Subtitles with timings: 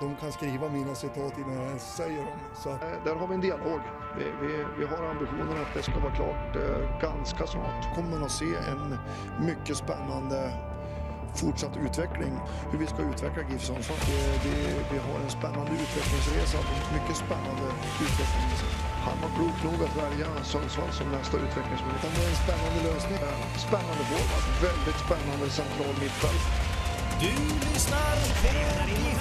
[0.00, 2.38] De kan skriva mina citat innan jag ens säger dem.
[2.62, 3.80] Så eh, där har vi en dialog.
[4.18, 7.94] Vi, vi, vi har ambitionen att det ska vara klart eh, ganska snart.
[7.94, 8.98] kommer man att se en
[9.46, 10.52] mycket spännande
[11.40, 12.32] fortsatt utveckling.
[12.70, 13.98] Hur vi ska utveckla GIF Sundsvall.
[14.44, 16.58] Det- Vi har en spännande utvecklingsresa.
[16.96, 17.64] Mycket spännande
[18.04, 18.50] utveckling.
[19.06, 22.14] Han var klok nog att välja Sundsvall som nästa utvecklingsmöjlighet.
[22.16, 23.18] Det är en spännande lösning.
[23.68, 24.44] Spännande forward.
[24.68, 26.44] Väldigt spännande central mittfält.
[27.20, 28.48] Du lyssnar på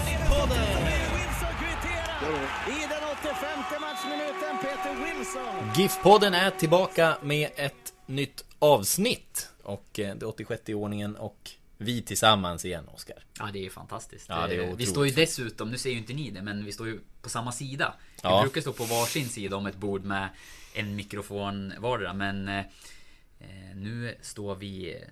[0.09, 0.77] GIF-podden.
[2.67, 5.72] I den 85 matchminuten Peter Wilson.
[5.75, 9.50] GIF-podden är tillbaka med ett nytt avsnitt.
[9.64, 13.17] Och eh, det 86 i ordningen och vi tillsammans igen, Oskar.
[13.39, 14.25] Ja det är fantastiskt.
[14.30, 16.66] Ja, det är Eh, vi står ju dessutom, nu ser ju inte ni det, men
[16.66, 17.94] vi står ju på samma sida.
[18.23, 18.38] Ja.
[18.38, 20.30] Vi brukar stå på varsin sida om ett bord med
[20.73, 22.66] en mikrofon vardera, men eh,
[23.75, 25.03] nu står vi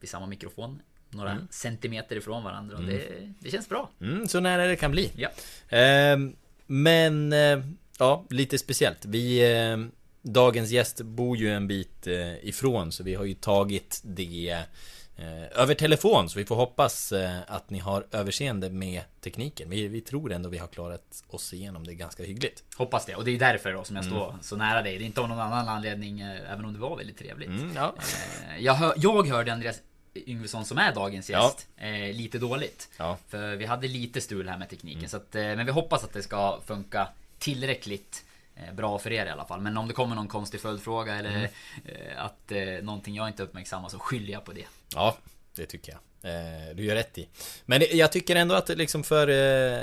[0.00, 0.82] vid samma mikrofon.
[1.10, 3.02] Några centimeter ifrån varandra och det,
[3.40, 3.90] det känns bra.
[4.00, 5.12] Mm, så nära det kan bli.
[5.16, 5.28] Ja.
[5.68, 7.58] Ehm, men, eh,
[7.98, 9.04] ja, lite speciellt.
[9.04, 9.76] Vi, eh,
[10.22, 14.64] dagens gäst bor ju en bit eh, ifrån, så vi har ju tagit det
[15.16, 16.28] eh, över telefon.
[16.30, 19.70] Så vi får hoppas eh, att ni har överseende med tekniken.
[19.70, 22.64] Vi, vi tror ändå vi har klarat oss igenom det ganska hyggligt.
[22.76, 24.98] Hoppas det, och det är därför då som jag står så nära dig.
[24.98, 27.48] Det är inte av någon annan anledning, eh, även om det var väldigt trevligt.
[27.48, 27.94] Mm, ja.
[28.56, 29.76] Eh, Jag, hör, jag hörde Andreas
[30.26, 31.44] Yngvesson som är dagens Ja.
[31.44, 32.88] gäst eh, lite dåligt.
[32.96, 33.18] Ja.
[33.28, 34.98] För vi hade lite stul här med tekniken.
[34.98, 35.08] Mm.
[35.10, 38.24] Så att, eh, men vi hoppas att det ska funka tillräckligt
[38.56, 39.60] eh, bra för er i alla fall.
[39.60, 41.50] Men om det kommer någon konstig följdfråga eller Mm.
[41.84, 44.66] eh, att eh, någonting jag inte uppmärksammar så skyller jag på det.
[44.94, 45.16] Ja,
[45.56, 46.00] det tycker jag.
[46.22, 47.28] Eh, du gör rätt i.
[47.66, 49.82] Men jag tycker ändå att liksom för eh,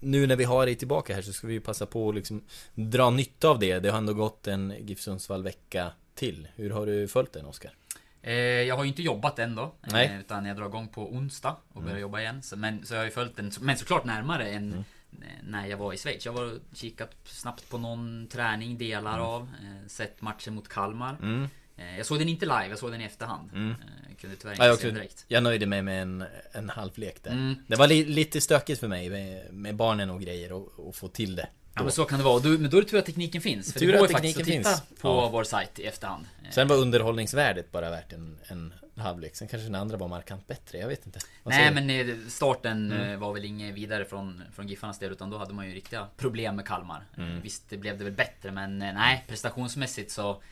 [0.00, 3.10] nu när vi har dig tillbaka här så ska vi passa på att liksom dra
[3.10, 3.78] nytta av det.
[3.78, 6.48] Det har ändå gått en GIF Sundsvall vecka till.
[6.56, 7.72] Hur har du följt den Oskar?
[8.26, 9.74] Eh, jag har ju inte jobbat än då.
[9.92, 10.06] Nej.
[10.06, 12.02] Eh, utan jag drar igång på onsdag och börjar Mm.
[12.02, 12.42] jobba igen.
[12.42, 14.72] Så, men, så jag har ju följt den, men såklart närmare än
[15.12, 16.26] eh, när jag var i Schweiz.
[16.26, 19.42] Jag och kikat snabbt på någon träning, delar av.
[19.42, 21.16] Eh, sett matchen mot Kalmar.
[21.22, 21.48] Mm.
[21.96, 23.50] Jag såg den inte live, jag såg den i efterhand.
[23.52, 23.70] Mm.
[23.70, 25.24] Eh, kunde tyvärr Ja, inte jag, se den direkt.
[25.28, 27.30] jag nöjde mig med en, en halvlek där.
[27.30, 27.54] Mm.
[27.66, 31.08] Det var li, lite stökigt för mig med, med barnen och grejer och, och få
[31.08, 31.48] till det.
[31.76, 32.40] Ja men så kan det vara.
[32.40, 33.72] Du, men då är det tur att tekniken finns.
[33.72, 34.82] För Tur det går att faktiskt att titta finns.
[35.00, 35.28] på Ja.
[35.28, 36.26] vår sajt i efterhand.
[36.50, 39.36] Sen var underhållningsvärdet bara värt en, en halvlek.
[39.36, 40.78] Sen kanske den andra var markant bättre.
[40.78, 41.18] Jag vet inte.
[41.42, 43.10] Vad Nej men eh, starten Mm.
[43.10, 46.06] eh, var väl inget vidare från, från Giffarnas del utan då hade man ju riktiga
[46.16, 47.04] problem med Kalmar.
[47.18, 47.40] Mm.
[47.40, 50.42] Visst det blev det väl bättre men eh, nej prestationsmässigt så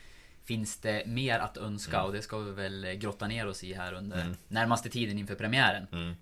[0.45, 2.05] finns det mer att önska Mm.
[2.07, 4.35] och det ska vi väl eh, grotta ner oss i här under Mm.
[4.47, 5.87] närmaste tiden inför premiären.
[5.91, 6.13] Mm.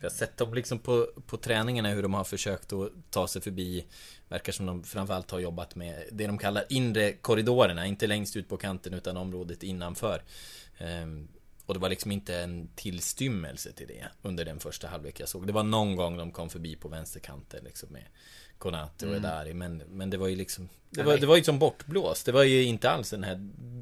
[0.00, 3.42] Jag har sett dem liksom på, på träningarna hur de har försökt att ta sig
[3.42, 3.84] förbi
[4.28, 8.48] Verkar som de framförallt har jobbat med det de kallar inre korridorerna Inte längst ut
[8.48, 10.22] på kanten utan området innanför
[10.78, 11.28] Ehm,
[11.66, 15.46] Och det var liksom inte en tillstymmelse till det Under den första halvlek jag såg
[15.46, 18.04] Det var någon gång de kom förbi på vänsterkanten liksom med
[18.58, 19.24] Konate och Mm.
[19.24, 22.32] Edari men, men det var ju liksom det var, det var ju som bortblåst Det
[22.32, 23.36] var ju inte alls den här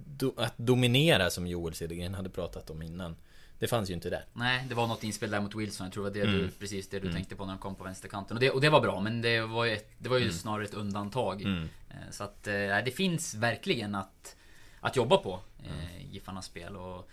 [0.06, 3.16] do, Att dominera som Joel Cedergren hade pratat om innan
[3.58, 5.86] Det fanns ju inte där Nej, det var något inspel där mot Wilson.
[5.86, 6.42] Jag tror det var det Mm.
[6.42, 7.14] du, precis det du Mm.
[7.14, 8.36] tänkte på när de kom på vänsterkanten.
[8.36, 10.34] Och det, och det var bra, men det var ju, ett, det var ju Mm.
[10.34, 11.42] snarare ett undantag.
[11.42, 11.68] Mm.
[11.90, 12.52] Eh, Så att eh,
[12.84, 14.36] det finns verkligen att,
[14.80, 15.78] att jobba på, Mm.
[15.78, 16.76] eh, Giffarnas spel.
[16.76, 17.08] Och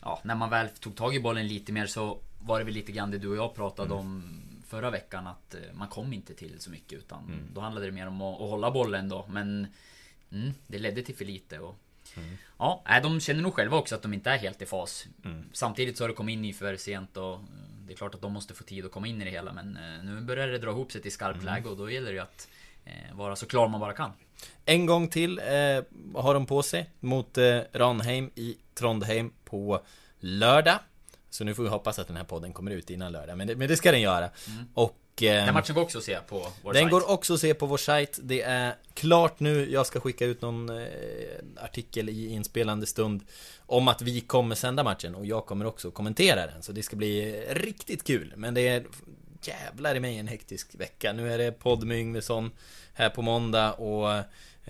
[0.00, 2.92] ja, när man väl tog tag i bollen lite mer så var det väl lite
[2.92, 3.98] grann det du och jag pratade Mm.
[3.98, 5.26] om förra veckan.
[5.26, 7.40] Att eh, man kom inte till så mycket utan Mm.
[7.54, 9.26] då handlade det mer om att, att hålla bollen då.
[9.28, 9.66] Men
[10.32, 11.58] mm, det ledde till för lite.
[11.58, 11.78] Och,
[12.16, 12.36] Mm.
[12.58, 15.06] Ja, de känner nog själva också att de inte är helt i fas.
[15.24, 15.44] Mm.
[15.52, 17.40] Samtidigt så har det kommit in i för sent och eh,
[17.86, 19.76] det är klart att de måste få tid att komma in i det hela men
[19.76, 21.54] eh, nu börjar det dra ihop sig till skarpt Mm.
[21.54, 22.48] läge och då gäller det ju att
[23.12, 24.12] vara så klar man bara kan.
[24.64, 25.44] En gång till eh,
[26.22, 29.82] har de på sig mot eh, Ranheim i Trondheim på
[30.20, 30.78] lördag.
[31.30, 33.56] Så nu får vi hoppas att den här podden kommer ut innan lördag, men det,
[33.56, 34.30] men det ska den göra.
[34.74, 34.96] Och...
[35.22, 36.90] Eh, Den matchen går också att se på vår den sajt.
[36.90, 38.18] går också att se på vår sajt.
[38.22, 39.72] Det är klart nu.
[39.72, 40.86] Jag ska skicka ut någon eh,
[41.56, 43.22] artikel i inspelande stund
[43.66, 46.62] om att vi kommer sända matchen och jag kommer också kommentera den.
[46.62, 48.32] Så det ska bli riktigt kul.
[48.36, 48.84] Men det är
[49.42, 51.12] jävlar i mig en hektisk vecka.
[51.12, 52.50] Nu är det podd med Yngvesson
[52.94, 54.12] här på måndag och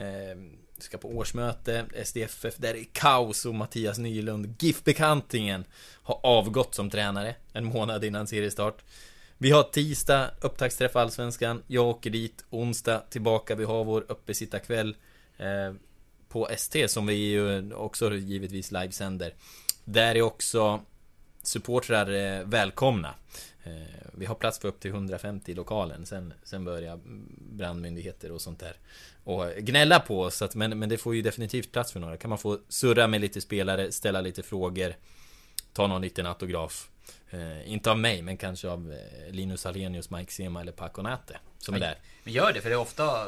[0.03, 0.37] eh,
[0.83, 5.65] ska på årsmöte, SDFF, där är kaos och Mattias Nylund, GIF-bekantingen,
[6.03, 8.83] har avgått som tränare en månad innan seriestart.
[9.41, 11.63] Vi har tisdag, upptaktsträff Allsvenskan.
[11.67, 12.45] Jag åker dit.
[12.51, 13.55] Onsdag tillbaka.
[13.55, 14.97] Vi har vår uppesittarkväll
[15.37, 15.75] eh,
[16.29, 19.35] på ST som vi ju också givetvis livesänder.
[19.85, 20.81] Där är också
[21.43, 23.15] supportrar eh, välkomna.
[23.65, 23.73] Eh,
[24.13, 26.07] vi har plats för upp till 150 i lokalen.
[26.07, 27.01] Sen, sen börjar
[27.53, 28.77] brandmyndigheter och sånt där
[29.29, 30.43] och gnälla på oss.
[30.43, 32.17] Att, men, men det får ju definitivt plats för några.
[32.17, 34.95] Kan man få surra med lite spelare, ställa lite frågor,
[35.73, 36.89] ta någon liten autograf.
[37.31, 41.39] Eh, inte av mig, men kanske av eh, Linus Alenius, Mike Sema eller Paco Nate
[41.59, 41.99] som är där.
[42.25, 43.27] Men gör det, för det är ofta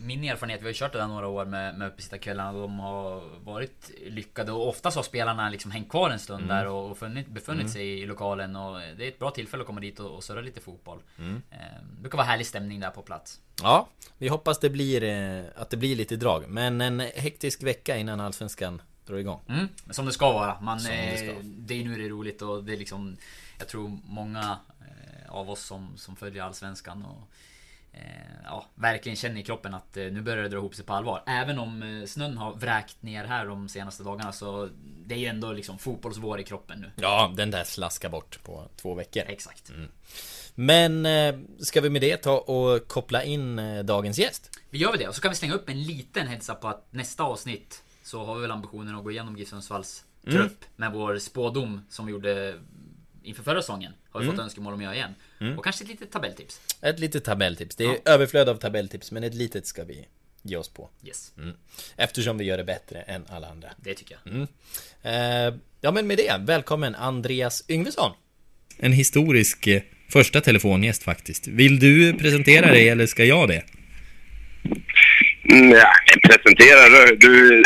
[0.00, 3.22] min erfarenhet, vi har ju kört det där några år med, med uppesittarkvällarna, de har
[3.44, 6.56] varit lyckade och oftast har spelarna liksom hängt kvar en stund mm.
[6.56, 7.72] där och funnit, befunnit mm.
[7.72, 10.40] sig i lokalen och det är ett bra tillfälle att komma dit och, och surra
[10.40, 10.98] lite fotboll.
[11.18, 11.42] Mm.
[11.50, 11.58] Eh,
[11.94, 13.40] det brukar vara härlig stämning där på plats.
[13.62, 17.96] Ja, vi hoppas det blir, eh, att det blir lite drag, men en hektisk vecka
[17.96, 19.40] innan Allsvenskan drar igång.
[19.48, 20.60] Mm, som det ska vara.
[20.60, 21.40] Man, det, eh, ska.
[21.42, 23.16] det är nu det är roligt och det är liksom
[23.58, 24.58] Jag tror många
[25.28, 27.57] av oss som, som följer Allsvenskan och Eh,
[28.44, 31.22] ja, verkligen känner i kroppen att eh, nu börjar det dra ihop sig på allvar.
[31.26, 34.68] Även om eh, snön har vräkt ner här de senaste dagarna så
[35.06, 36.90] det är ju ändå liksom fotbollsvår i kroppen nu.
[36.96, 39.22] Ja, den där slaskar bort på två veckor.
[39.26, 39.70] Exakt.
[39.70, 39.88] Mm.
[40.54, 41.06] Men
[41.60, 44.50] ska vi med det ta och koppla in dagens gäst?
[44.70, 46.86] Vi gör väl det och så kan vi slänga upp en liten heads på att
[46.90, 50.38] nästa avsnitt så har vi väl ambitionen att gå igenom GIF Sundsvalls mm.
[50.38, 52.54] trupp med vår spådom som vi gjorde
[53.28, 54.36] inför förra säsongen har vi mm.
[54.36, 55.14] fått önskemål om att göra igen.
[55.40, 55.58] Mm.
[55.58, 56.60] Och kanske ett litet tabelltips.
[56.82, 57.76] Ett litet tabelltips.
[57.76, 58.12] Det är ja.
[58.12, 60.06] överflöd av tabelltips, men ett litet ska vi
[60.42, 60.90] ge oss på.
[61.04, 61.32] Yes.
[61.38, 61.54] Mm.
[61.96, 63.68] Eftersom vi gör det bättre än alla andra.
[63.76, 64.34] Det tycker jag.
[64.34, 64.48] Mm.
[65.02, 68.12] Eh, ja, men med det, välkommen Andreas Yngvesson.
[68.78, 71.46] En historisk eh, första telefongäst faktiskt.
[71.46, 73.64] Vill du presentera dig eller ska jag det?
[75.44, 75.84] Nej,
[76.22, 77.62] presentera du.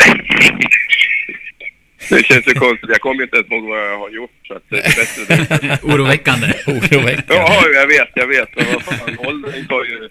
[2.09, 2.89] Det känns ju konstigt.
[2.89, 4.31] Jag kommer ju inte ens ihåg vad jag har gjort.
[4.47, 6.47] Så att det är bättre Oroväckande.
[6.67, 7.23] Oroväckande.
[7.27, 8.49] Ja, jag vet, jag vet.
[9.27, 10.09] åldern tar ju,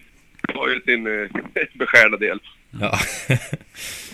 [0.54, 1.28] tar ju sin uh,
[1.74, 2.38] beskärda del.
[2.80, 2.98] Ja.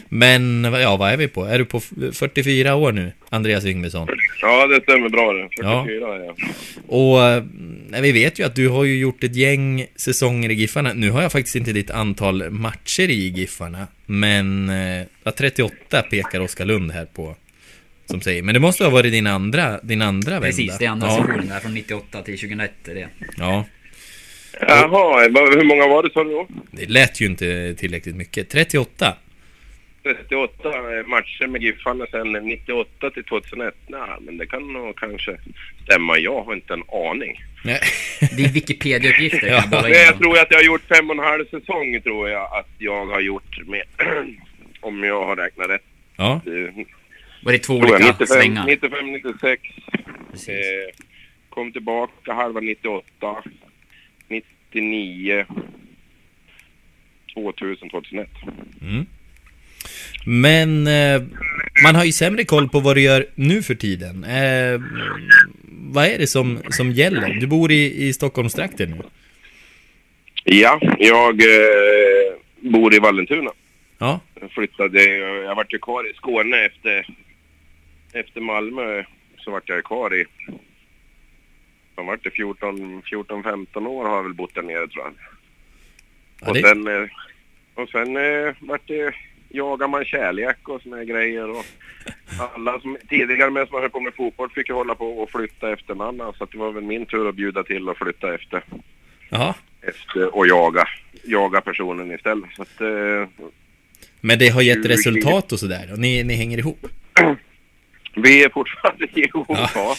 [0.08, 1.44] Men ja, vad är vi på?
[1.44, 1.80] Är du på
[2.12, 4.08] 44 år nu, Andreas Yngvesson?
[4.40, 5.48] Ja, det stämmer bra det.
[5.56, 6.34] 44 ja.
[6.38, 6.46] ja.
[6.86, 10.92] Och eh, vi vet ju att du har ju gjort ett gäng säsonger i Giffarna.
[10.92, 13.86] Nu har jag faktiskt inte ditt antal matcher i Giffarna.
[14.06, 17.36] Men eh, 38 pekar Oskar Lund här på
[18.10, 18.42] som säger.
[18.42, 20.46] Men det måste ha varit din andra, din andra vända.
[20.46, 21.16] Precis, det är andra ja.
[21.16, 23.08] sessionen där från 98 till 2001 är det.
[23.36, 23.64] Ja.
[24.60, 26.46] Jaha, hur många var det sa du då?
[26.70, 28.48] Det lät ju inte tillräckligt mycket.
[28.48, 29.14] 38.
[30.02, 30.68] 38
[31.06, 33.74] matcher med Giffarna sen 98 till 2001.
[33.86, 35.36] Nej, men det kan nog kanske
[35.84, 36.18] stämma.
[36.18, 37.44] Jag har inte en aning.
[37.64, 37.80] Nej.
[38.36, 39.46] Det är Wikipedia-uppgifter.
[39.46, 39.62] ja.
[39.70, 42.70] Jag, jag tror att jag har gjort fem och en halv säsong tror jag att
[42.78, 43.82] jag har gjort med,
[44.80, 45.84] om jag har räknat rätt.
[46.16, 46.40] Ja.
[47.42, 48.66] Var det två olika 95, svängar?
[48.66, 49.62] 95, 96.
[50.48, 50.54] Eh,
[51.48, 53.42] kom tillbaka halva 98.
[54.28, 55.46] 99.
[57.34, 58.28] 2000, 2001.
[58.82, 59.06] Mm.
[60.26, 61.22] Men eh,
[61.84, 64.24] man har ju sämre koll på vad du gör nu för tiden.
[64.24, 64.80] Eh,
[65.92, 67.34] vad är det som, som gäller?
[67.40, 69.02] Du bor i, i Stockholmstrakten nu.
[70.44, 73.50] Ja, jag eh, bor i Vallentuna.
[73.98, 74.20] Ja.
[74.40, 77.06] Jag flyttade, jag vart ju kvar i Skåne efter
[78.12, 79.04] efter Malmö
[79.38, 80.24] så vart jag kvar i,
[81.94, 85.14] som vart det 14-15 år har jag väl bott där nere tror jag.
[86.40, 87.08] Ja, och, sen, eh,
[87.74, 89.14] och sen eh, vart det,
[89.48, 91.64] jagar man kärlek och såna grejer och
[92.54, 95.72] alla som tidigare med som höll på med fotboll fick ju hålla på och flytta
[95.72, 98.64] efter man så det var väl min tur att bjuda till och flytta efter.
[99.28, 99.54] Jaha.
[99.80, 100.88] Efter och jaga,
[101.24, 102.50] jaga personen istället.
[102.56, 103.48] Så att, eh,
[104.20, 106.86] Men det har gett resultat och sådär och ni, ni hänger ihop?
[108.22, 109.96] Vi är fortfarande ihop, ja.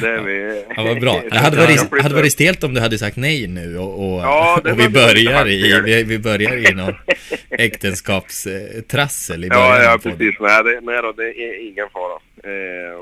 [0.00, 0.64] Det är vi.
[0.76, 1.22] Ja, vad bra.
[1.30, 4.60] Det hade varit, hade varit stelt om du hade sagt nej nu och, och, ja,
[4.64, 6.94] och vi, börjar i, vi, vi börjar i någon
[7.50, 9.68] äktenskapstrassel i början.
[9.68, 10.34] Ja, ja precis.
[10.40, 12.20] Nej, det, nej då, det är ingen fara.
[12.52, 13.00] Eh,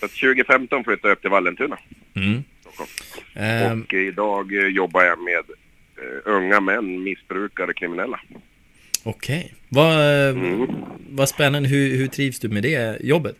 [0.00, 1.78] så 2015 flyttade jag upp till Vallentuna.
[2.14, 2.42] Mm.
[3.34, 5.44] Um, och idag jobbar jag med
[6.04, 8.20] uh, unga män, missbrukare, kriminella.
[9.04, 9.38] Okej.
[9.38, 9.50] Okay.
[9.68, 10.68] Vad, mm.
[11.10, 11.68] vad spännande.
[11.68, 13.36] Hur, hur trivs du med det jobbet?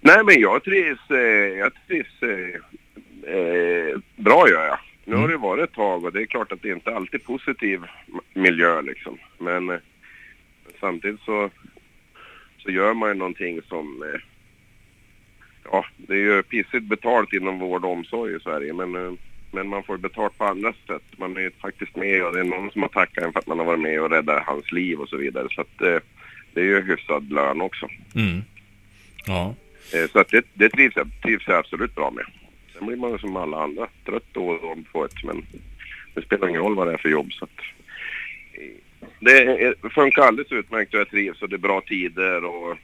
[0.00, 4.78] Nej, men jag trivs, eh, jag trivs eh, eh, bra gör jag.
[5.04, 5.22] Nu mm.
[5.22, 7.80] har det varit ett tag och det är klart att det inte alltid är positiv
[8.34, 9.18] miljö liksom.
[9.38, 9.78] Men eh,
[10.80, 11.50] samtidigt så,
[12.58, 14.20] så gör man ju någonting som, eh,
[15.64, 19.12] ja, det är ju pissigt betalt inom vård och omsorg i Sverige men eh,
[19.54, 21.02] men man får betalt på andra sätt.
[21.16, 23.58] Man är faktiskt med och det är någon som har tackat en för att man
[23.58, 25.48] har varit med och räddat hans liv och så vidare.
[25.50, 25.98] Så att eh,
[26.52, 27.88] det är ju hyfsad lön också.
[28.14, 28.42] Mm.
[29.26, 29.54] Ja.
[29.94, 32.24] Eh, så att det, det trivs, jag, trivs jag absolut bra med.
[32.72, 35.46] Sen blir man ju som alla andra, trött då och då på ett, men
[36.14, 37.60] det spelar ingen roll vad det är för jobb så att
[38.52, 42.76] eh, det funkar alldeles utmärkt och jag trivs och det är bra tider och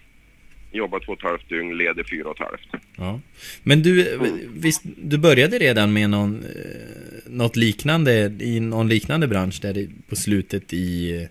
[0.72, 2.84] jobbar två och ett halvt dygn, leder fyra och ett halvt.
[2.96, 3.20] Ja.
[3.62, 4.18] Men du,
[4.54, 10.16] visst, du började redan med någon, eh, något liknande, i någon liknande bransch där på
[10.16, 11.28] slutet i,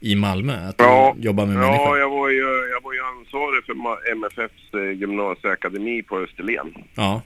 [0.00, 0.68] i Malmö?
[0.68, 1.98] Att Ja, jobbar med Ja, människor?
[1.98, 6.74] jag var, ju, jag var ju ansvarig för MFFs eh, gymnasieakademi på Österlen.
[6.94, 7.22] Ja.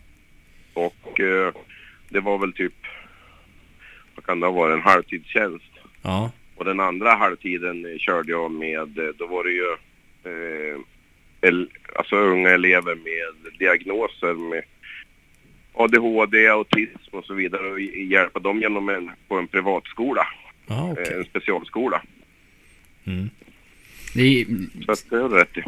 [0.74, 1.52] Och eh,
[2.08, 2.74] det var väl typ,
[4.14, 5.64] vad kan det ha varit, en halvtidstjänst.
[6.02, 6.30] Ja.
[6.56, 8.88] Och den andra halvtiden körde jag med,
[9.18, 9.66] då var det ju
[10.24, 10.78] eh,
[11.96, 14.62] alltså unga elever med diagnoser med
[15.74, 20.26] ADHD, autism och så vidare och hjälpa dem genom en, på en privatskola,
[20.66, 21.14] Ja, eh, okej.
[21.18, 22.02] en specialskola.
[23.04, 23.30] Mm.
[24.14, 24.46] Det är,
[24.86, 25.62] Så att det är rätt i.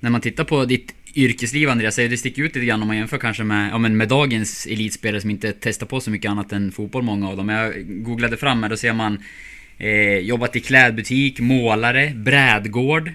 [0.00, 3.18] när man tittar på ditt yrkesliv Andreas, det sticker ut lite grann om man jämför
[3.18, 6.72] kanske med, ja, men med dagens elitspelare som inte testar på så mycket annat än
[6.72, 7.48] fotboll, många av dem.
[7.48, 9.18] Jag googlade fram här, då ser man
[9.78, 13.10] eh, jobbat i klädbutik, målare, brädgård,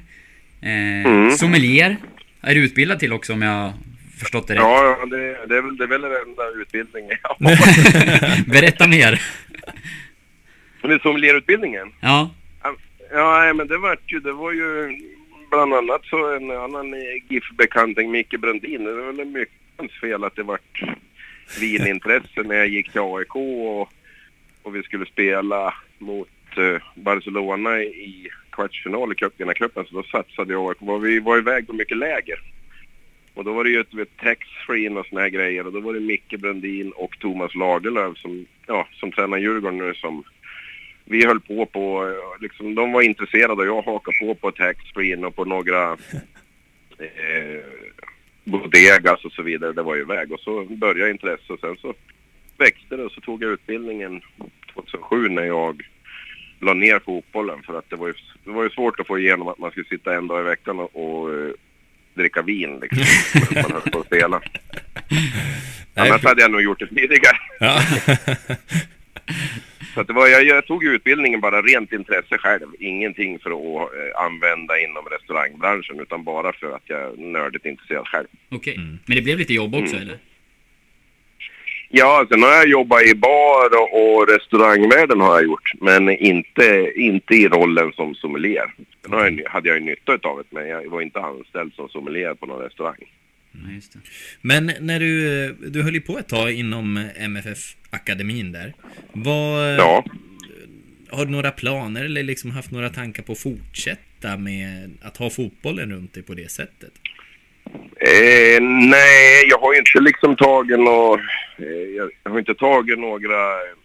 [0.61, 1.31] eh, Mm.
[1.31, 1.97] sommelier.
[2.41, 3.73] Är du utbildad till också om jag
[4.19, 4.61] förstått det rätt?
[4.61, 8.51] Ja, det, det, är väl, det är väl den enda utbildningen jag har.
[8.51, 9.21] Berätta mer.
[10.81, 11.91] Men det är sommelierutbildningen?
[12.01, 12.31] Ja.
[13.11, 14.97] Ja, men det var ju, det var ju
[15.49, 16.93] bland annat så en annan
[17.29, 18.83] GIF-bekanting, Micke Brandin.
[18.83, 20.81] Det var väl mycket hans fel att det vart
[21.59, 23.81] vinintresse när jag gick till AIK och,
[24.63, 29.85] och vi skulle spela mot eh, Barcelona i kvartsfinal i cupvinnarcupen.
[29.85, 32.39] Så då satsade jag och vi var iväg på mycket läger.
[33.33, 35.99] Och då var det ju ett tax-free och såna här grejer och då var det
[35.99, 40.23] Micke Brandin och Thomas Lagerlöf som, ja, som tränar Djurgården nu som
[41.05, 45.25] vi höll på på, eh, liksom, de var intresserade och jag hakade på på taxfree
[45.25, 45.91] och på några
[46.99, 47.63] eh,
[48.43, 49.73] bodegas och så vidare.
[49.73, 51.93] Det var ju iväg och så började intresset och sen så
[52.57, 54.21] växte det och så tog jag utbildningen
[54.73, 55.81] 2007 när jag
[56.59, 58.13] la ner fotbollen för att det var ju,
[58.43, 60.79] det var ju svårt att få igenom att man skulle sitta en dag i veckan
[60.79, 61.51] och, och eh,
[62.13, 63.03] dricka vin liksom.
[63.63, 64.41] man höll på att spela.
[65.95, 67.37] Nej, Annars hade jag nog gjort det tidigare.
[67.59, 67.81] Ja.
[69.93, 72.67] Så att det var, jag, jag tog utbildningen bara rent intresse själv.
[72.79, 78.07] Ingenting för att eh, använda inom restaurangbranschen utan bara för att jag är nördigt intresserad
[78.07, 78.27] själv.
[78.49, 78.75] Okej.
[78.75, 78.99] Mm.
[79.05, 80.07] Men det blev lite jobb också Mm.
[80.07, 80.19] eller?
[81.89, 85.72] Ja, sen har jag jobbat i bar och, restaurangvärlden har jag gjort.
[85.81, 88.74] Men inte, inte i rollen som sommelier.
[89.08, 92.34] Har jag, hade jag ju nytta utav det men jag var inte anställd som sommelier
[92.34, 93.03] på någon restaurang.
[93.51, 93.81] Nej.
[94.41, 98.74] Men när du, du höll ju på ett tag inom MFF-akademin där.
[99.12, 100.05] Vad, Ja.
[101.12, 105.29] Har du några planer eller liksom haft några tankar på att fortsätta med att ha
[105.29, 106.91] fotbollen runt dig på det sättet?
[108.01, 111.21] Eh, nej, jag har ju inte liksom tagit några...
[111.57, 113.75] Eh, jag har inte tagit några eh,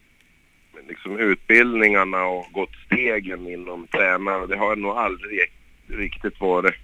[0.89, 4.47] liksom utbildningarna och gått stegen inom tränare.
[4.47, 5.41] Det har jag nog aldrig
[5.87, 6.75] riktigt varit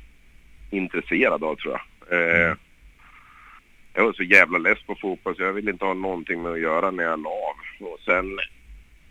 [0.70, 2.18] intresserad av tror jag.
[2.18, 2.54] Eh,
[3.94, 6.60] jag var så jävla less på fotboll så jag ville inte ha någonting med att
[6.60, 7.86] göra när jag la av.
[7.86, 8.38] Och sen,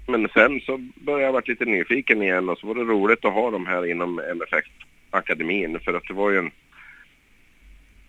[0.08, 3.34] men sen så började jag vara lite nyfiken igen och så var det roligt att
[3.34, 4.70] ha dem här inom MFX
[5.10, 6.52] Akademin, för att det var ju en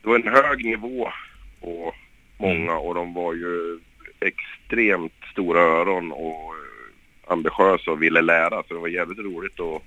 [0.02, 1.12] det var en hög nivå
[1.60, 1.94] på
[2.38, 3.78] många och de var ju
[4.20, 8.62] extremt stora öron och eh, ambitiösa och ville lära.
[8.62, 9.82] Så det var jävligt roligt att,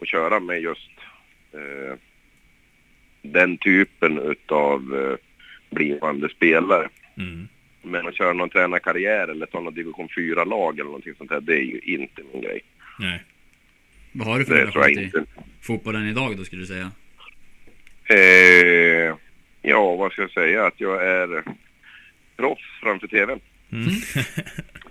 [0.00, 0.90] att köra med just
[1.52, 1.98] eh,
[3.22, 5.16] den typen utav eh,
[5.70, 6.88] blivande spelare.
[7.16, 7.48] Mm.
[7.82, 11.54] Men att köra någon tränarkarriär eller ta någon division 4-lag eller någonting sånt där, det
[11.54, 12.60] är ju inte min grej.
[12.98, 13.22] Nej.
[14.12, 15.24] Vad har du för relation till
[15.60, 16.90] fotbollen idag då skulle du säga?
[18.08, 19.14] Eh,
[19.62, 20.66] ja, vad ska jag säga?
[20.66, 21.42] Att jag är
[22.36, 23.40] proffs framför TVn.
[23.72, 23.88] Mm.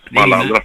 [0.07, 0.61] Som alla Det är andra.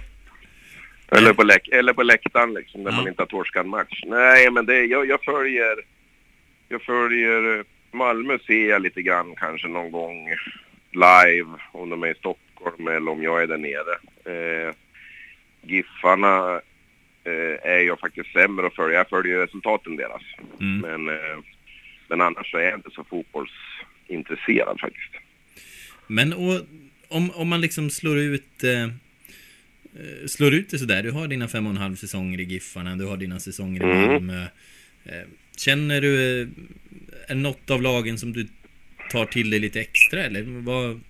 [1.11, 2.97] Eller på, läk eller på läktaren liksom, när Ja.
[2.97, 4.03] man inte har torskat en match.
[4.05, 5.75] Nej, men det, jag, jag följer...
[6.69, 7.57] Jag följer...
[7.59, 10.27] eh, Malmö ser jag lite grann kanske någon gång
[10.91, 13.95] live om de är i Stockholm eller om jag är där nere.
[14.25, 14.73] Eh,
[15.61, 16.61] Giffarna
[17.23, 18.97] eh, är jag faktiskt sämre att följa.
[18.97, 20.21] Jag följer resultaten deras.
[20.59, 20.77] Mm.
[21.03, 21.37] Men, eh,
[22.11, 25.13] men annars så är jag inte så fotbollsintresserad faktiskt.
[26.07, 26.59] Men och,
[27.07, 31.47] om, om man liksom slår ut eh, eh, Slår ut det sådär, du har dina
[31.47, 34.07] fem och en halv säsonger i Giffarna, du har dina säsonger i Mm.
[34.07, 34.41] Malmö
[35.05, 35.27] eh,
[35.57, 36.47] Känner du, eh,
[37.27, 38.47] är något av lagen som du
[39.11, 41.01] tar till dig lite extra eller vad,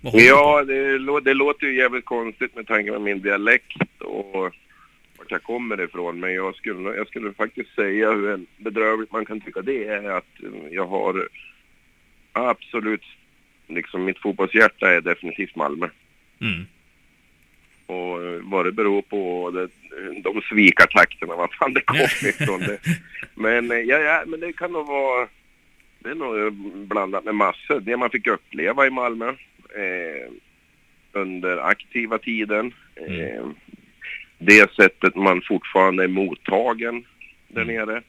[0.00, 0.20] vad?
[0.22, 4.54] Ja, det, det låter ju jävligt konstigt med tanke på min dialekt och
[5.32, 6.20] jag kommer ifrån.
[6.20, 10.42] Men jag skulle, jag skulle faktiskt säga hur bedrövligt man kan tycka det är att
[10.42, 11.28] eh, jag har
[12.32, 13.04] absolut
[13.68, 15.88] liksom mitt fotbollshjärta är definitivt Malmö.
[16.40, 16.66] Mm.
[17.86, 19.68] Och eh, vad det beror på, det,
[20.22, 22.60] de svikartakterna, vad fan det kommer ifrån.
[22.60, 22.78] Det.
[23.34, 25.28] Men, eh, ja, ja, men det kan nog vara,
[25.98, 26.52] det är nog
[26.88, 27.80] blandat med massor.
[27.80, 29.28] Det man fick uppleva i Malmö
[29.74, 30.30] eh,
[31.12, 32.74] under aktiva tiden.
[32.94, 33.46] Eh,
[34.46, 37.04] det sättet man fortfarande är mottagen
[37.48, 38.02] där nere.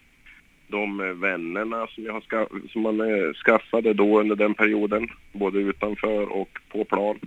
[0.68, 5.60] De eh, vännerna som, jag ska, som man eh, skaffade då under den perioden, både
[5.60, 7.20] utanför och på plan.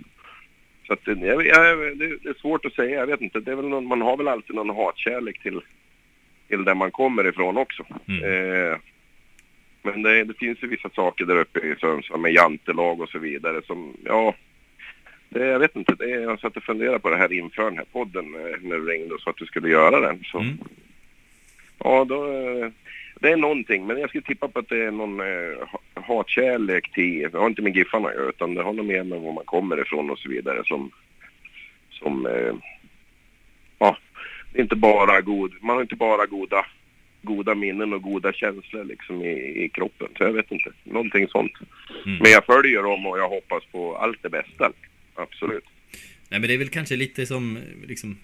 [0.87, 3.39] Så att det, jag, jag, det är svårt att säga, jag vet inte.
[3.39, 5.61] Det är väl någon, man har väl alltid någon hatkärlek till,
[6.47, 7.85] till där man kommer ifrån också.
[8.07, 8.23] Mm.
[8.23, 8.77] Eh,
[9.81, 13.19] men det, det finns ju vissa saker där uppe i Sundsvall med jantelag och så
[13.19, 14.35] vidare som, ja,
[15.29, 15.95] det, jag vet inte.
[15.95, 18.85] Det, jag satt och funderade på det här inför den här podden eh, när du
[18.91, 20.23] ringde och sa att du skulle göra den.
[20.23, 20.57] Så, Mm.
[21.83, 22.69] Ja, då, eh,
[23.19, 23.87] det är någonting.
[23.87, 27.47] Men jag skulle tippa på att det är någon eh, ha- hatkärlek till, det har
[27.47, 30.09] inte med Giffarna att göra, utan det har nog mer med var man kommer ifrån
[30.09, 30.91] och så vidare som,
[31.91, 32.53] som eh,
[33.79, 33.97] ja,
[34.53, 36.65] inte bara god, man har inte bara goda,
[37.21, 40.07] goda minnen och goda känslor liksom i, i kroppen.
[40.17, 41.53] Så jag vet inte, någonting sånt.
[42.05, 42.17] Mm.
[42.21, 44.71] Men jag följer dem och jag hoppas på allt det bästa.
[45.17, 45.63] Absolut.
[46.29, 48.17] Nej men det är väl kanske lite som liksom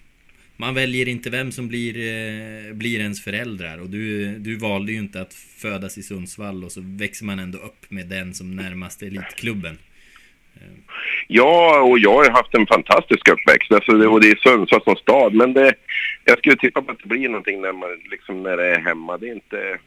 [0.56, 4.98] Man väljer inte vem som blir, eh, blir ens föräldrar och du, du valde ju
[4.98, 9.06] inte att födas i Sundsvall och så växer man ändå upp med den som närmaste
[9.06, 9.78] elitklubben.
[11.28, 13.72] Ja, och jag har haft en fantastisk uppväxt.
[13.72, 15.34] Alltså det, och det är Sundsvall som stad.
[15.34, 15.74] Men det,
[16.24, 19.18] jag skulle tippa på att det blir någonting när, man, liksom när det är hemma.
[19.18, 19.78] Det är inte...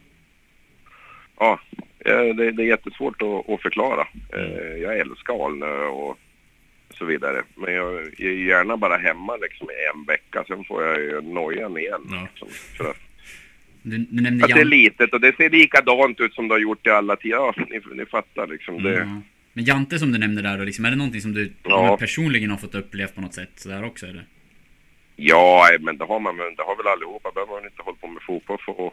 [1.38, 1.60] Ja,
[2.04, 4.08] eh, det, det är jättesvårt att, att förklara.
[4.32, 6.18] Eh, Jag älskar Alnö och
[6.98, 7.42] så vidare.
[7.54, 10.44] Men jag är gärna bara hemma liksom i en vecka.
[10.48, 12.02] Sen får jag ju nojan igen.
[12.10, 12.26] Ja.
[12.30, 12.96] Liksom, för att,
[13.82, 16.58] Du, du nämnde att det är litet och det ser likadant ut som det har
[16.60, 17.36] gjort i alla tider.
[17.36, 18.82] Ja, ni, ni fattar liksom.
[18.82, 19.20] Det, Ja.
[19.52, 21.96] Men Jante som du nämnde där då, liksom, är det någonting som du Ja.
[22.00, 24.24] personligen har fått uppleva på något sätt sådär också eller?
[25.16, 27.30] Ja, men det har man men det har väl allihopa.
[27.34, 28.92] behöver man inte hålla på med fotboll för att,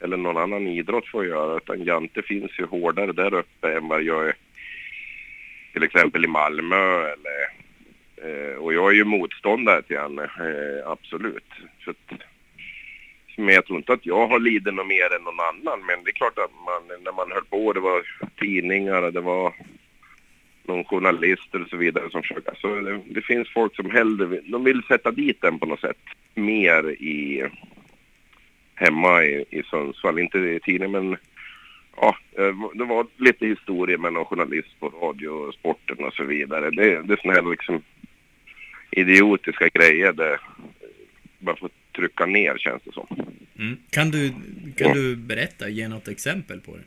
[0.00, 1.56] eller någon annan idrott för att göra.
[1.56, 4.34] Utan Jante finns ju hårdare där uppe än vad jag är
[5.76, 7.38] till exempel i Malmö eller
[8.16, 11.50] eh, och jag är ju motståndare till henne, eh, absolut.
[11.84, 12.20] Så att,
[13.36, 15.86] men jag tror inte att jag har lidit något mer än någon annan.
[15.86, 18.02] Men det är klart att man, när man höll på, det var
[18.38, 19.54] tidningar och det var
[20.62, 22.54] någon journalist och så vidare som försöker.
[22.60, 25.80] Så det, det finns folk som hellre vill, de vill sätta dit den på något
[25.80, 26.02] sätt.
[26.34, 27.44] Mer i
[28.74, 31.16] hemma i, i Sundsvall, inte i tidningen men
[31.96, 36.70] ja, eh, det var lite historia någon journalist på radio och sporten och så vidare.
[36.70, 37.82] Det, det är såna här liksom
[38.90, 40.40] idiotiska grejer där
[41.38, 43.06] man får trycka ner känns det som.
[43.58, 43.76] Mm.
[43.90, 44.32] Kan, du,
[44.76, 46.82] kan du berätta, ge något exempel på det?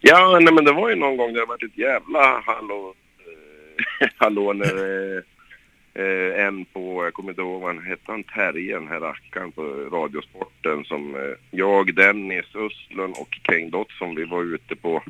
[0.00, 4.08] Ja, nej men det var ju någon gång det har varit ett jävla hallå, eh,
[4.16, 5.22] hallå när
[5.94, 9.52] eh, en på, jag kommer inte ihåg vad han hette, han Terje, den här rackaren
[9.52, 15.02] på Radiosporten som eh, jag, Dennis Östlund och King Dotson, vi var ute på,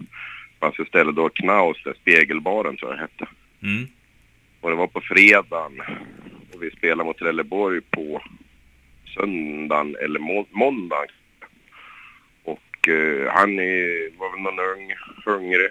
[0.61, 3.27] fanns ett ställe då, Knaus, där Spegelbaren tror jag det hette.
[3.63, 3.89] Mm.
[4.61, 5.83] Och det var på fredagen
[6.55, 8.23] och vi spelade mot Trelleborg på
[9.15, 11.09] söndagen eller må- måndagen.
[12.45, 14.95] Och eh, han är, var väl någon ung,
[15.25, 15.71] hungrig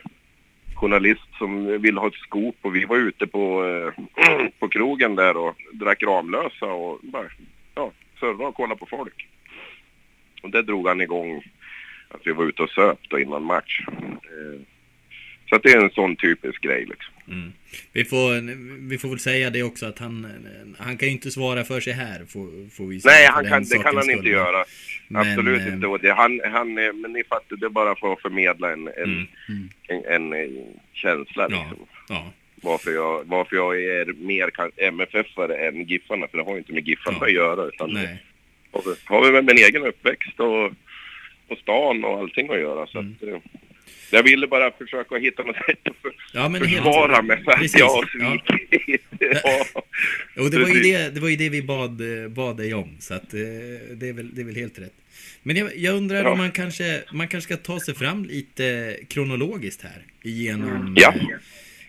[0.84, 5.38] journalist som ville ha ett skop och vi var ute på, eh, på krogen där
[5.38, 7.26] och drack Ramlösa och bara,
[7.76, 9.28] ja, servade och kollade på folk.
[10.44, 11.44] Och det drog han igång
[12.08, 13.86] att vi var ute och söp då innan match.
[14.08, 14.62] Eh,
[15.54, 17.14] så att det är en sån typisk grej liksom.
[17.28, 17.54] Mm.
[17.94, 18.42] Vi, får,
[18.90, 20.28] vi får väl säga det också att han,
[20.78, 23.64] han kan ju inte svara för sig här, får, får vi säga Nej, han kan,
[23.64, 24.66] det kan han inte göra.
[25.08, 25.88] Men, Absolut eh, inte.
[25.88, 28.88] Och det, han, han, eh, men ni fattar, det är bara för att förmedla en,
[28.88, 29.70] en, Mm.
[29.88, 30.50] en, en, eh,
[30.94, 31.88] känsla Ja, liksom.
[32.10, 32.32] ja.
[32.56, 36.88] Varför jag, varför jag är mer MFF-are än Giffarna, för det har ju inte med
[36.88, 37.26] Giffarna Ja.
[37.26, 37.68] att göra.
[37.68, 38.24] Utan Nej.
[38.72, 40.66] har, vi, har vi med min egen uppväxt och,
[41.48, 42.88] och stan och allting att göra.
[42.88, 43.16] Så Mm.
[43.22, 43.40] att, eh,
[44.14, 47.52] jag ville bara försöka hitta något sätt att för, Ja, men helt- försvara mig för
[47.52, 48.44] att jag har ja.
[48.70, 49.02] svikit.
[49.20, 49.66] Ja.
[50.36, 52.96] Jo, det var, ju det, det var ju det vi bad, eh, bad dig om,
[53.00, 53.40] så att eh,
[53.96, 54.94] det är väl, det är väl helt rätt.
[55.44, 56.30] Men jag, jag undrar Ja.
[56.32, 61.14] om man kanske, man kanske ska ta sig fram lite kronologiskt här, genom, Ja.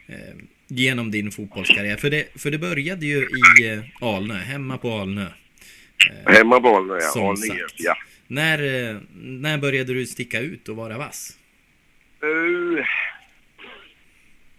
[0.06, 0.20] eh, eh,
[0.68, 1.96] genom din fotbollskarriär.
[1.96, 3.16] För det, för det började ju
[3.60, 5.26] i eh, Alnö, hemma på Alnö.
[6.26, 7.00] Hemmaboll, ja.
[7.00, 7.60] Som Arne sagt.
[7.60, 7.96] IF, ja.
[8.26, 11.38] När, eh, när började du sticka ut och vara vass?
[12.24, 12.84] Uh,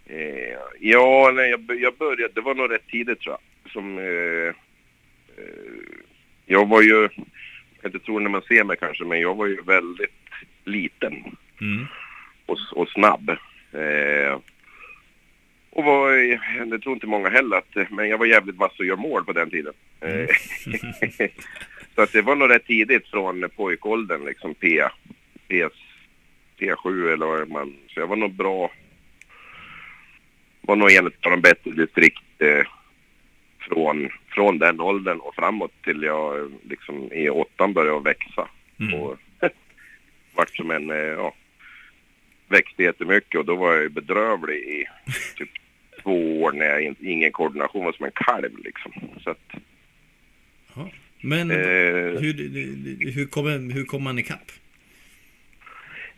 [0.05, 3.71] eh, ja, nej, jag, jag började, det var nog rätt tidigt tror jag.
[3.71, 4.53] Som, eh,
[5.37, 5.95] eh,
[6.45, 7.09] jag var ju,
[7.81, 10.11] jag inte tro när man ser mig kanske, men jag var ju väldigt
[10.63, 11.23] liten
[11.61, 11.85] Mm.
[12.45, 13.29] och, och snabb.
[13.71, 14.39] Eh,
[15.69, 16.11] och var,
[16.65, 19.33] det tror inte många heller, att, men jag var jävligt vass att göra mål på
[19.33, 19.73] den tiden.
[20.01, 20.27] Mm.
[21.95, 24.83] så att det var nog rätt tidigt från pojkåldern, liksom P,
[25.47, 25.67] P,
[26.59, 27.75] P7 eller vad man...
[27.87, 28.71] Så jag var nog bra,
[30.61, 32.67] var nog en av de bättre distrikt eh,
[33.59, 38.47] från, från den åldern och framåt till jag liksom i åttan började växa.
[38.79, 38.93] Mm.
[38.93, 39.17] Och
[40.35, 41.33] vart som en, eh, ja,
[42.47, 44.85] växte jättemycket och då var jag bedrövlig i
[45.37, 45.49] typ
[46.03, 48.91] två år när jag in, ingen koordination var som en kalv liksom.
[49.23, 49.53] Så att,
[50.75, 50.89] ja.
[51.21, 51.57] Men eh,
[52.21, 52.33] hur,
[53.11, 54.51] hur, kom, hur kom man ikapp?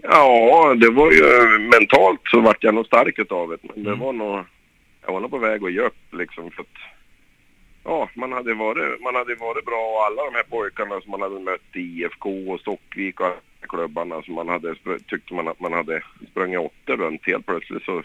[0.04, 3.58] Ja, det var ju mentalt så vart jag nog stark utav det.
[3.62, 4.00] Men det mm.
[4.00, 4.46] var nog,
[5.06, 6.78] jag var nog på väg att ge upp liksom för att
[7.84, 11.22] ja, man hade varit, man hade varit bra och alla de här pojkarna som man
[11.22, 14.76] hade mött i IFK och Stockvik och klubbarna som man hade,
[15.08, 18.04] tyckte man att man hade sprungit åttor runt helt plötsligt så,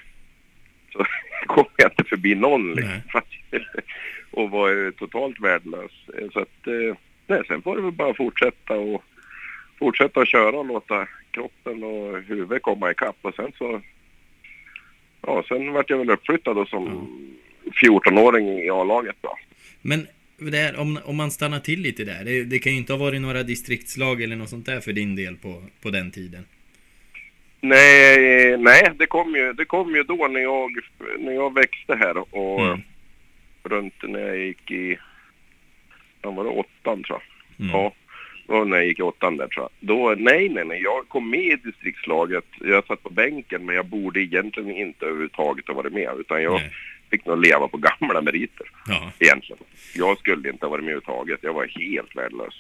[0.93, 0.99] så
[1.47, 3.21] kom jag inte förbi någon liksom.
[4.31, 5.93] och var totalt värdelös.
[6.33, 9.03] Så att, eh, nej, sen får det väl bara fortsätta och
[9.83, 13.81] fortsätta att köra och låta kroppen och huvudet komma ikapp och sen så,
[15.21, 17.37] ja, sen vart jag väl uppflyttad då som mm.
[17.83, 19.37] 14-åring i A-laget då.
[19.83, 22.99] Men där, om, om man stannar till lite där, det, det, kan ju inte ha
[22.99, 26.45] varit några distriktslag eller något sånt där för din del på, på den tiden.
[27.61, 30.71] Nej, nej det, kom ju, det kom ju då när jag,
[31.19, 32.81] när jag växte här och mm.
[33.63, 34.99] runt när jag gick i,
[36.23, 37.67] vad var det, åttan tror jag.
[37.67, 37.77] Mm.
[37.77, 37.93] Ja,
[38.47, 39.89] var när jag gick i åttan där tror jag.
[39.89, 42.45] Då, nej, nej, nej, jag kom med i distriktslaget.
[42.61, 46.61] Jag satt på bänken men jag borde egentligen inte överhuvudtaget ha varit med utan jag
[46.61, 46.73] nej
[47.13, 48.67] fick nog leva på gamla meriter.
[48.87, 49.13] Ja.
[49.19, 49.63] Egentligen.
[49.95, 51.39] Jag skulle inte ha varit med överhuvudtaget.
[51.43, 52.55] Jag var helt värdelös.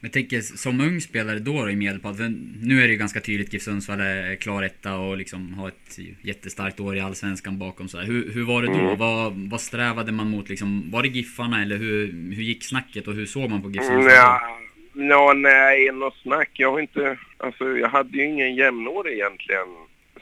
[0.00, 3.20] Jag tänker som ung spelare då, då i Medelpad, för nu är det ju ganska
[3.20, 7.88] tydligt GIF Sundsvall är klar etta och liksom har ett jättestarkt år i Allsvenskan bakom
[7.88, 8.06] sig.
[8.06, 8.74] Hur, hur var det då?
[8.74, 8.98] Mm.
[8.98, 10.90] Vad, vad strävade man mot liksom?
[10.90, 14.14] Var det Giffarna eller hur, hur gick snacket och hur såg man på GIF Sundsvall?
[14.14, 14.58] Ja,
[14.94, 16.50] ja, nej, något snack.
[16.52, 19.68] Jag har inte, alltså jag hade ju ingen jämnår egentligen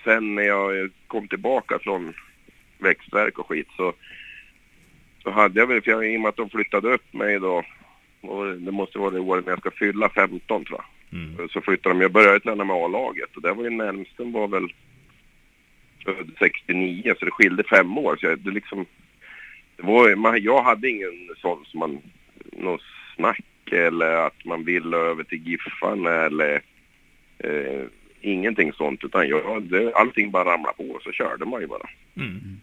[0.05, 2.15] sen när jag kom tillbaka från
[2.79, 3.93] växtverk och skit så,
[5.23, 7.65] så hade jag väl, för jag, i och med att de flyttade upp mig då,
[8.21, 11.19] och det måste vara det året när jag ska fylla 15 tror jag.
[11.21, 11.49] Mm.
[11.49, 14.73] Så flyttade de, jag började träna med A-laget och det var ju närmsten var väl
[16.39, 18.17] 69 så det skilde fem år.
[18.21, 18.87] Så jag, det liksom,
[19.77, 21.99] det var, man, jag hade ingen sån som man,
[22.53, 22.83] något
[23.17, 26.63] snack eller att man ville över till Giffarna eller
[27.39, 27.83] eh,
[28.21, 31.89] ingenting sånt utan jag, det, allting bara ramlade på och så körde man ju bara.
[32.17, 32.61] Mm.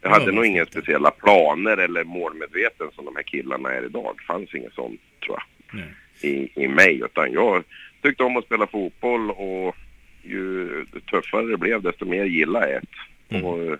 [0.00, 4.14] Jag hade nog inga speciella planer eller målmedveten som de här killarna är idag.
[4.16, 5.38] Det fanns inget sånt tror
[5.72, 5.84] jag
[6.20, 7.02] i, i mig.
[7.04, 7.64] Utan jag
[8.02, 9.76] tyckte om att spela fotboll och
[10.22, 12.82] ju tuffare det blev desto mer gillade jag
[13.28, 13.36] det.
[13.36, 13.44] Mm.
[13.44, 13.78] Och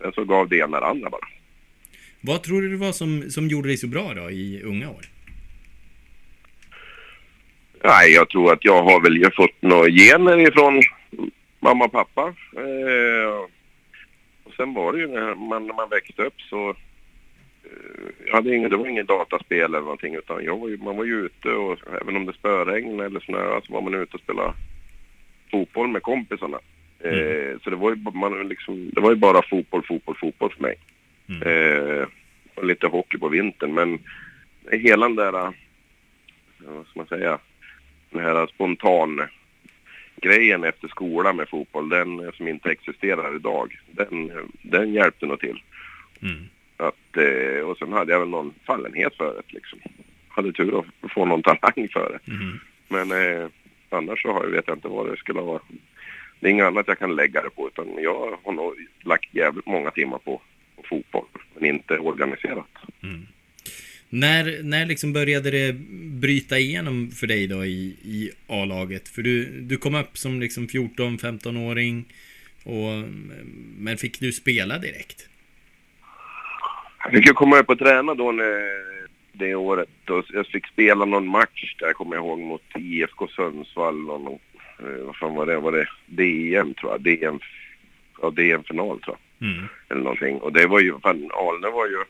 [0.00, 1.28] sen så gav det ena det andra bara.
[2.20, 5.04] Vad tror du det var som, som gjorde dig så bra då i unga år?
[7.84, 10.82] Nej, jag tror att jag har väl fått några gener ifrån
[11.60, 12.34] mamma och pappa.
[12.56, 13.46] Eh,
[14.56, 16.68] sen var det ju när man, när man växte upp så
[17.64, 21.04] eh, hade ingen, det var ingen dataspel eller någonting utan jag var ju, man var
[21.04, 24.52] ju ute och även om det spöregnade eller snöade så var man ute och spelade
[25.50, 26.58] fotboll med kompisarna.
[27.04, 27.18] Mm.
[27.18, 30.62] Eh, så det var, ju, man liksom, det var ju bara fotboll, fotboll, fotboll för
[30.62, 30.74] mig.
[31.28, 31.42] Mm.
[31.42, 32.06] Eh,
[32.54, 33.98] och lite hockey på vintern men
[34.72, 35.50] hela den där, eh,
[36.58, 37.38] vad ska man säga,
[38.10, 39.28] den här spontan
[40.20, 45.62] grejen efter skolan med fotboll, den som inte existerar idag, den, den hjälpte nog till.
[46.22, 46.44] Mm.
[46.76, 49.78] Att, eh, och sen hade jag väl någon fallenhet för det liksom.
[50.28, 52.32] Hade tur att få någon talang för det.
[52.32, 52.58] Mm.
[52.88, 53.48] Men eh,
[53.90, 55.60] annars så har jag, vet jag inte vad det skulle vara.
[56.40, 59.66] Det är inget annat jag kan lägga det på utan jag har nog lagt jävligt
[59.66, 60.40] många timmar på,
[60.76, 62.66] på fotboll, men inte organiserat.
[63.02, 63.26] Mm.
[64.10, 65.72] När, när liksom började det
[66.20, 69.08] bryta igenom för dig då i, i A-laget?
[69.08, 72.04] För du, du kom upp som liksom 14-15-åring
[72.64, 73.04] och
[73.78, 75.28] men fick du spela direkt?
[77.04, 78.88] Jag fick ju komma upp och träna då när,
[79.38, 80.10] det året.
[80.10, 84.10] Och jag fick spela någon match där, kommer jag ihåg, mot IFK Sundsvall.
[84.10, 84.38] Och någon,
[84.78, 85.58] eh, vad fan var det?
[85.58, 87.00] Var det DM tror jag?
[87.00, 87.40] DM,
[88.22, 89.48] ja, DM-final tror jag.
[89.50, 89.64] Mm.
[89.88, 90.36] Eller någonting.
[90.36, 92.04] Och det var ju, fan Alne var ju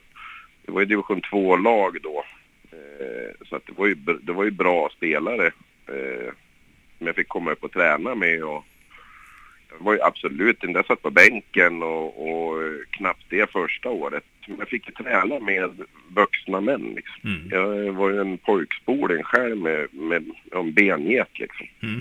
[0.69, 2.25] det var ju division 2-lag då.
[2.73, 5.47] Eh, så att det, var ju, det var ju bra spelare
[5.87, 6.33] eh,
[6.99, 8.45] som jag fick komma upp och träna med.
[8.45, 8.65] Och
[9.71, 14.25] jag var ju absolut inte, jag satt på bänken och, och knappt det första året.
[14.47, 15.71] Men jag fick ju träna med
[16.09, 17.31] vuxna män liksom.
[17.31, 17.49] Mm.
[17.51, 21.67] Jag var ju en pojkspoling själv med, med en benget liksom.
[21.83, 22.01] Mm.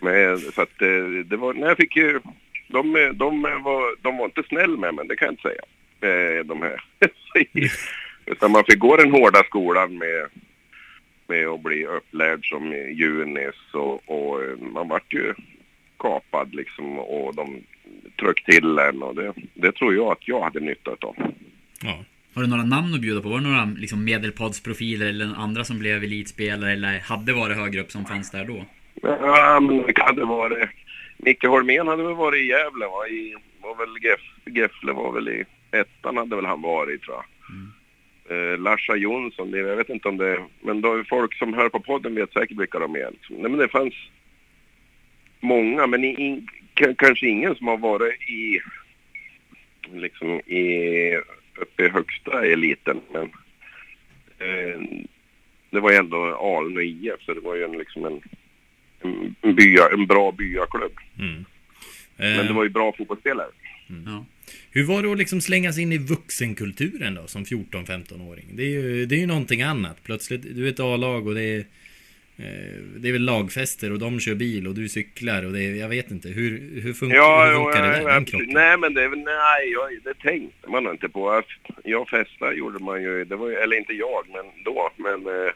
[0.00, 2.20] Men, så att det, eh, var, nej, jag fick ju
[2.68, 5.62] de, de, var, de var inte snäll med mig, det kan jag inte säga.
[6.02, 6.84] Eh, de här.
[8.42, 10.28] Utan man fick gå den hårda skolan med,
[11.28, 15.34] med att bli upplärd som junis och, och eh, man vart ju
[15.98, 17.62] kapad liksom och de
[18.20, 21.16] tryckte till en och det, det tror jag att jag hade nytta av.
[21.82, 22.04] Ja.
[22.34, 23.28] Har du några namn att bjuda på?
[23.28, 27.90] Var det några liksom, medelpadsprofiler eller andra som blev elitspelare eller hade varit högre upp
[27.90, 28.64] som fanns där då?
[29.02, 30.68] Ja, men det hade varit...
[31.16, 33.06] Micke Holmén hade väl varit i Gävle va?
[33.06, 37.24] I, var väl Geff, Gefle var väl i ettan hade väl han varit tror jag.
[38.32, 41.80] Eh, Larsa Jonsson, det, jag vet inte om det men då, folk som hör på
[41.80, 43.10] podden vet säkert vilka de är.
[43.10, 43.36] Liksom.
[43.36, 43.94] Nej men det fanns
[45.40, 46.42] många, men i,
[46.96, 48.60] kanske ingen som har varit i
[49.92, 51.16] liksom i
[51.56, 53.00] uppe i högsta eliten.
[53.12, 53.22] Men
[54.38, 54.80] eh,
[55.70, 58.20] det var ju ändå Aln och IF så det var ju en, liksom en,
[59.42, 60.98] en, bya, en bra byaklubb.
[61.18, 61.44] Mm.
[62.16, 62.56] Men det eh.
[62.56, 63.50] var ju bra fotbollsspelare.
[63.90, 64.04] Mm.
[64.06, 64.24] Ja.
[64.70, 68.46] Hur var det att liksom slängas in i vuxenkulturen då som 14-15-åring?
[68.52, 69.96] Det är ju, det är ju någonting annat.
[70.02, 71.64] Plötsligt, du är ett A-lag och det är
[72.36, 75.74] Eh, det är väl lagfester och de kör bil och du cyklar och det är,
[75.74, 78.48] jag vet inte, hur, hur funkar, ja, hur funkar ja, det där, krocken?
[78.52, 81.42] Nej men det, nej, jag, det tänkte man inte på.
[81.84, 85.52] Jag festade gjorde man ju, det var eller inte jag, men då, men eh,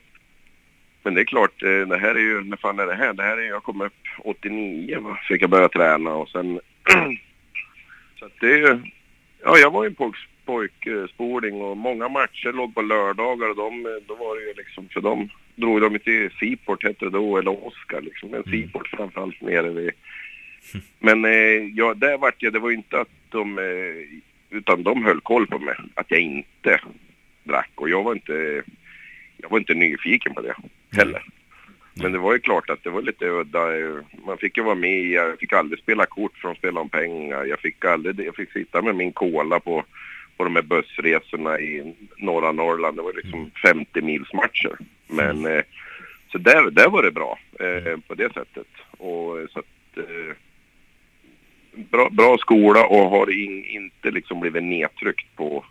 [1.02, 3.12] men det är klart, eh, det här är ju, när fan är det här?
[3.12, 6.60] Det här är, jag kom upp 89 va, fick jag börja träna och sen
[8.18, 8.80] så det är ju,
[9.42, 14.00] ja jag var ju en pojk, pojkspoling och många matcher låg på lördagar och de,
[14.06, 17.66] då var det ju liksom för dem drog de till Seaport hette det då, eller
[17.66, 18.30] Oscar liksom.
[18.30, 18.50] Men mm.
[18.50, 19.90] Seaport framförallt nere vid...
[20.98, 23.58] Men eh, ja, där vart jag, det var ju inte att de...
[23.58, 26.80] Eh, utan de höll koll på mig, att jag inte
[27.44, 27.70] drack.
[27.74, 28.62] Och jag var inte...
[29.36, 30.54] Jag var inte nyfiken på det
[30.92, 31.22] heller.
[32.02, 33.60] Men det var ju klart att det var lite udda.
[34.26, 37.44] Man fick ju vara med, jag fick aldrig spela kort från Spela om pengar.
[37.44, 39.84] Jag fick aldrig, jag fick sitta med min cola på
[40.36, 42.96] på de här bussresorna i norra Norrland.
[42.96, 44.06] Det var liksom 50 mm.
[44.06, 44.76] mils matcher.
[45.06, 45.62] Men eh,
[46.32, 48.02] så där, där var det bra eh, mm.
[48.02, 48.66] på det sättet.
[48.90, 50.36] Och så att eh,
[51.90, 55.64] bra, bra skola och har in, inte liksom blivit nedtryckt på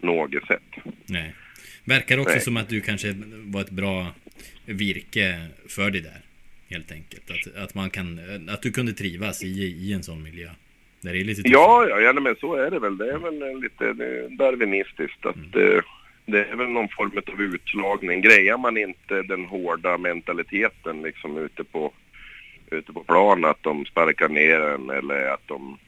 [0.00, 0.84] något sätt.
[1.06, 1.34] Nej.
[1.84, 2.40] Verkar också Nej.
[2.40, 4.06] som att du kanske var ett bra
[4.64, 6.20] virke för det där.
[6.70, 7.30] Helt enkelt.
[7.30, 10.48] Att, att man kan, att du kunde trivas i, i en sån miljö.
[11.00, 12.96] Där det är lite ja, ja, ja, men så är det väl.
[12.96, 13.92] Det är väl lite
[14.28, 15.76] darwinistiskt att mm.
[15.76, 15.82] eh,
[16.26, 18.20] det är väl någon form av utslagning.
[18.20, 21.92] Grejar man inte den hårda mentaliteten liksom ute på,
[22.70, 25.78] ute på plan, att de sparkar ner en eller att de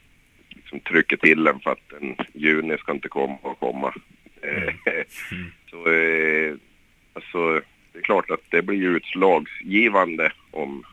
[0.49, 3.95] liksom trycker till en för att en juni ska inte komma och komma.
[4.43, 4.63] Mm.
[4.63, 5.53] mm.
[5.71, 6.55] så eh,
[7.13, 7.61] alltså,
[7.97, 10.85] det är klart att det blir utslagsgivande om,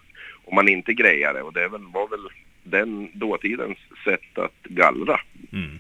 [0.46, 2.30] om man inte grejar det och det var väl
[2.64, 5.20] den dåtidens sätt att gallra.
[5.52, 5.80] Mm.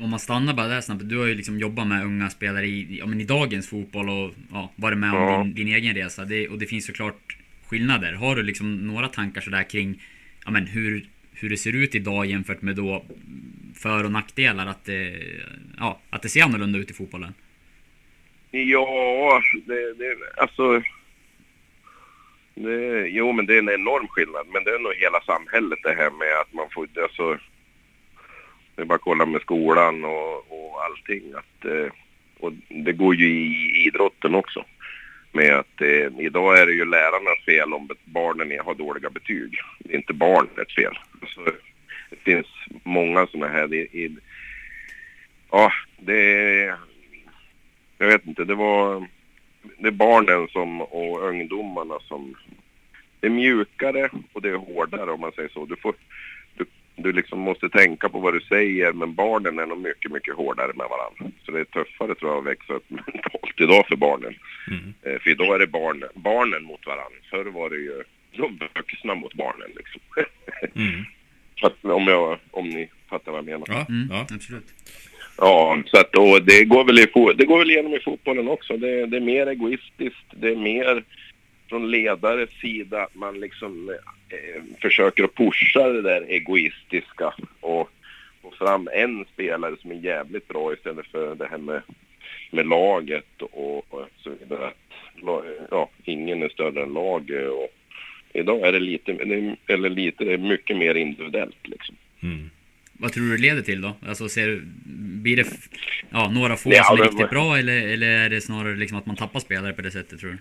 [0.00, 1.08] Om man stannar bara där snabbt.
[1.08, 4.34] Du har ju liksom jobbat med unga spelare i, ja, men i dagens fotboll och
[4.52, 5.42] ja, varit med om ja.
[5.42, 6.24] din, din, egen resa.
[6.24, 7.36] Det, och det finns såklart
[7.66, 8.12] skillnader.
[8.12, 10.02] Har du liksom några tankar sådär kring
[10.44, 13.04] ja, men hur, hur det ser ut idag jämfört med då
[13.74, 14.66] för och nackdelar?
[14.66, 15.22] Att det,
[15.78, 17.34] ja, att det ser annorlunda ut i fotbollen?
[18.56, 20.82] Ja, det, det alltså
[22.54, 24.46] det, jo, men det är en enorm skillnad.
[24.52, 26.88] Men det är nog hela samhället det här med att man får...
[27.02, 27.38] Alltså,
[28.74, 31.22] det är bara att kolla med skolan och, och allting.
[31.34, 31.92] Att, eh,
[32.38, 34.64] och det går ju i idrotten också.
[35.32, 39.58] Med att eh, idag är det ju lärarnas fel om barnen har dåliga betyg.
[39.78, 40.98] Det är inte barnets fel.
[41.20, 41.40] Alltså,
[42.10, 42.46] det finns
[42.84, 43.74] många sådana här...
[43.74, 44.16] I, i,
[45.50, 46.74] ja, det...
[48.04, 49.06] Jag vet inte, det var
[49.78, 52.34] det är barnen som, och ungdomarna som...
[53.20, 55.64] Det är mjukare och det är hårdare om man säger så.
[55.66, 55.94] Du, får,
[56.54, 56.64] du,
[56.96, 60.72] du liksom måste tänka på vad du säger men barnen är nog mycket, mycket hårdare
[60.74, 61.36] med varandra.
[61.44, 64.34] Så det är tuffare tror jag att växa upp mentalt idag för barnen.
[64.68, 64.94] Mm.
[65.02, 67.18] Eh, för idag är det barn, barnen mot varandra.
[67.30, 68.02] Förr var det ju
[68.36, 70.00] de vuxna mot barnen liksom.
[70.74, 71.04] Mm.
[71.96, 73.66] om, jag, om ni fattar vad jag menar.
[73.68, 74.74] Ja, mm, ja absolut.
[75.38, 78.76] Ja, så att, och det, går väl i, det går väl igenom i fotbollen också.
[78.76, 81.04] Det, det är mer egoistiskt, det är mer
[81.68, 83.90] från ledares sida att man liksom
[84.28, 87.90] eh, försöker att pusha det där egoistiska och
[88.42, 91.82] få fram en spelare som är jävligt bra istället för det här med,
[92.50, 94.66] med laget och, och så vidare.
[94.66, 97.68] Att, ja, ingen är större än laget och
[98.32, 99.12] idag är det lite,
[99.66, 101.96] eller lite, det är mycket mer individuellt liksom.
[102.22, 102.50] Mm.
[102.98, 103.96] Vad tror du det leder till då?
[104.08, 104.62] Alltså ser
[105.22, 105.46] blir det
[106.10, 107.28] ja, några få ja, som är riktigt var...
[107.28, 110.30] bra eller, eller är det snarare liksom att man tappar spelare på det sättet tror
[110.30, 110.38] du?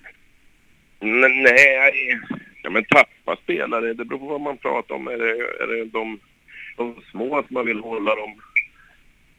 [1.08, 2.20] Nej,
[2.64, 5.08] ja, men tappa spelare, det beror på vad man pratar om.
[5.08, 6.20] Är det, är det de
[6.78, 8.42] de små att man vill hålla dem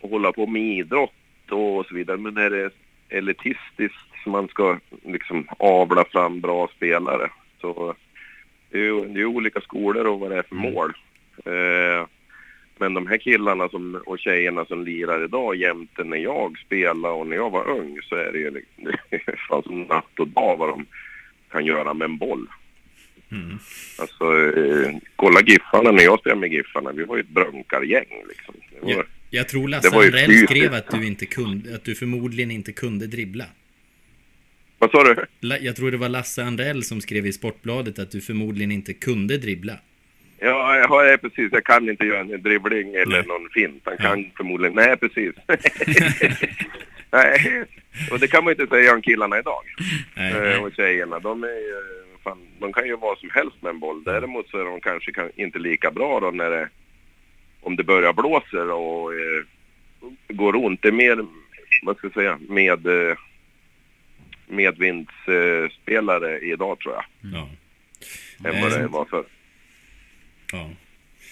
[0.01, 1.13] och hålla på med idrott
[1.51, 2.17] och så vidare.
[2.17, 2.71] Men är det
[3.09, 7.95] elitistiskt som man ska liksom avla fram bra spelare så
[8.71, 10.93] det är ju det är olika skolor och vad det är för mål.
[11.45, 12.07] Eh,
[12.79, 17.27] men de här killarna som, och tjejerna som lirar idag jämte när jag spelade och
[17.27, 20.57] när jag var ung så är det ju liksom- det fan som natt och dag
[20.57, 20.87] vad de
[21.51, 22.47] kan göra med en boll.
[23.33, 23.59] Mm.
[23.99, 24.25] Alltså,
[24.59, 26.93] eh, kolla Giffarna när jag spelade med Giffarna.
[26.93, 28.55] Vi var ju ett brunkargäng liksom.
[28.81, 32.73] Var, Jag, jag tror Lasse Andrell skrev att du, inte kunde, att du förmodligen inte
[32.73, 33.45] kunde dribbla.
[34.79, 35.27] Vad sa du?
[35.61, 39.39] Jag tror det var Lasse Andrell som skrev i Sportbladet att du förmodligen inte kunde
[39.39, 39.79] dribbla.
[40.39, 41.49] Ja, jag har, ja, precis.
[41.53, 43.27] Jag kan inte göra en dribbling eller Nej.
[43.27, 43.83] någon fint.
[43.85, 44.05] Han Ja.
[44.09, 44.75] kan förmodligen...
[44.77, 45.35] Nej, precis.
[47.11, 47.65] Nej,
[48.11, 49.63] och det kan man ju inte säga om killarna idag.
[50.17, 50.59] Nej, Eh, nej.
[50.59, 51.83] och tjejerna, de är ju...
[52.25, 54.05] Fan, de kan ju vad som helst med en boll.
[54.05, 56.69] Däremot så är de kanske kan, inte lika bra då när det...
[57.61, 59.43] Om det börjar blåser och eh,
[60.29, 60.83] går ont.
[60.83, 61.27] Det är mer,
[61.83, 62.87] vad ska jag säga, med...
[62.87, 63.17] Eh,
[64.47, 67.05] medvindsspelare eh, idag tror jag.
[67.33, 67.49] Ja.
[68.51, 69.25] Än vad det var förr.
[70.55, 70.71] Ja.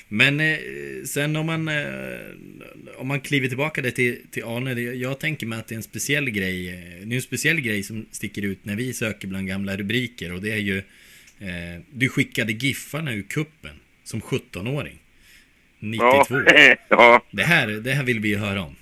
[0.09, 0.59] Men eh,
[1.07, 5.47] sen om man, eh, om man kliver tillbaka det till, till Arne, det, jag tänker
[5.47, 8.43] mig att det är en speciell grej, eh, det är en speciell grej som sticker
[8.43, 13.13] ut när vi söker bland gamla rubriker och det är ju, eh, du skickade Giffarna
[13.13, 14.99] ur kuppen som 17-åring.
[15.79, 16.25] 92.
[16.89, 17.23] Ja.
[17.31, 18.77] Det, här, det här vill vi ju höra om.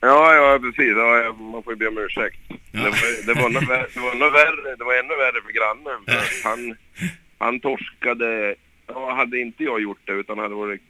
[0.00, 0.92] Ja, ja precis.
[0.96, 2.38] Ja, man får ju be om ursäkt.
[2.48, 2.56] Ja.
[2.72, 5.52] Det, var, det, var nog värre, det var nog värre, det var ännu värre för
[5.52, 6.00] grannen.
[6.06, 6.76] För han,
[7.38, 8.54] han torskade,
[8.86, 10.80] ja, hade inte jag gjort det utan hade varit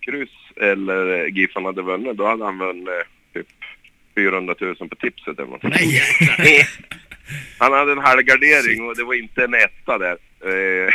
[0.00, 2.88] kryss eller eh, Giffan hade vunnit, då hade han vunnit
[3.34, 3.46] typ
[4.14, 5.62] 400 000 på tipset eller något.
[5.62, 6.66] Nej!
[7.58, 10.16] Han hade en halvgardering och det var inte en etta där.
[10.40, 10.92] Eh,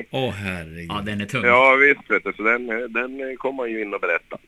[0.10, 0.86] Åh herregud.
[0.88, 1.44] Ja, den är tung.
[1.44, 4.42] ja visst vet du, så den, den kom han ju in och berättade.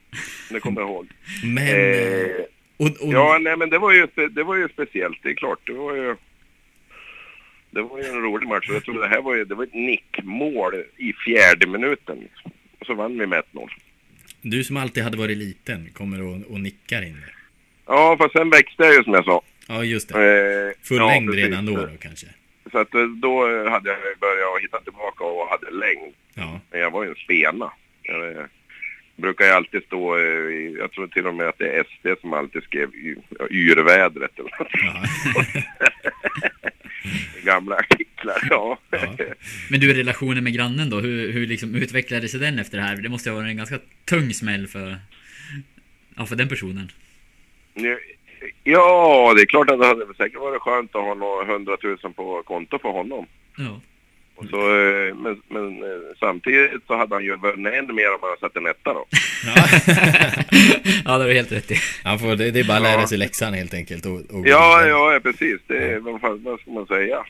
[0.50, 1.08] Det kommer jag ihåg.
[1.44, 1.66] Men...
[1.68, 5.30] Eh, Eh, och, och, Ja, nej men det var ju, det var ju speciellt, det
[5.30, 5.58] är klart.
[5.66, 6.16] Det var ju,
[7.70, 8.68] det var ju en rolig match.
[8.68, 12.28] Jag tror det här var ju, det var ett nickmål i fjärde minuten.
[12.78, 13.68] Och så vann vi med 1-0.
[14.42, 17.32] Du som alltid hade varit liten kommer och, och nickar in det.
[17.86, 19.42] Ja, fast sen växte jag ju som jag sa.
[19.68, 20.14] Ja, just det.
[20.14, 21.44] Eh, Full ja, längd precis.
[21.44, 22.26] redan då, då kanske.
[22.72, 26.14] Så att eh, då hade jag börjat hitta tillbaka och hade längd.
[26.34, 26.60] Ja.
[26.70, 27.72] Men jag var ju en spena.
[28.02, 28.44] Jag eh,
[29.16, 32.20] brukar ju alltid stå, eh, i, jag tror till och med att det är SD
[32.20, 32.90] som alltid skrev
[33.50, 34.68] yrvädret eller något.
[34.72, 35.62] ja.
[37.44, 38.78] Gamla artiklar, ja.
[38.90, 39.14] Ja.
[39.70, 41.00] Men du, relationen med grannen då?
[41.00, 42.96] Hur, hur liksom utvecklade sig den efter det här?
[42.96, 44.96] Det måste ha varit en ganska tung smäll för...
[46.16, 46.90] Ja, för den personen.
[48.64, 52.42] Ja, det är klart att det hade säkert varit skönt att ha några hundratusen på
[52.42, 53.26] konto för honom.
[53.56, 53.80] Ja.
[54.40, 55.88] Och så, eh, men, men eh,
[56.20, 59.06] samtidigt så hade han ju vunnit ännu mer om han hade satt en etta då.
[59.46, 59.54] Ja.
[61.04, 61.76] ja, det har du helt rätt i.
[62.04, 63.06] Han får, det, det är bara att lära Ja.
[63.08, 64.06] sig läxan helt enkelt.
[64.06, 65.60] Och, och Ja, ja, precis.
[65.66, 67.24] Det, vad, fan, vad ska man säga?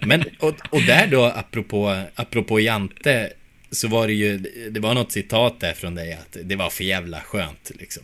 [0.06, 3.32] Men, och, och där då, apropå, apropå Jante,
[3.70, 4.38] så var det ju,
[4.70, 8.02] det var något citat där från dig att det var för jävla skönt liksom.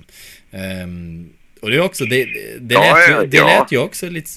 [0.51, 1.29] Ehm,
[1.63, 2.25] och det är också, det,
[2.61, 3.47] det, Ja, lät, ja, ju, det ja.
[3.61, 4.31] lät ju också lite,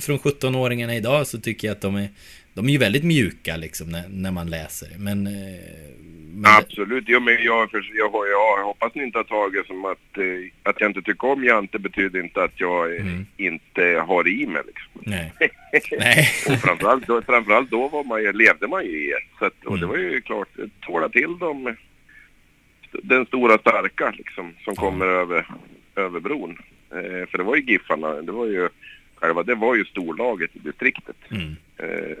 [0.00, 2.08] från 17-åringarna idag så tycker jag att de är,
[2.54, 4.88] de är ju väldigt mjuka liksom när, när man läser.
[4.98, 5.32] Men, eh,
[6.34, 7.04] men Absolut.
[7.06, 10.24] Jo, men jag, för, jag, har- jag hoppas ni inte har tagit som att, eh,
[10.70, 13.26] att jag inte tycker om Jante betyder inte att jag eh, Mm.
[13.36, 14.90] inte har i mig liksom.
[15.06, 15.32] nej.
[15.98, 16.28] nej.
[16.48, 19.38] Och framförallt då, framförallt då var man ju, levde man ju i ett.
[19.38, 19.88] Så att, och det Mm.
[19.88, 20.48] var ju klart,
[20.80, 21.76] tåla till dem,
[23.02, 25.46] den stora starka liksom, som kommer över,
[25.96, 26.58] över bron.
[26.90, 28.68] Eh, för det var ju Giffarna, det var ju
[29.22, 31.16] själva, det var ju storlaget i distriktet.
[31.30, 31.56] Mm.
[31.76, 32.16] Eh,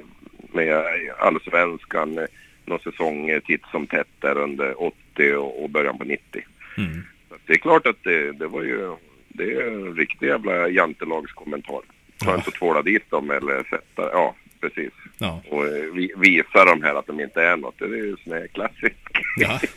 [0.52, 0.82] med
[1.18, 2.24] allsvenskan, eh,
[2.64, 6.42] någon säsong eh, titt som tätt där under 80 och, och början på 90.
[6.78, 7.02] Mm.
[7.46, 8.96] Det är klart att det, det var ju,
[9.28, 11.80] det är en riktig jävla jantelagskommentar.
[12.18, 12.34] Ta Ja.
[12.34, 14.92] inte att tvåla dit dem eller sätta, ja precis.
[15.18, 15.42] Ja.
[15.50, 17.78] Och eh, vi, visa dem här att de inte är något.
[17.78, 18.98] Det är ju sån här klassiskt.
[19.36, 19.60] ja.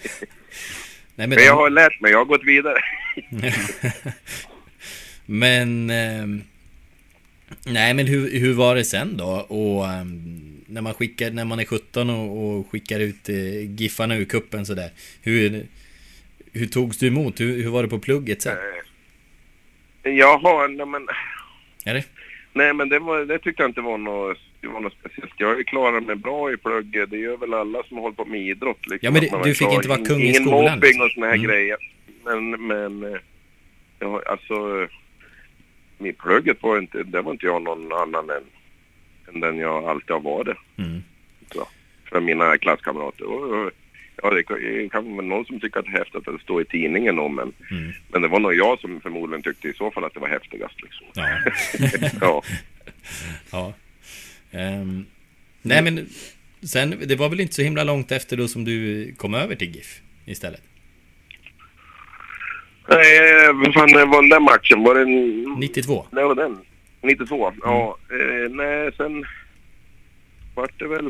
[1.17, 2.77] Nej, men Men jag har lärt mig, jag har gått vidare.
[5.25, 5.89] men...
[5.89, 6.41] ehm,
[7.65, 9.25] nej, men hur, hur var det sen då?
[9.47, 14.15] Och ehm, när man skickar, när man är 17 och, och skickar ut eh, Giffarna
[14.17, 14.89] ur kuppen sådär.
[15.21, 15.65] Hur,
[16.53, 17.39] hur togs du emot?
[17.39, 18.57] Hur, hur var det på plugget sen?
[20.03, 21.07] Jaha, nej men,
[21.85, 22.03] Är det?
[22.53, 25.33] nej, men det, var, det tyckte jag inte var något, var något speciellt.
[25.37, 27.09] Jag klarat mig bra i plugget.
[27.09, 28.87] Det gör väl alla som håller på med idrott.
[28.87, 29.75] Liksom, Ja, men det- du fick klar.
[29.75, 31.01] inte vara kung i Ingen skolan, mobbing liksom.
[31.05, 31.47] och såna här Mm.
[31.47, 31.77] grejer.
[32.25, 33.19] Men, men, eh,
[33.99, 34.87] ja, alltså,
[35.97, 38.43] mitt plugget var inte, det var inte jag någon annan än,
[39.33, 40.57] än den jag alltid har varit.
[40.77, 41.03] Mm.
[41.53, 41.67] Så,
[42.09, 43.25] för mina klasskamrater.
[43.25, 43.71] Och, och,
[44.23, 44.43] Ja, det
[44.89, 47.35] kan- vara någon som tycker att det är häftigt att det står i tidningen om
[47.35, 47.91] men, Mm.
[48.11, 50.75] men det var nog jag som förmodligen tyckte i så fall att det var häftigast
[50.81, 51.05] liksom.
[51.13, 51.27] Ja.
[52.21, 52.43] ja.
[53.51, 53.73] ja.
[54.51, 55.05] Ehm,
[55.61, 56.09] nej men,
[56.61, 59.75] sen, det var väl inte så himla långt efter då som du kom över till
[59.75, 60.61] GIF istället?
[62.87, 64.83] Nej, vad fan var den där matchen?
[64.83, 65.43] Var det en...
[65.59, 66.05] 92?
[66.11, 66.59] Det var den.
[67.01, 67.53] 92.
[67.63, 69.25] Ja, eh, nej sen
[70.55, 71.09] vart det väl...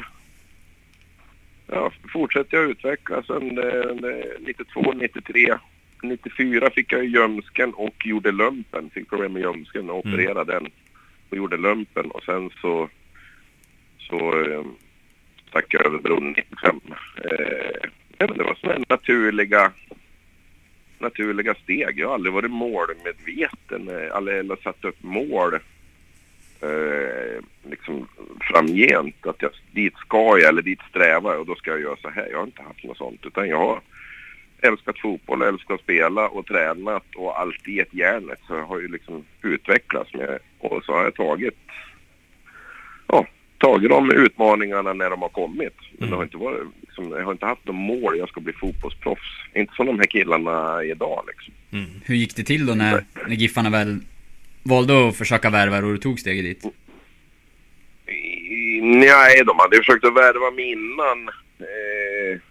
[1.68, 3.26] Ja, fortsätter jag utvecklas.
[3.28, 5.58] Sen det, det, 92, 93,
[6.04, 8.90] 94 fick jag ljumsken och gjorde lumpen.
[8.94, 10.14] Fick problem med ljumsken och Mm.
[10.14, 10.68] opererade den.
[11.30, 12.90] Och gjorde lumpen och sen så...
[14.00, 14.64] Så eh,
[15.50, 16.82] stack jag över bron 95.
[17.24, 19.72] Eh, ja, men det var sådana naturliga
[21.06, 22.00] naturliga steg.
[22.00, 25.54] Jag har aldrig varit målmedveten eh, eller, eller satt upp mål
[26.62, 28.08] eh, liksom
[28.42, 29.28] framgent.
[29.28, 32.10] Att jag, dit ska jag eller dit strävar jag och då ska jag göra så
[32.10, 32.28] här.
[32.32, 33.82] Jag har inte haft något sånt utan jag har
[34.62, 38.40] älskat fotboll, älskat att spela och tränat och alltid gett järnet.
[38.48, 41.58] Så jag har ju liksom utvecklats med och så har jag tagit
[43.08, 43.26] ja,
[43.66, 45.78] tagit de utmaningarna när de har kommit.
[45.98, 48.54] Men det har inte varit, liksom, jag har inte haft något mål, jag ska bli
[48.54, 49.32] fotbollsproffs.
[49.54, 51.54] Inte som de här killarna idag liksom.
[52.06, 54.00] Hur gick det till då när, när Giffarna väl
[54.64, 56.74] valde att försöka värva och du tog steget dit?
[58.82, 61.30] Nej, de hade försökt att värva mig innan.
[61.60, 62.42] Eh,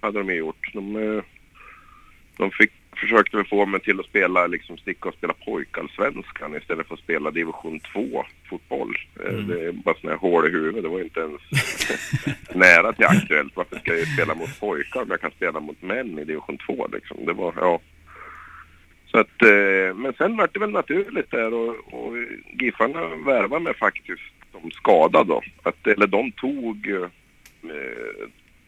[0.00, 0.74] hade de ju gjort.
[0.74, 1.22] De, eh,
[2.36, 6.86] de fick, försökte väl få mig till att spela, liksom sticka och spela pojkallsvenskan istället
[6.88, 8.96] för att spela division 2 fotboll.
[9.26, 10.82] Eh, Det är bara sådana här hål i huvudet.
[10.82, 11.40] Det var inte ens
[12.54, 13.52] nära till aktuellt.
[13.56, 16.88] Varför ska jag spela mot pojkar om jag kan spela mot män i division 2
[16.92, 17.16] liksom?
[17.26, 17.80] Det var, ja.
[19.06, 22.16] Så att, eh, men sen var det väl naturligt där och, och
[22.60, 24.22] Giffarna värvade mig faktiskt
[24.52, 25.42] som skadad då.
[25.62, 27.08] Att, eller de tog, eh,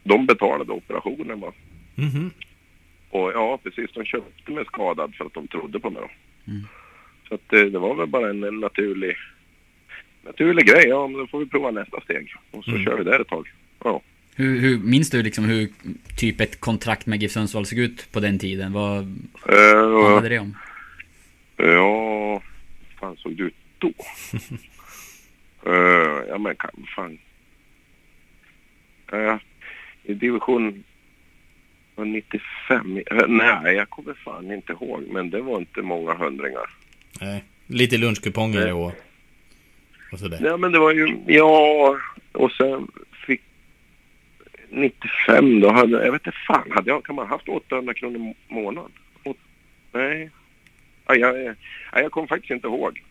[0.05, 1.53] de betalade operationen va.
[1.95, 2.31] Mhm.
[3.13, 6.11] Och ja, precis, de köpte mig skadad för att de trodde på mig då.
[6.53, 6.63] Mm.
[7.29, 9.17] Så att det, det var väl bara en, en naturlig,
[10.25, 10.87] naturlig grej.
[10.89, 12.35] Ja, men då får vi prova nästa steg.
[12.51, 12.85] Och så Mm.
[12.85, 13.49] kör vi där ett tag.
[13.85, 14.01] Ja.
[14.35, 15.69] Hur, hur, minns du liksom hur
[16.19, 18.73] typ ett kontrakt med GIF Sundsvall såg ut på den tiden?
[18.73, 19.03] Vad
[19.49, 20.57] Uh, handlade det om?
[21.57, 22.43] Ja, vad
[23.01, 23.93] fan såg det ut då?
[25.67, 27.19] uh, ja men kan, fan.
[29.13, 29.37] Uh,
[30.05, 30.85] I division
[31.97, 36.71] 95, eh, nej jag kommer fan inte ihåg men det var inte många hundringar.
[37.21, 37.45] Nej.
[37.67, 38.93] Lite lunchkuponger och,
[40.13, 40.39] och sådär.
[40.45, 41.97] Ja men det var ju, ja
[42.33, 42.89] och sen
[43.27, 43.41] fick
[44.71, 48.17] 95 då hade, jag vet inte fan, hade jag, kan man ha haft 800 kronor
[48.21, 48.91] i månaden?
[49.25, 49.37] Åt,
[49.93, 50.31] nej.
[51.07, 51.55] Ja, jag, jag,
[51.93, 53.03] jag kommer faktiskt inte ihåg.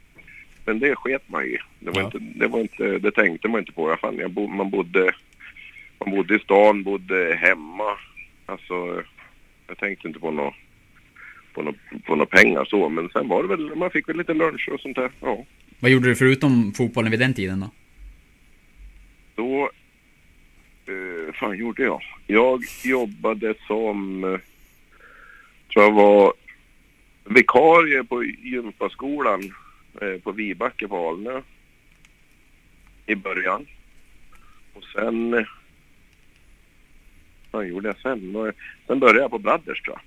[0.66, 1.58] Men det sket man i.
[1.80, 2.06] Det var, Ja.
[2.06, 3.90] inte, det var inte, det tänkte man inte på.
[3.90, 5.12] Jag fan, jag bo, man bodde,
[6.00, 7.98] man bodde i stan, bodde hemma.
[8.52, 9.04] Alltså,
[9.68, 10.54] jag tänkte inte på något
[11.54, 12.90] på några på nå pengar så.
[12.90, 15.12] Men sen var det väl, man fick väl lite lunch och sånt där.
[15.20, 15.46] Ja.
[15.80, 17.70] Vad gjorde du förutom fotbollen vid den tiden då?
[19.36, 19.72] Då,
[20.86, 22.02] eh, fan gjorde jag?
[22.28, 24.40] Jag jobbade som, eh,
[25.74, 26.34] tror jag var
[27.24, 29.54] vikarie på gympaskolan
[30.02, 31.42] eh, på Vibacke på Alnö
[33.06, 33.66] i början.
[34.74, 35.46] Och sen, eh,
[37.52, 38.34] vad gjorde jag sen?
[38.34, 38.52] Då-
[38.88, 39.98] Sen började jag på Brothers tror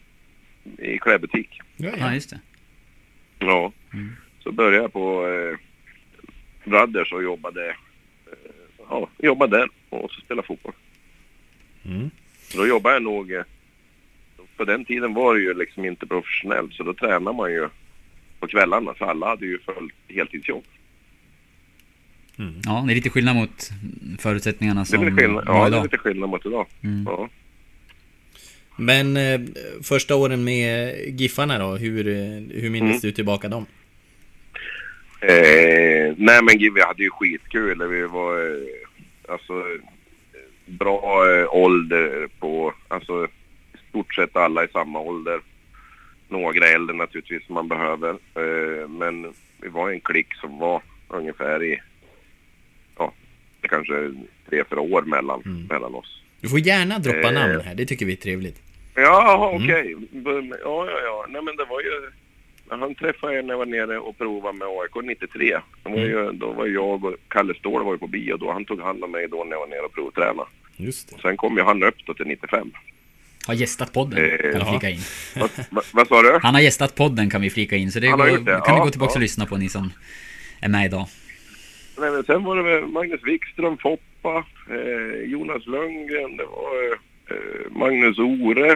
[0.78, 1.60] jag, i klädbutik.
[1.76, 2.40] Ja, just det.
[3.38, 4.12] Ja, Mm.
[4.42, 5.58] så började jag på eh,
[6.70, 7.74] Brothers och jobbade, eh,
[8.88, 10.72] ja, jobbade där och så spelade fotboll.
[11.84, 12.10] Mm.
[12.56, 13.42] Då jobbade jag nog, eh,
[14.56, 17.68] på den tiden var det ju liksom inte professionellt så då tränade man ju
[18.40, 20.64] på kvällarna så alla hade ju följt heltidsjobb.
[22.64, 23.70] Ja, det är lite skillnad mot
[24.18, 25.82] förutsättningarna Det är som lite skillnad, ja, det är idag.
[25.82, 26.66] lite skillnad mot idag.
[26.84, 27.04] Mm.
[27.06, 27.28] Ja.
[28.76, 29.40] Men eh,
[29.82, 33.00] första åren med Giffarna då, hur, eh, hur minns Mm.
[33.02, 33.66] du tillbaka dem?
[35.20, 37.88] Eh, nej men vi hade ju skitkul.
[37.88, 39.52] Vi var eh, alltså
[40.66, 43.24] bra eh, ålder på, alltså
[43.74, 45.40] i stort sett alla i samma ålder.
[46.28, 48.10] Några äldre naturligtvis som man behöver.
[48.10, 51.80] Eh, men vi var en klick som var ungefär i,
[53.68, 54.12] kanske
[54.50, 55.66] tre, fyra år mellan, Mm.
[55.70, 56.22] mellan oss.
[56.40, 57.32] Du får gärna droppa Eh.
[57.34, 58.62] namn här, det tycker vi är trevligt.
[58.94, 59.64] Ja, Mm.
[59.64, 59.94] okej.
[60.10, 60.30] B-
[60.64, 61.26] Ja, ja, ja.
[61.28, 62.10] Nej, men det var ju...
[62.68, 65.58] Han träffade jag när jag var nere och provade med AIK 93.
[65.82, 66.10] Då var, Mm.
[66.10, 68.52] ju, då var jag och Kalle Ståhl var ju på bio då.
[68.52, 70.48] Han tog hand om mig då när jag var nere och provtränade.
[70.76, 71.16] Just det.
[71.22, 72.70] Sen kom ju han upp då till 95.
[73.46, 75.00] Har gästat podden, Eh, kan vi flika in.
[75.40, 76.38] Vad, vad, vad sa du?
[76.42, 78.34] Han har gästat podden kan vi flika in, så det går, det,
[78.66, 79.14] kan ni ja, gå tillbaka ja.
[79.14, 79.92] och lyssna på ni som
[80.60, 81.06] är med idag.
[81.98, 86.36] Nej, men sen var det väl Magnus Wikström, Foppa, eh, Jonas Lundgren.
[86.36, 86.92] Det var...
[87.30, 88.70] Eh, Magnus Ore.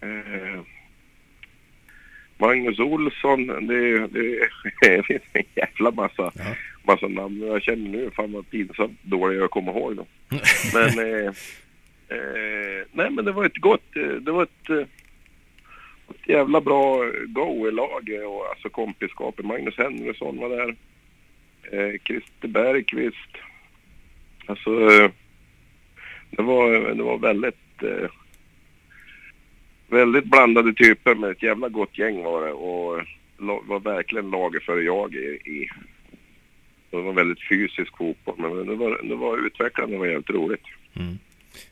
[0.00, 0.60] Eh,
[2.38, 3.46] Magnus Olsson.
[3.46, 4.48] Det, det,
[4.80, 6.54] det finns en jävla massa, Ja.
[6.82, 7.40] massa namn.
[7.46, 10.06] Jag känner nu fan vad pinsamt dålig jag kommer ihåg dem.
[10.74, 11.26] Men, eh,
[12.08, 17.68] eh, nej men det var ett gott, eh, det var ett, ett jävla bra go
[17.68, 19.44] i laget och alltså kompiskapet.
[19.44, 20.76] Magnus Henriksson var där.
[21.72, 23.36] Eh, Christer Bergqvist.
[24.46, 24.70] Alltså,
[26.30, 28.10] det var, det var väldigt, eh,
[29.88, 33.02] väldigt blandade typer med ett jävla gott gäng var det och
[33.66, 35.68] var verkligen laget före jag i, i
[36.90, 40.64] det var väldigt fysisk fotboll men det var, det var utvecklande, var jävligt roligt.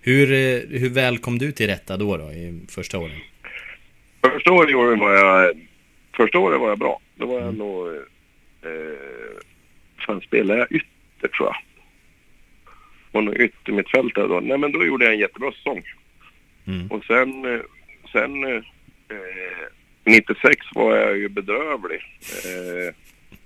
[0.01, 3.21] Hur, eh, hur väl kom du till rätta då, då i första åren?
[4.23, 5.55] Första året var jag,
[6.17, 7.01] första året var jag bra.
[7.17, 7.87] Då var jag nog,
[8.63, 9.39] eh,
[10.09, 11.57] fan spelade jag ytter tror jag.
[13.13, 14.41] Var nog yttermittfältare då.
[14.41, 15.83] Nej men då gjorde jag en jättebra säsong.
[16.67, 16.87] Mm.
[16.87, 17.61] Och sen, eh,
[18.13, 18.63] sen eh,
[20.05, 22.01] 96 var jag ju bedrövlig.
[22.45, 22.95] Eh,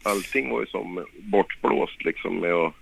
[0.03, 2.75] allting var ju som bortblåst liksom med att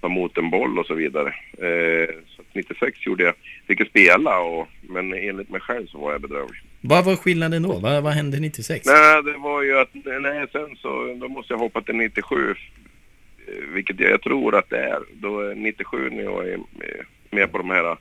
[0.00, 1.28] ta emot en boll och så vidare.
[1.58, 3.34] Eh, så att 96 gjorde jag,
[3.66, 6.62] fick jag spela och, men enligt mig själv så var jag bedrövlig.
[6.80, 7.78] Vad var skillnaden då?
[7.78, 8.86] Vad, vad hände 96?
[8.86, 12.54] Nej, det var ju att, nej sen så, då måste jag hoppa till 97.
[13.72, 14.98] Vilket jag tror att det är.
[15.12, 16.58] Då är 97 när jag är
[17.30, 17.96] med- på de här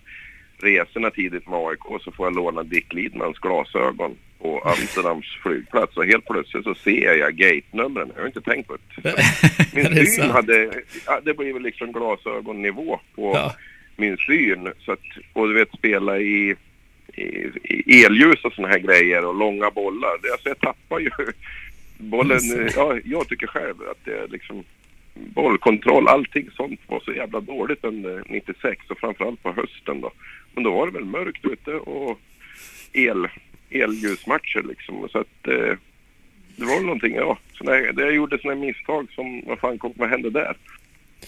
[0.62, 6.06] resorna tidigt med AIK så får jag låna Dick Lidmans glasögon på Amsterdams flygplats och
[6.06, 8.12] helt plötsligt så ser jag gate-numren.
[8.16, 9.16] Jag har inte tänkt på det.
[9.74, 10.72] Min det syn hade,
[11.06, 13.56] ja, det blev liksom glasögonnivå på Ja.
[13.98, 14.70] min syn.
[14.80, 15.00] Så att,
[15.34, 16.56] och du vet spela i,
[17.16, 20.18] i, i elljus och såna här grejer och långa bollar.
[20.24, 21.10] Det, alltså jag tappar ju
[21.98, 22.40] bollen.
[22.76, 24.64] Ja, jag tycker själv att det är liksom
[25.36, 30.12] bollkontroll, allting sånt var så jävla dåligt under 96 och framförallt på hösten då.
[30.54, 32.20] Men då var det väl mörkt ute och
[32.94, 33.28] el,
[33.70, 35.08] elljusmatcher liksom.
[35.12, 35.78] Så att eh,
[36.56, 37.38] det var väl någonting, ja.
[37.54, 40.56] Så när, det jag gjorde sådana misstag som, vad fan kom, vad hände där?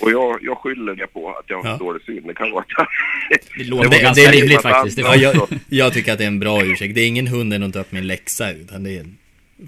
[0.02, 1.78] Och jag, jag skyller det på att jag har Ja.
[1.78, 2.24] dålig syn.
[2.28, 2.88] Det kan vara att
[3.30, 4.98] Det, Det låter, ganska det, rimligt att allt- faktiskt.
[4.98, 6.96] Det Ja, var, jag, jag tycker att det är en bra ursäkt.
[6.96, 9.06] Det är ingen hund än att ta upp min läxa utan det är...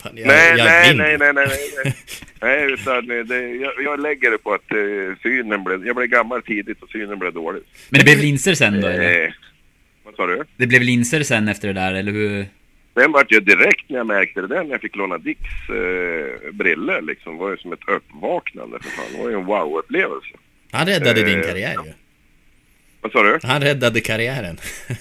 [0.01, 1.47] Fan, jag, nej, jag nej, nej, nej, nej,
[1.83, 1.93] nej,
[2.41, 2.71] nej.
[2.73, 6.83] Utan det, jag, jag lägger det på att eh, synen blev, jag blev gammal tidigt
[6.83, 7.61] och synen blev dålig.
[7.89, 9.23] men det blev linser sen då eller?
[9.25, 9.31] Eh,
[10.03, 10.43] vad sa du?
[10.57, 12.45] Det blev linser sen efter det där, eller hur?
[12.93, 16.51] Sen vart jag direkt när jag märkte det där när jag fick låna Dicks eh,
[16.51, 17.37] briller liksom.
[17.37, 19.05] var ju som ett uppvaknande för fan.
[19.11, 20.35] Det var ju en wow-upplevelse.
[20.71, 21.93] Han räddade din Eh, karriär ju.
[23.01, 23.39] Vad sa du?
[23.43, 24.57] Han räddade karriären.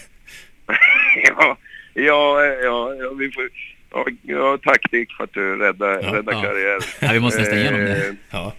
[1.24, 1.58] ja,
[1.94, 3.48] ja, ja, ja, vi får,
[3.92, 6.42] ja, ja, tack Dick för att du räddade, Ja, räddade ja.
[6.42, 6.80] karriären.
[7.00, 8.08] Ja, vi måste nästan igenom det.
[8.08, 8.52] Eh, Ja.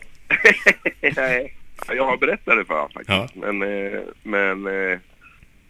[1.16, 1.54] Nej,
[1.88, 3.36] jag har berättat det för honom faktiskt.
[3.36, 5.00] Men, eh, men, eh,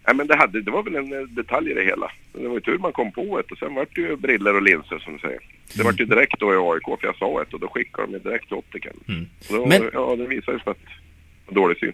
[0.07, 2.11] nej, men det, hade, det var väl en eh, detalj i det hela.
[2.34, 4.61] Det var ju tur man kom på ett och sen vart det ju briller och
[4.61, 5.39] linser som du säger.
[5.78, 8.14] Det vart ju direkt då i AIK för jag sa ett och då skickade de
[8.14, 8.93] ju direkt till optikern.
[9.07, 9.26] Mm.
[9.49, 11.93] Då, Men- Ja, det visade sig att dålig syn.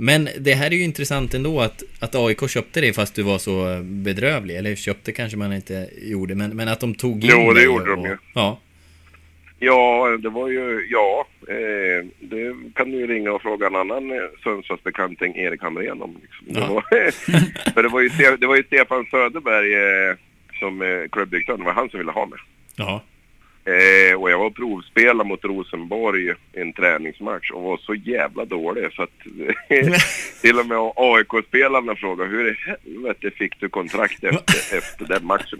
[0.00, 3.38] Men det här är ju intressant ändå att, att AIK köpte dig fast du var
[3.38, 4.56] så bedrövlig.
[4.56, 7.90] Eller köpte kanske man inte gjorde, men, men att de tog in Jo, det gjorde
[7.90, 8.16] och, de ju.
[8.34, 8.60] Ja.
[9.60, 14.10] Ja, det var ju, ja, eh, det kan du ju ringa och fråga en annan
[14.12, 16.16] eh, Sundsvallsbekanting, Erik Hamrén om.
[16.22, 16.46] Liksom.
[16.54, 16.72] Det, Ja.
[16.72, 17.10] var,
[17.74, 18.08] för det var ju,
[18.40, 20.16] det var ju Stefan Söderberg eh,
[20.60, 22.38] som eh, klubbdirektör, det var han som ville ha mig.
[22.76, 23.02] Ja.
[23.68, 28.92] Eh, och jag var provspelare mot Rosenborg i en träningsmatch och var så jävla dålig
[28.92, 29.10] så att
[30.40, 35.58] till och med AIK-spelarna frågade hur i helvete fick du kontrakt efter, efter den matchen?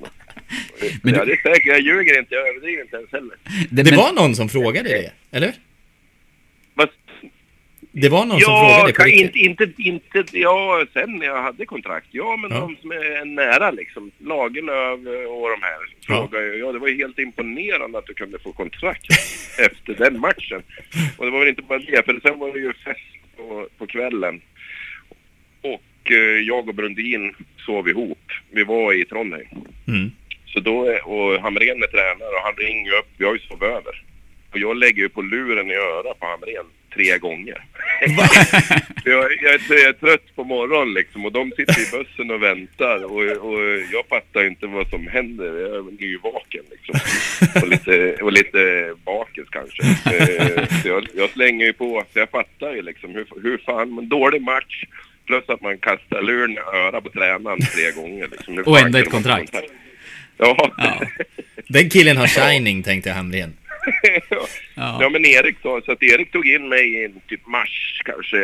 [1.03, 3.37] Men du- ja, det är säkert, jag ljuger inte, jag överdriver inte ens heller.
[3.71, 5.53] Det men- var någon som frågade det, eller?
[8.01, 9.37] Det var någon som Ja, frågade på riktigt.
[9.37, 12.07] inte, inte, inte, ja, sen när jag hade kontrakt.
[12.11, 12.61] Ja, men Ja.
[12.61, 14.11] de som är nära liksom.
[14.19, 16.59] Lagerlöf och de här frågade ju.
[16.61, 19.07] Ja, det var ju helt imponerande att du kunde få kontrakt
[19.59, 20.63] efter den matchen.
[21.17, 23.01] Och det var väl inte bara det, för sen var det ju fest
[23.37, 24.41] på, på kvällen.
[25.63, 27.35] Och eh, jag och Brundin
[27.67, 28.19] sov ihop.
[28.51, 29.47] Vi var i Trondheim.
[29.89, 30.11] Mm.
[30.47, 34.03] Så då, och Hamrén är tränare och han ringer upp, vi har ju sovit över.
[34.53, 36.65] Och jag lägger ju på luren i örat på Hamrén
[36.95, 37.65] tre gånger.
[39.05, 43.05] Jag, jag, är, jag trött på morgonen liksom och de sitter i bussen och väntar
[43.05, 43.61] och, och
[43.93, 45.45] jag fattar inte vad som händer.
[45.45, 47.01] Jag är nyvaken liksom.
[47.63, 49.83] Och lite, och lite bakis kanske.
[50.17, 53.95] Eh, Så jag, jag slänger ju på, så jag fattar ju liksom hur, hur fan,
[53.95, 54.85] men dålig match.
[55.27, 58.29] Plus att man kastar luren i örat på tränaren tre gånger.
[58.31, 58.59] Liksom.
[58.67, 59.55] Och ändå ett kontrakt.
[60.39, 60.73] Ja.
[60.79, 61.01] Ja.
[61.69, 63.53] Den killen har shining, tänkte Hamrén.
[64.29, 64.99] Ja.
[65.01, 65.09] ja.
[65.09, 68.39] men Erik då, så att Erik tog in mig i typ mars, kanske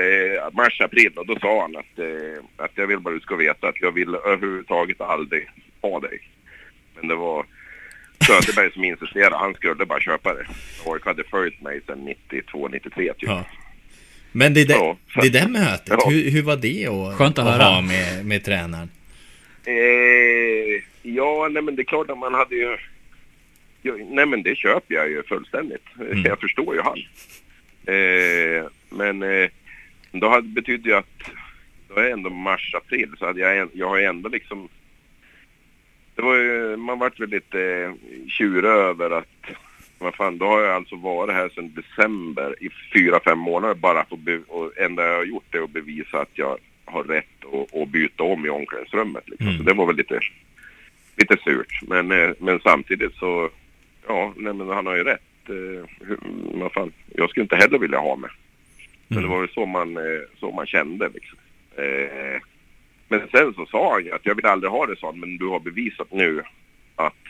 [0.53, 3.69] mars, april och då sa han att, eh, att jag vill bara du ska veta
[3.69, 5.49] att jag vill överhuvudtaget aldrig
[5.83, 6.19] ha dig.
[6.95, 7.47] Men det var
[8.27, 10.47] Söderberg som insisterade, han skulle bara köpa det.
[10.87, 13.29] AIK hade följt mig sedan 92, 93 typ.
[13.29, 13.45] Ja.
[14.33, 16.11] Men det, där, ja, det där mötet, ja.
[16.11, 18.91] hur, hur var det att, Skönt att, att ha med, med tränaren?
[19.65, 22.77] Eh, ja, nej men det är klart att man hade ju...
[23.93, 25.85] Nej men det köper jag ju fullständigt.
[26.01, 26.23] Mm.
[26.23, 26.99] Jag förstår ju han.
[27.87, 29.51] Eh, men eh,
[30.13, 31.31] då hade, betydde ju att...
[31.89, 34.69] Då är ändå mars, april så hade jag, jag har ändå liksom...
[36.15, 37.93] Det var ju, man vart väl lite eh,
[38.29, 39.57] tjurig över att
[39.99, 44.05] vad fan, då har jag alltså varit här sedan december i fyra, fem månader bara
[44.05, 47.83] för be- och enda jag har gjort är att bevisa att jag har rätt att,
[47.83, 49.29] att byta om i omklädningsrummet.
[49.29, 49.47] Liksom.
[49.47, 49.59] Mm.
[49.59, 50.21] Så det var väl lite,
[51.17, 51.83] lite surt.
[51.83, 53.51] Men, eh, men samtidigt så,
[54.07, 55.21] ja, nej, men han har ju rätt.
[55.49, 58.31] Eh, fan, jag skulle inte heller vilja ha mig.
[59.09, 59.31] Men mm.
[59.31, 61.39] det var väl så man, eh, så man kände liksom.
[61.77, 62.41] Eh,
[63.09, 65.47] men sen så sa han ju att jag vill aldrig ha det sånt, men du
[65.47, 66.43] har bevisat nu
[66.97, 67.25] att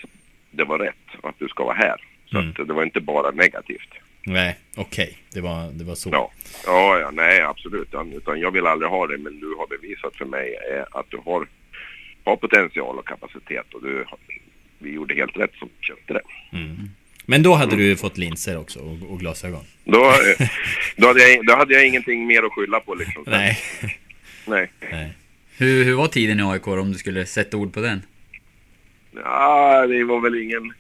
[0.51, 1.97] det var rätt och att du ska vara här.
[2.27, 2.51] Så mm.
[2.51, 3.89] att det var inte bara negativt.
[4.27, 5.05] Nej, okej.
[5.05, 5.15] Okay.
[5.33, 6.09] Det, var, det var så.
[6.13, 6.31] Ja,
[6.67, 7.89] ja, ja nej absolut.
[8.15, 10.57] Utan jag vill aldrig ha det, men du har bevisat för mig
[10.91, 11.47] att du har,
[12.25, 14.05] har potential och kapacitet och du,
[14.85, 16.23] vi gjorde helt rätt som köpte det.
[16.53, 16.77] Mm.
[17.27, 17.87] Men då hade mm.
[17.87, 19.65] du fått linser också och, och glasögon?
[19.85, 20.13] Då,
[20.97, 23.25] då, hade jag, då hade jag ingenting mer att skylla på liksom.
[23.27, 23.59] Nej.
[24.47, 24.71] Nej.
[24.91, 25.13] Nej.
[25.57, 28.03] Hur, hur var tiden i AIK om du skulle sätta ord på den?
[29.15, 30.73] Ja, det var väl ingen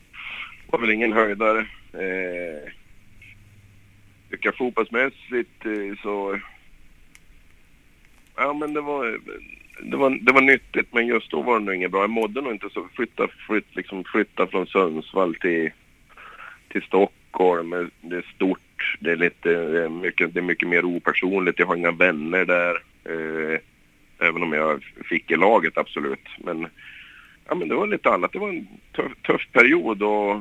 [0.66, 1.58] var väl ingen höjdare.
[1.92, 2.70] Eh,
[4.30, 6.40] tycker fotbollsmässigt eh, så...
[8.36, 9.20] Ja men det var,
[9.82, 12.00] det var, det var nyttigt men just då var det nog inget bra.
[12.00, 12.88] Jag mådde nog inte så.
[12.94, 15.70] Flytta, flytt, liksom flytta från Sundsvall till,
[16.68, 17.90] till Stockholm.
[18.00, 18.96] Det är stort.
[19.00, 21.58] Det är, lite, det är, mycket, det är mycket mer opersonligt.
[21.58, 22.74] Jag har inga vänner där.
[23.04, 23.58] Eh,
[24.18, 26.28] även om jag fick i laget absolut.
[26.38, 26.66] Men,
[27.48, 28.32] ja, men det var lite annat.
[28.32, 30.34] Det var en tuff, tuff period och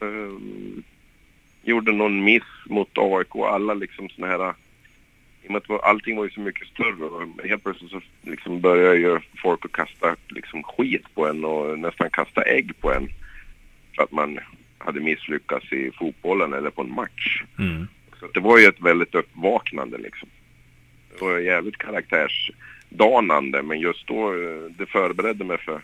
[0.00, 0.32] eh,
[1.62, 3.36] gjorde någon miss mot AIK.
[3.36, 4.54] Alla liksom såna här...
[5.42, 8.60] I och med att allting var ju så mycket större och helt plötsligt så liksom
[8.60, 13.08] började ju folk att kasta liksom skit på en och nästan kasta ägg på en.
[13.96, 14.38] För att man
[14.78, 17.42] hade misslyckats i fotbollen eller på en match.
[17.58, 17.88] Mm.
[18.20, 20.28] Så det var ju ett väldigt uppvaknande liksom.
[21.10, 25.80] Det var jävligt karaktärsdanande men just då, eh, det förberedde mig för,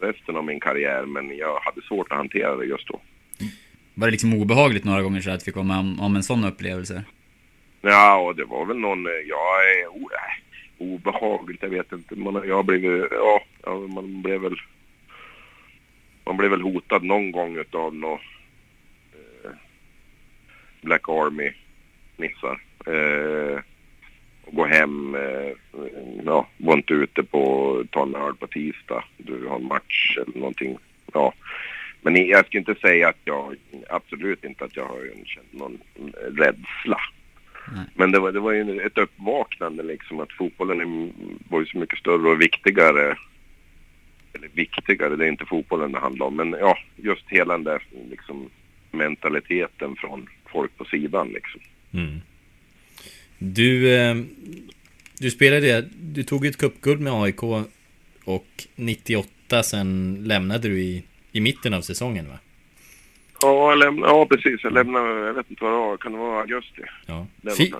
[0.00, 3.00] resten av min karriär men jag hade svårt att hantera det just då.
[3.94, 7.04] Var det liksom obehagligt några gånger så att vi kom om, om en sån upplevelse?
[7.84, 10.08] Ja, och det var väl någon, eh, ja, eh, o,
[10.78, 12.16] obehagligt, jag vet inte.
[12.16, 14.56] Man, jag blev, ja, ja, man blev väl,
[16.24, 18.18] man blev väl hotad någon gång utav någon
[19.44, 19.50] eh,
[20.80, 22.60] Black Army-nissar.
[22.86, 23.60] Eh,
[24.46, 25.52] gå hem, eh,
[26.24, 30.38] ja, var inte ute på, ta en öl på tisdag, du har en match eller
[30.38, 30.78] någonting.
[31.12, 31.32] Ja,
[32.02, 33.56] men jag ska inte säga att jag,
[33.88, 35.78] absolut inte att jag har känt någon
[36.36, 37.00] rädsla.
[37.74, 37.84] Nej.
[37.94, 41.12] Men det var, det var ju ett uppvaknande liksom att fotbollen är,
[41.48, 43.16] var ju så mycket större och viktigare.
[44.32, 46.36] Eller viktigare, det är inte fotbollen det handlar om.
[46.36, 48.48] Men ja, just hela den där liksom,
[48.90, 51.60] mentaliteten från folk på sidan liksom.
[51.92, 52.20] Mm.
[53.38, 54.14] Du, eh,
[55.18, 57.42] du spelade, du tog ett cupguld med AIK
[58.24, 62.38] och 98 sen lämnade du i i mitten av säsongen va?
[63.42, 64.64] Ja, jag lämna, ja precis.
[64.64, 66.82] Jag lämnade, jag vet inte vad det var, kan det vara augusti?
[67.06, 67.26] Ja.
[67.56, 67.74] Fick,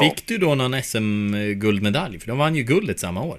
[0.00, 2.18] fick du då någon SM-guldmedalj?
[2.18, 3.38] För de vann ju guldet samma år.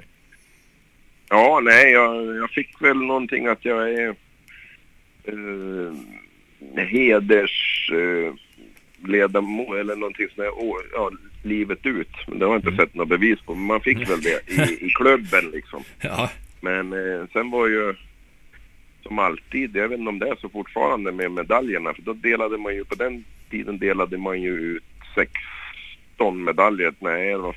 [1.30, 4.16] Ja, nej, jag, jag fick väl någonting att jag är
[5.24, 5.94] eh,
[6.84, 10.52] hedersledamot eh, eller någonting sånt där,
[10.94, 11.12] ja,
[11.44, 12.12] livet ut.
[12.28, 12.80] Men det har jag inte mm.
[12.80, 13.56] sett något bevis på.
[13.56, 15.84] Men man fick väl det i, i klubben liksom.
[16.02, 16.30] Ja.
[16.62, 17.96] Men eh, sen var ju
[19.08, 22.58] som alltid, jag vet inte om det är så fortfarande med medaljerna, för då delade
[22.58, 24.84] man ju, på den tiden delade man ju ut
[26.16, 27.56] 16 medaljer, nej, det var,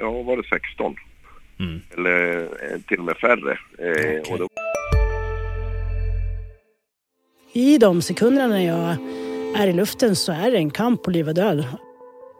[0.00, 0.96] ja var det 16?
[1.60, 1.80] Mm.
[1.96, 3.58] Eller eh, till och med färre.
[3.78, 4.36] Eh, okay.
[4.38, 4.48] då...
[7.52, 8.96] I de sekunderna när jag
[9.62, 11.64] är i luften så är det en kamp på liv och död.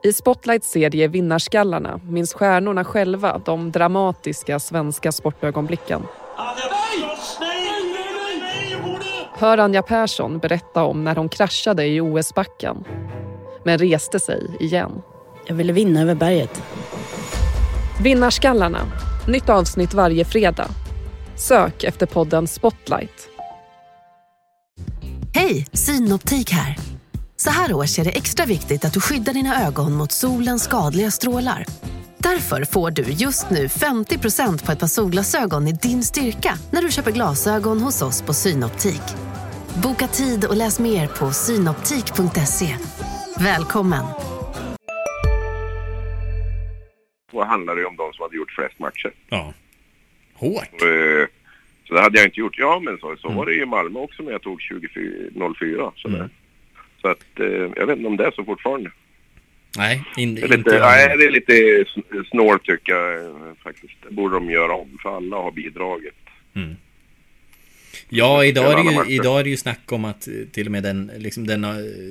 [0.05, 6.03] I Spotlights serie Vinnarskallarna minns stjärnorna själva de dramatiska svenska sportögonblicken.
[9.43, 12.84] Hör Anja Persson berätta om när hon kraschade i OS-backen.
[13.64, 15.03] Men reste sig igen.
[15.47, 16.62] Jag ville vinna över berget.
[18.03, 18.78] Vinnarskallarna.
[19.28, 20.68] Nytt avsnitt varje fredag.
[21.36, 23.28] Sök efter podden Spotlight.
[25.34, 26.76] Hej, Synoptik här.
[27.36, 31.11] Så här års är det extra viktigt att du skyddar dina ögon mot solens skadliga
[31.11, 31.66] strålar.
[32.18, 36.90] Därför får du just nu 50% på ett par solglasögon i din styrka när du
[36.90, 39.32] köper glasögon hos oss på Synoptik.
[39.76, 42.76] Boka tid och läs mer på synoptik.se.
[43.44, 44.04] Välkommen!
[47.32, 49.12] Då handlar det om de som hade gjort flest matcher.
[49.28, 49.54] Ja.
[50.34, 50.82] Hårt.
[50.82, 51.26] Eh,
[51.88, 52.58] Så det hade jag inte gjort.
[52.58, 55.92] Ja, men så, så var det ju i Malmö också när jag tog 2004.
[55.96, 56.28] Så, Mm.
[57.00, 57.46] så att eh,
[57.76, 58.90] jag vet inte om det är så fortfarande.
[59.78, 60.78] Nej, in, Det är lite, inte...
[60.80, 63.94] nej, det är lite sn- snålt tycker jag eh, faktiskt.
[64.08, 66.14] Det borde de göra om för alla har bidragit.
[66.54, 66.76] Mm.
[68.14, 70.72] Ja, idag är, det ju, idag är det ju snack om att eh, till och
[70.72, 71.70] med den, liksom den eh,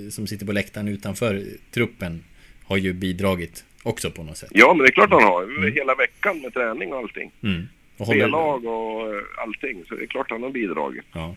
[0.09, 2.23] som sitter på läktaren utanför truppen
[2.65, 4.49] har ju bidragit också på något sätt.
[4.53, 5.71] Ja, men det är klart han har.
[5.71, 7.31] Hela veckan med träning och allting.
[7.43, 7.67] Mm.
[7.97, 9.83] Och håller, B-lag och eh, allting.
[9.89, 11.03] Så det är klart han har bidragit.
[11.13, 11.35] ja.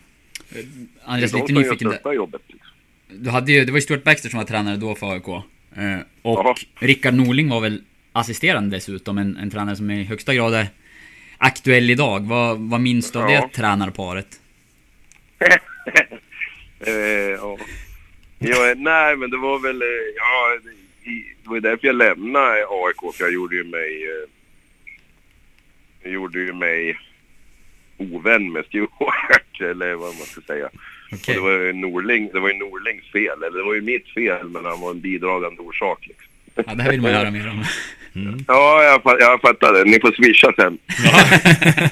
[1.03, 1.93] Andreas, lite nyfiken.
[2.03, 2.13] där.
[2.13, 2.41] jobbet.
[2.47, 2.69] Liksom.
[3.07, 5.27] Du hade ju, det var ju Stuart Baxter som var tränare då för AIK.
[5.27, 6.55] Eh, och Jaha.
[6.79, 10.67] Rickard Norling var väl assisterande dessutom, en, en tränare som i högsta grad är
[11.37, 12.19] aktuell idag.
[12.27, 13.41] Vad, vad minns du av Ja.
[13.41, 14.39] det tränarparet?
[16.79, 16.93] eh,
[17.31, 17.57] ja.
[18.39, 19.81] ja, nej, men det var väl...
[19.81, 20.75] eh, Ja, det-
[21.43, 23.15] var därför jag lämnade AIK.
[23.15, 24.03] För jag gjorde ju mig...
[24.03, 24.29] eh,
[26.03, 26.97] Jag gjorde ju mig
[27.97, 30.69] ovän med Stuart, eller vad man ska säga.
[31.11, 34.07] Och det var ju Norling, det var ju Norlings fel, eller det var ju mitt
[34.13, 36.07] fel, men han var en bidragande orsak.
[36.07, 36.27] Liksom.
[36.55, 37.63] Ja, det här vill man höra mer om.
[38.47, 39.83] Ja, jag, jag fattar det.
[39.85, 40.77] Ni får swisha sen.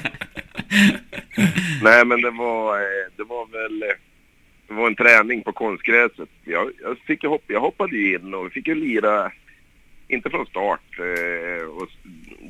[1.82, 3.82] Nej, men det var, eh, det var väl...
[3.82, 3.88] eh,
[4.68, 6.28] Det var en träning på konstgräset.
[6.44, 9.30] Jag, jag, fick hopp, jag hoppade ju in och vi fick ju lira,
[10.08, 10.98] inte från start.
[10.98, 11.88] eh, Och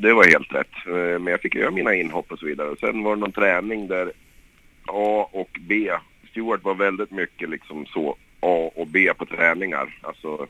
[0.01, 0.87] det var helt rätt.
[1.21, 2.69] Men jag fick göra mina inhopp och så vidare.
[2.69, 4.13] Och sen var det någon träning där
[4.87, 5.91] A och B.
[6.31, 9.99] Stuart var väldigt mycket liksom så A och B på träningar.
[10.03, 10.47] Alltså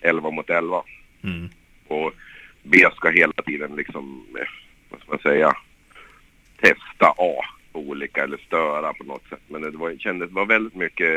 [0.00, 0.82] 11 mot 11.
[1.24, 1.48] Mm.
[1.88, 2.12] Och
[2.62, 4.48] B ska hela tiden liksom, eh,
[4.90, 5.56] vad ska man säga,
[6.60, 9.40] testa A på olika eller störa på något sätt.
[9.48, 11.10] Men det var, kändes, det var väldigt mycket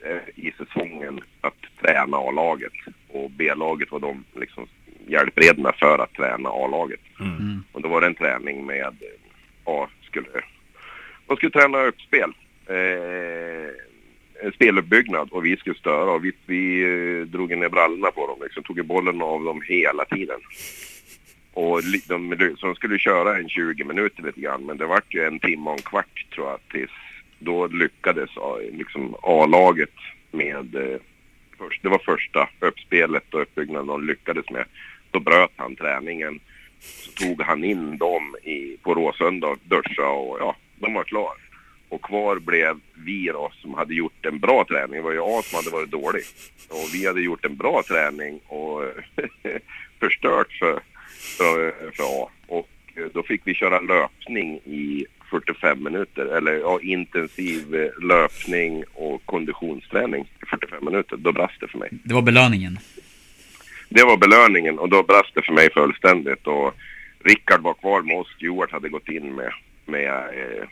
[0.00, 2.72] eh, i säsongen att träna A-laget.
[3.08, 4.66] Och B-laget var de liksom
[5.06, 7.00] hjälpredorna för att träna A-laget.
[7.20, 7.64] Mm.
[7.72, 9.18] Och då var det en träning med eh,
[9.64, 10.28] A skulle,
[11.26, 12.32] de skulle träna uppspel.
[12.66, 13.70] Eh,
[14.54, 18.62] speluppbyggnad och vi skulle störa och vi, vi eh, drog ner brallorna på dem liksom,
[18.62, 20.40] tog ju bollen av dem hela tiden.
[21.52, 25.24] Och de, så de skulle köra en 20 minuter lite grann men det vart ju
[25.24, 26.90] en timme och en kvart tror jag tills
[27.38, 29.94] då lyckades eh, liksom A-laget
[30.30, 31.00] med eh,
[31.82, 34.64] det var första uppspelet och uppbyggnaden de lyckades med.
[35.10, 36.40] Då bröt han träningen.
[36.80, 41.32] Så tog han in dem i, på Råsunda, och duscha och ja, de var klara.
[41.90, 44.96] Och kvar blev vi då som hade gjort en bra träning.
[44.96, 46.22] Det var ju A som hade varit dålig.
[46.68, 48.82] Och vi hade gjort en bra träning och
[50.00, 50.80] förstört för,
[51.38, 52.28] för, för A.
[52.46, 56.26] Och eh, då fick vi köra löpning i 45 minuter.
[56.26, 61.16] Eller ja, intensiv eh, löpning och konditionsträning i 45 minuter.
[61.16, 61.88] Då brast det för mig.
[61.92, 62.78] Det var belöningen.
[63.88, 66.46] Det var belöningen och då brast det för mig fullständigt.
[66.46, 66.74] Och
[67.24, 68.28] Rickard var kvar med oss.
[68.36, 69.52] Stuart hade gått in med,
[69.86, 70.68] med eh,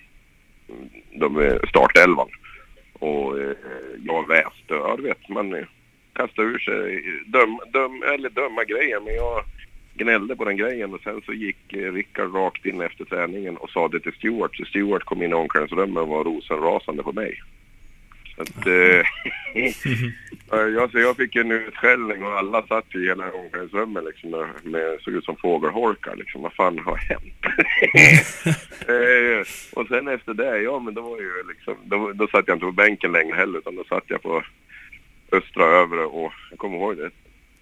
[1.12, 2.28] de startelvan.
[2.92, 3.56] Och eh,
[4.04, 4.74] jag väste.
[4.74, 5.66] Ja, du vet, man
[6.12, 9.00] kastar ur sig, döm, döm, eller döma grejer.
[9.00, 9.44] Men jag
[9.94, 13.70] gnällde på den grejen och sen så gick eh, Rickard rakt in efter träningen och
[13.70, 14.56] sa det till Stewart.
[14.56, 17.40] Så Stewart kom in i omklädningsrummet och var rosenrasande på mig.
[18.38, 18.66] Att,
[20.50, 24.48] Ja, jag, så jag fick en utskällning och alla satt i hela omklädningsrummet liksom med,
[24.62, 26.42] med, såg ut som fågelholkar liksom.
[26.42, 27.44] Vad fan har hänt?
[28.88, 32.54] eh, och sen efter det, ja men då var ju liksom, då, då satt jag
[32.54, 34.42] inte på bänken längre heller utan då satt jag på
[35.32, 37.10] östra övre och jag kommer ihåg det,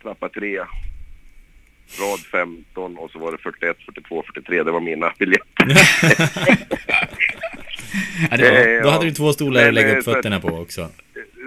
[0.03, 0.59] trappa tre,
[2.01, 5.66] rad 15 och så var det 41, 42, 43, det var mina biljetter.
[8.30, 8.91] Ja, var, Eh, Då ja.
[8.91, 10.89] hade du två stolar att Men, lägga eh, upp att- fötterna på också.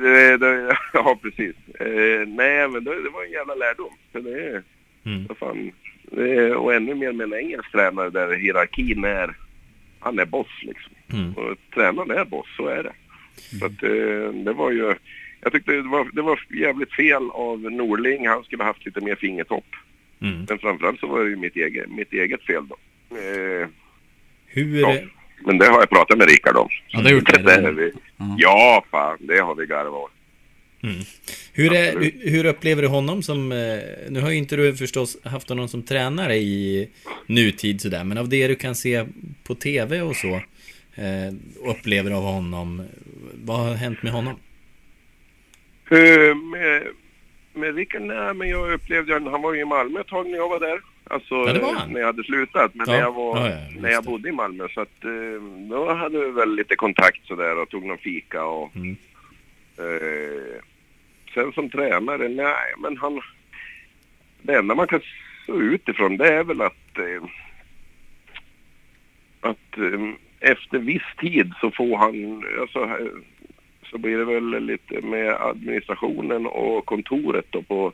[0.04, 1.56] Det, det, ja, precis.
[1.80, 3.94] Eh, nej, men det, det var en jävla lärdom.
[4.12, 4.64] För det,
[5.06, 5.28] Mm.
[5.40, 5.72] fan,
[6.12, 9.36] det, och ännu mer med en engelsk tränare där hierarkin är...
[10.00, 10.92] Han är boss liksom.
[11.14, 11.34] Mm.
[11.34, 12.94] Och tränaren är boss, så är det.
[13.60, 14.94] Så att eh, det var ju...
[15.42, 18.28] Jag tyckte det var, det var jävligt fel av Norling.
[18.28, 19.66] Han skulle ha haft lite mer fingertopp.
[20.22, 20.46] Mm.
[20.50, 22.78] Men framförallt så var det ju mitt eget, mitt eget fel då.
[23.18, 23.68] Eh,
[24.46, 24.80] Hur...
[24.82, 24.94] Ja.
[25.46, 26.70] Men det har jag pratat med Rickard om.
[26.88, 27.44] Ja, det har gjort det.
[27.44, 27.92] det är vi.
[28.18, 28.36] Ja.
[28.38, 30.12] Ja, fan, det har vi garvat åt.
[31.54, 33.52] Hur, är, hur, upplever du honom som...
[33.52, 33.80] eh,
[34.10, 36.90] Nu har ju inte du förstås haft honom som tränare i
[37.26, 39.06] nutid sådär, men av det du kan se
[39.44, 40.34] på TV och så,
[40.96, 41.34] eh,
[41.66, 42.84] upplever av honom,
[43.46, 44.36] vad har hänt med honom?
[45.92, 46.84] Eh, med,
[47.54, 50.50] med Rickard, nej men jag upplevde han var ju i Malmö ett tag när jag
[50.50, 50.80] var där.
[51.12, 52.76] Alltså Ja, när jag hade slutat.
[52.76, 52.94] Men Ja.
[52.94, 56.32] när jag var, Ja, när jag bodde i Malmö så att eh, då hade vi
[56.32, 58.96] väl lite kontakt sådär och tog någon fika och Mm.
[59.78, 60.62] eh,
[61.34, 63.22] sen som tränare, nej men han
[64.42, 65.00] det enda man kan
[65.46, 67.24] se utifrån det är väl att eh,
[69.42, 72.98] att eh, efter viss tid så får han, alltså,
[73.92, 77.92] så blir det väl lite med administrationen och kontoret då på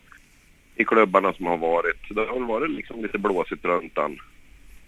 [0.75, 2.07] i klubbarna som har varit.
[2.07, 4.19] Så det har varit liksom lite blåsigt runt han.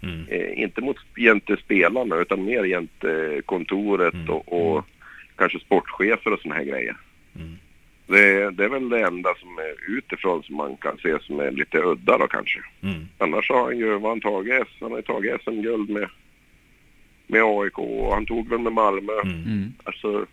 [0.01, 0.25] Mm.
[0.29, 4.29] Eh, inte mot jämte spelarna utan mer jämte kontoret Mm.
[4.29, 4.85] och, och
[5.35, 6.97] kanske sportchefer och såna här grejer.
[7.35, 7.55] Mm.
[8.07, 11.51] Det, det är väl det enda som är utifrån som man kan se som är
[11.51, 12.59] lite udda då kanske.
[12.81, 13.07] Mm.
[13.17, 16.09] Annars har han ju, han tagit, han har tagit SM-guld med,
[17.27, 19.13] med AIK och han tog väl med Malmö.
[19.23, 19.43] Mm.
[19.43, 19.73] Mm.
[19.83, 20.25] Alltså,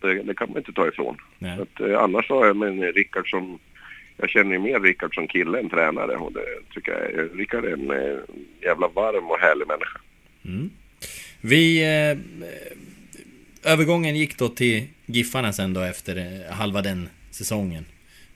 [0.00, 1.16] det, det kan man inte ta ifrån.
[1.60, 3.58] Att, eh, annars har jag med Rickard som,
[4.20, 6.44] jag känner ju mer Rickard som kille än tränare och det
[6.74, 8.18] tycker jag, är- Rickard är en eh,
[8.62, 10.00] jävla varm och härlig människa.
[10.44, 10.70] Mm.
[11.40, 11.82] Vi...
[11.82, 12.18] Eh,
[13.72, 17.84] övergången gick då till Giffarna sen då efter eh, halva den säsongen.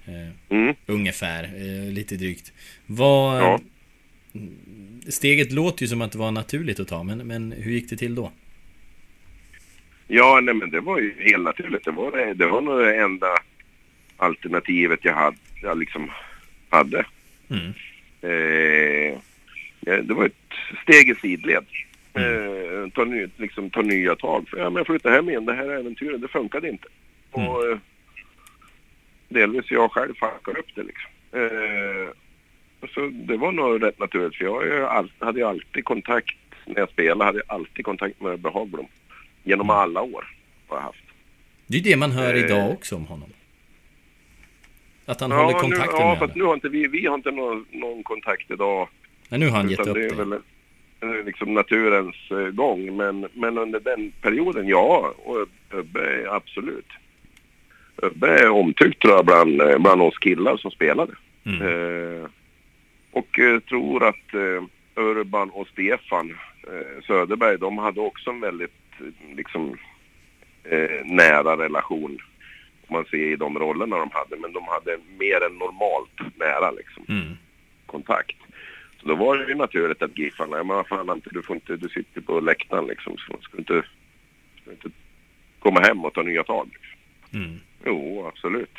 [0.07, 0.75] Eh, Mm.
[0.87, 2.53] ungefär, eh, lite drygt.
[2.87, 3.41] Vad...
[3.41, 3.61] Ja.
[5.09, 7.97] Steget låter ju som att det var naturligt att ta, men, men hur gick det
[7.97, 8.33] till då?
[10.09, 11.85] Ja, nej men det var ju helt naturligt.
[11.85, 13.27] Det var, det, det var nog det enda
[14.17, 16.11] alternativet jag hade, jag liksom
[16.69, 17.07] hade.
[17.51, 17.73] Mm.
[18.23, 19.19] Eh,
[19.81, 20.33] ja, det var ett
[20.83, 21.65] steg i sidled.
[22.15, 24.49] Eh, ta, ny, liksom, ta nya tag.
[24.49, 25.45] För, ja, men jag flyttade hem igen.
[25.47, 26.89] Det här äventyret, det funkade inte.
[27.31, 27.79] Och eh,
[29.29, 31.11] delvis jag själv fuckade upp det liksom.
[31.33, 32.09] Eh,
[32.95, 34.37] så det var nog rätt naturligt.
[34.37, 36.35] För jag hade ju alltid kontakt,
[36.67, 38.87] när jag spelade, hade jag alltid kontakt med Ebbe Hagblom.
[39.43, 40.25] Genom alla år
[40.69, 41.05] har jag haft.
[41.67, 42.45] Det är det man hör Eh.
[42.45, 43.29] idag också om honom.
[45.07, 46.43] Att han håller kontakten nu, ja, med fast alla.
[46.43, 48.89] nu har inte vi, vi har inte någon, någon kontakt idag.
[49.29, 50.33] Nej, nu har han gett upp det är väl
[51.01, 52.97] eh, liksom naturens eh, gång.
[52.97, 55.15] Men, men under den perioden, ja.
[55.25, 55.47] Och
[55.79, 56.89] Ubbe är absolut.
[57.97, 61.13] Ubbe är omtyckt tror jag bland, eh, bland oss killar som spelade.
[61.47, 61.63] Mm.
[61.63, 62.29] Eh,
[63.13, 63.39] och
[63.69, 66.31] tror att eh, Urban och Stefan
[66.63, 68.71] eh, Söderberg, de hade också en väldigt
[69.37, 69.77] liksom
[71.05, 72.19] nära relation.
[72.91, 74.37] Man ser i de rollerna de hade.
[74.37, 77.37] Men de hade mer än normalt nära liksom Mm.
[77.87, 78.37] kontakt.
[79.01, 81.77] Så då var det ju naturligt att Giffarna, men vad fan Ante, du får inte,
[81.77, 83.17] du sitter på läktaren liksom.
[83.19, 83.83] Så ska du inte,
[84.61, 84.91] ska du inte
[85.59, 86.69] komma hem och ta nya tag?
[86.73, 86.99] Liksom.
[87.45, 87.61] Mm.
[87.87, 88.71] Jo, absolut.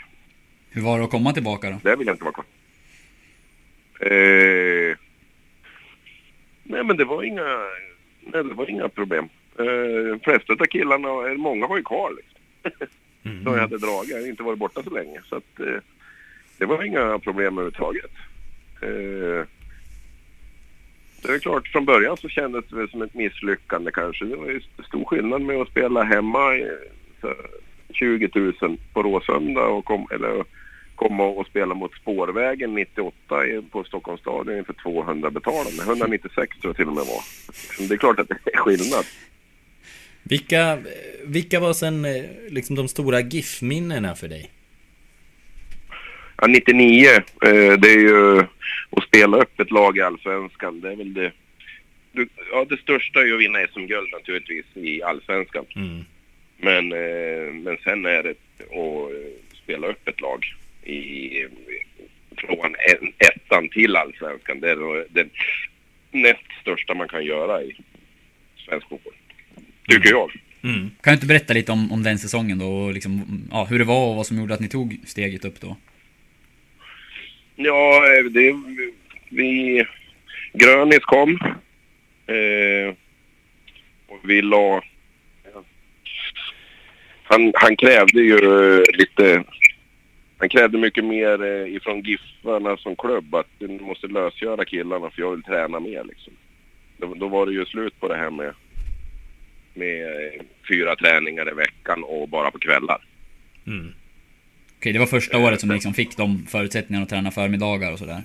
[0.70, 1.80] Hur var det att komma tillbaka då?
[1.84, 2.46] Där vill jag inte vara kvar.
[4.00, 4.98] Eh,
[6.64, 7.44] nej men det var inga,
[8.22, 9.30] nej, det var inga problem.
[9.60, 12.88] Eh, flesta av killarna, många var ju kvar liksom.
[13.26, 13.44] Mm.
[13.44, 15.22] Då jag hade dragit, jag hade inte varit borta så länge.
[15.30, 15.82] Så att eh,
[16.58, 18.12] det var inga problem överhuvudtaget.
[18.82, 19.48] Eh,
[21.22, 24.26] det är klart, från början så kändes det väl som ett misslyckande kanske.
[24.26, 26.68] Det var ju stor skillnad med att spela hemma i,
[27.22, 27.36] för
[27.94, 28.30] 20
[28.62, 30.44] 000 på Råsunda och kom, eller
[30.96, 33.14] komma och spela mot Spårvägen 98
[33.72, 35.84] på Stockholms stadion inför 200 betalande.
[35.84, 37.24] 196 tror jag till och med var.
[37.88, 39.06] Det är klart att det är skillnad.
[40.30, 40.80] Vilka,
[41.24, 44.52] vilka var sen eh, liksom de stora GIF-minnena för dig?
[46.38, 48.40] Ja, 99, eh, det är ju
[48.90, 50.82] att spela upp ett lag i Allsvenskan.
[50.82, 51.32] Det är väl det...
[52.52, 55.66] Ja, det största är ju att vinna SM-guld naturligtvis i Allsvenskan.
[55.76, 56.06] Mm.
[56.58, 60.46] Men, eh, men sen är det att spela upp ett lag
[60.84, 61.46] i,
[62.38, 62.76] från
[63.18, 64.60] ettan till Allsvenskan.
[64.60, 65.28] Det är det
[66.12, 67.78] näst största man kan göra i
[68.66, 69.14] svensk fotboll.
[69.88, 70.32] Tycker jag.
[70.64, 70.92] Mm.
[71.02, 73.86] Kan du inte berätta lite om, om den säsongen då och liksom, ja, hur det
[73.86, 75.78] var och vad som gjorde att ni tog steget upp då?
[77.56, 78.56] Ja, eh, det...
[79.30, 79.86] Vi...
[80.54, 81.40] Grönis kom.
[82.28, 82.96] Eh,
[84.08, 84.82] och vi la...
[87.24, 88.38] Han, han krävde ju
[88.94, 89.44] lite...
[90.38, 95.22] Han krävde mycket mer eh, ifrån Giffarna som klubb att du måste lösgöra killarna för
[95.22, 96.34] jag vill träna mer liksom.
[96.98, 98.54] Då, då var det ju slut på det här med,
[99.76, 103.02] med eh, fyra träningar i veckan och bara på kvällar.
[103.68, 103.94] Mm.
[104.78, 108.00] Okej, det var första året som ni liksom fick de förutsättningarna att träna förmiddagar och
[108.00, 108.24] sådär.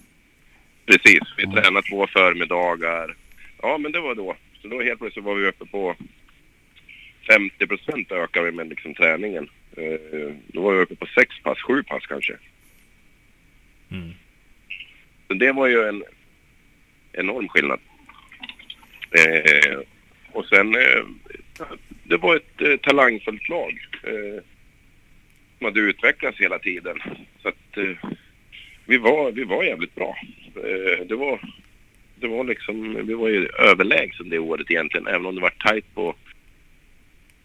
[0.87, 3.17] Precis, vi tränade två förmiddagar.
[3.63, 4.37] Ja, men det var då.
[4.63, 5.97] Så då helt plötsligt var vi uppe på
[7.29, 9.49] 50 procent ökade vi med liksom träningen.
[9.77, 12.37] Eh, då var vi uppe på sex pass, sju pass kanske.
[13.91, 14.11] Mm.
[15.29, 16.05] Så det var ju en
[17.13, 17.81] enorm skillnad.
[20.33, 21.05] Och sen, eh,
[22.03, 23.89] det var ett eh, talangfullt lag.
[24.03, 24.43] Eh,
[25.59, 26.99] de hade utvecklats hela tiden.
[27.43, 28.11] Så att eh,
[28.85, 30.17] vi, var, vi var jävligt bra.
[30.57, 31.41] Eh, det var,
[32.15, 35.95] det var liksom, vi var ju överlägsen det året egentligen, även om det var tajt
[35.95, 36.15] på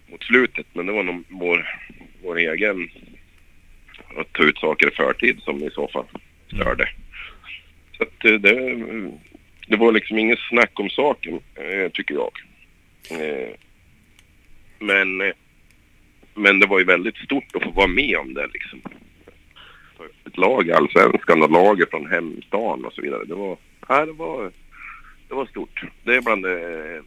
[0.08, 0.66] mot slutet.
[0.74, 1.70] Men det var nog vår,
[2.24, 2.90] vår egen
[4.18, 6.06] att ta ut saker i förtid som i så fall
[6.48, 6.90] störde.
[7.98, 8.82] Så att eh, det,
[9.68, 12.32] det var liksom inget snack om saken, eh, tycker jag.
[13.10, 13.54] Eh,
[14.80, 15.34] men, eh,
[16.34, 18.82] men det var ju väldigt stort att få vara med om det liksom.
[20.26, 23.26] Ett lag i Allsvenskan och laget från hemstan och så vidare.
[23.26, 24.52] Det var, ja, det var,
[25.28, 25.84] det var stort.
[26.04, 27.04] Det är bland det,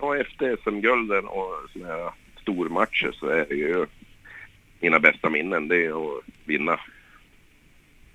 [0.00, 2.12] ja efter SM-gulden och sådana här
[2.42, 3.86] stormatcher så är det ju
[4.80, 5.68] mina bästa minnen.
[5.68, 6.80] Det är att vinna,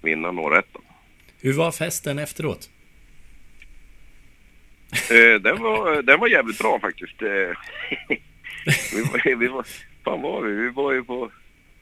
[0.01, 0.82] vinna Norrettan.
[1.41, 2.70] Hur var festen efteråt?
[4.93, 7.21] Eh, den, var, den var jävligt bra faktiskt.
[7.21, 7.57] Eh,
[8.93, 9.65] vi, var, vi var,
[10.05, 10.53] fan var vi?
[10.53, 11.31] Vi var ju på,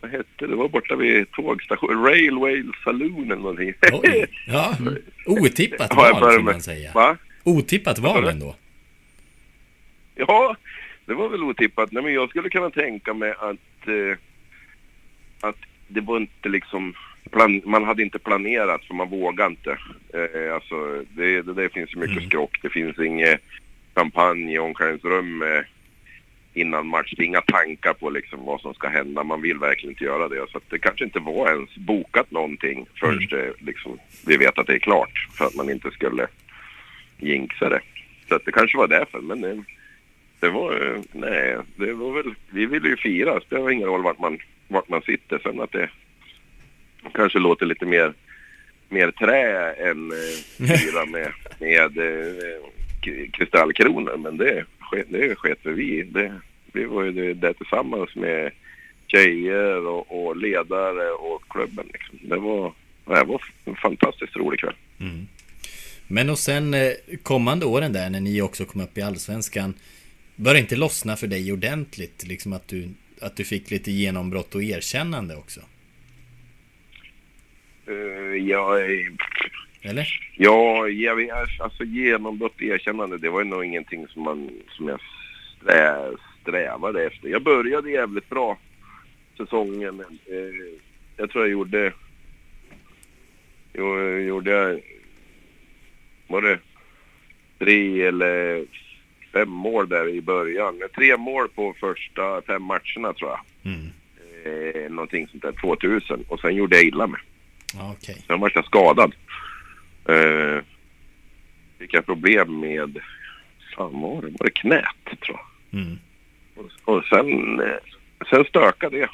[0.02, 0.56] vad hette det?
[0.56, 3.74] Var borta vid tågstationen, Railway Saloon eller någonting.
[3.92, 4.76] Oj, ja.
[5.26, 6.44] Otippat val mig.
[6.44, 6.92] man säga.
[6.94, 7.18] Va?
[7.44, 8.56] Otippat val ändå.
[10.16, 10.56] Ja,
[11.06, 11.92] det var väl otippat.
[11.92, 14.18] Nej, men jag skulle kunna tänka mig att, eh,
[15.42, 15.58] att
[15.88, 16.94] det var inte liksom,
[17.30, 19.78] plan, man hade inte planerat för man vågade inte.
[20.14, 22.60] Eh, alltså, det, det, det finns ju mycket skrock.
[22.62, 23.42] Det finns inget
[23.96, 25.64] champagne i omklädningsrum eh,
[26.54, 27.14] innan match.
[27.18, 29.24] Det är inga tankar på liksom vad som ska hända.
[29.24, 30.46] Man vill verkligen inte göra det.
[30.52, 34.74] Så det kanske inte var ens bokat någonting förrän det, liksom, vi vet att det
[34.74, 35.28] är klart.
[35.38, 36.28] För att man inte skulle
[37.18, 37.82] jinxa det.
[38.30, 39.20] Så det kanske var därför.
[39.20, 39.64] Men det,
[40.40, 43.36] det var, eh, nej, det var väl, vi ville ju fira.
[43.36, 45.40] Det spelar ingen roll vart man, vart man sitter.
[45.40, 45.90] Sen att det
[47.14, 48.14] kanske låter lite mer,
[48.90, 54.18] mer trä än eh, fira med, med eh, kristallkronor.
[54.18, 54.66] Men det,
[55.10, 56.04] det sket för vi.
[56.04, 56.34] Det,
[56.74, 58.52] vi var ju det, det tillsammans med
[59.08, 61.86] tjejer och, och ledare och klubben.
[61.94, 62.20] Liksom.
[62.22, 62.74] Det, var,
[63.06, 64.76] det var en fantastiskt rolig kväll.
[65.00, 65.28] Mm.
[66.08, 66.92] Men och sen eh,
[67.24, 69.74] kommande åren där när ni också kom upp i Allsvenskan
[70.42, 72.24] Började inte lossna för dig ordentligt?
[72.28, 72.90] Liksom att du,
[73.22, 75.62] att du fick lite genombrott och erkännande också?
[77.90, 78.82] Uh, jag,
[79.82, 80.08] Eller?
[80.36, 81.30] Ja, jag
[81.60, 85.00] alltså genombrott erkännande, det var ju nog ingenting som, man, som jag
[85.58, 86.12] strä,
[86.42, 87.30] strävade efter.
[87.30, 88.58] Jag började jävligt bra
[89.38, 90.00] säsongen.
[90.26, 90.80] Eh,
[91.18, 91.94] jag tror jag gjorde,
[93.74, 94.82] jag, gjorde jag,
[96.28, 96.60] var det
[97.60, 98.66] tre eller
[99.34, 100.82] fem mål där i början.
[100.96, 103.40] Tre mål på första fem matcherna tror jag.
[103.64, 103.88] Mm.
[104.44, 106.26] Eh, någonting sånt där, 2000.
[106.28, 107.22] Och sen gjorde jag illa mig.
[107.80, 108.24] Okej.
[108.28, 109.16] Sen var jag skadad.
[110.10, 110.64] Eh,
[111.80, 113.00] fick jag problem med,
[113.76, 114.28] fan var det?
[114.28, 115.82] Var det knät tror jag.
[115.82, 115.98] Mm.
[116.56, 117.78] Och, och sen, eh,
[118.30, 119.10] sen stökade det.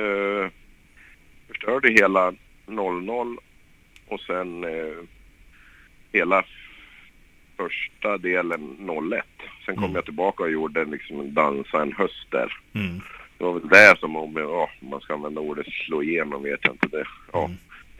[0.00, 0.50] Eh,
[1.48, 2.32] förstörde hela
[2.66, 3.36] 0-0
[4.06, 5.04] och sen eh,
[6.12, 6.44] hela
[7.56, 9.22] första delen 0-1.
[9.66, 12.52] Sen kom jag tillbaka och gjorde liksom en dansa en höst där.
[12.72, 13.00] Mm.
[13.38, 16.74] Det var väl det som, om om man ska använda ordet slå igenom vet jag
[16.74, 17.06] inte det.
[17.32, 17.50] Ja.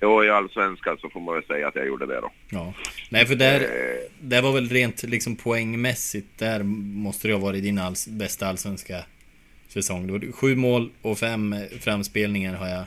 [0.00, 2.30] Jo, i allsvenskan så får man väl säga att jag gjorde det då.
[2.50, 2.74] Ja.
[3.10, 3.66] Nej, för där, Eh,
[4.20, 6.62] där var väl rent liksom poängmässigt, där
[7.02, 8.96] måste det ha varit din alls, bästa allsvenska
[9.68, 10.06] säsong.
[10.06, 12.84] Det var sju mål och fem framspelningar har jag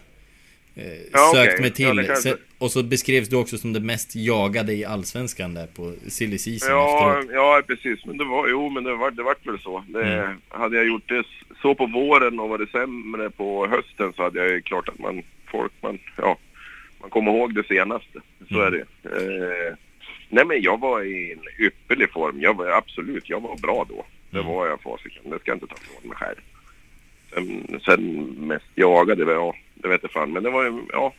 [0.76, 1.62] eh, Ja, sökt okej.
[1.62, 1.98] mig till.
[1.98, 5.94] Ja, kanske- och så beskrevs du också som det mest jagade i allsvenskan där på
[6.08, 7.36] silly season Ja, efteråt.
[7.36, 8.06] ja precis.
[8.06, 9.84] Men det var, jo, men det var, det vart väl så.
[9.88, 10.38] Det, Mm.
[10.50, 11.24] Hade jag gjort det
[11.62, 15.24] så på våren och varit sämre på hösten så hade jag ju klart att man,
[15.52, 16.38] folk, man, ja,
[17.02, 18.20] man kommer ihåg det senaste.
[18.50, 18.68] Så Mm.
[18.68, 18.86] är det.
[19.16, 19.76] Eh,
[20.30, 22.42] nej men jag var i en ypperlig form.
[22.42, 24.06] Jag var absolut, jag var bra då.
[24.30, 24.52] Det Mm.
[24.52, 25.30] var jag fasiken.
[25.30, 26.38] Det ska jag inte ta ifrån mig själv.
[27.34, 30.32] Sen, sen mest jagade, det, ja, det vet jag fan.
[30.34, 31.14] Men det var ju, ja.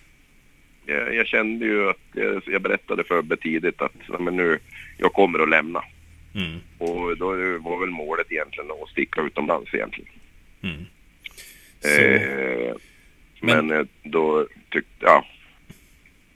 [0.87, 4.59] Jag, jag kände ju att, jag, jag berättade för Ebbe tidigt att men nu,
[4.99, 5.85] jag kommer att lämna.
[6.35, 6.59] Mm.
[6.79, 7.27] Och då
[7.59, 10.11] var väl målet egentligen att sticka utomlands egentligen.
[10.63, 10.85] Mm.
[11.85, 12.75] Eh,
[13.41, 15.25] men eh, då tyckte, ja.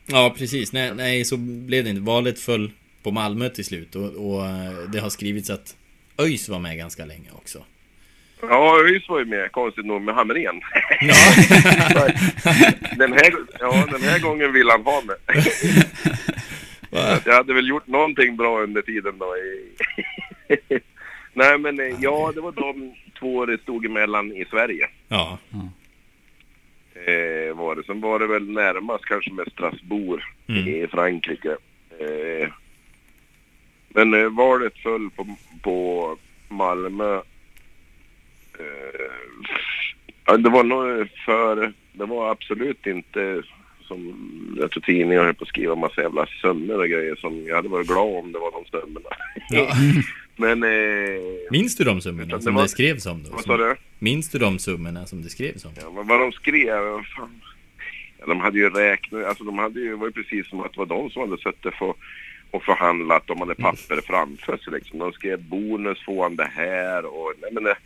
[0.07, 0.73] Ja, precis.
[0.73, 2.03] Nej, nej, så blev det inte.
[2.03, 2.71] Valet föll
[3.03, 5.77] på Malmö till slut och, och eh, det har skrivits att
[6.19, 7.65] ÖIS var med ganska länge också.
[8.41, 10.61] Ja, ÖIS var ju med, konstigt nog, med Hamrén.
[11.01, 11.15] Ja.
[12.97, 15.17] den, här, ja, den här gången vill han ha mig.
[17.25, 19.35] jag hade väl gjort någonting bra under tiden då.
[21.33, 24.89] Nej, men eh, ja, det var de två det stod emellan i Sverige.
[25.09, 25.39] Ja.
[27.07, 27.85] Eh, var det.
[27.87, 30.69] Sen var det väl närmast kanske med Strasbourg Mm.
[30.69, 31.57] i Frankrike.
[31.99, 32.49] Eh,
[33.89, 36.17] men eh, valet föll på, på
[36.49, 37.15] Malmö.
[38.59, 41.73] Eh, det var nog för...
[41.93, 43.43] Det var absolut inte
[43.81, 44.17] som
[44.61, 47.69] jag tror tidningar höll på att skriva massa jävla summor och grejer som jag hade
[47.69, 49.09] varit glad om det var de summorna.
[49.49, 49.69] Ja.
[50.37, 50.63] Men...
[50.63, 50.69] Eh,
[51.51, 53.31] Minns du de summorna som var- det skrevs om då?
[53.31, 53.75] vad sa du?
[53.99, 55.73] Minns du de summorna som det skrevs om?
[55.83, 57.41] Ja, vad de skrev, fan.
[58.19, 60.79] Ja, de hade ju räknat, alltså de hade ju, var ju precis som att det
[60.79, 61.95] var de som hade suttit för,
[62.51, 64.99] och förhandlat, de hade papper framför sig liksom.
[64.99, 67.77] De skrev bonus får han det här och, nej men det,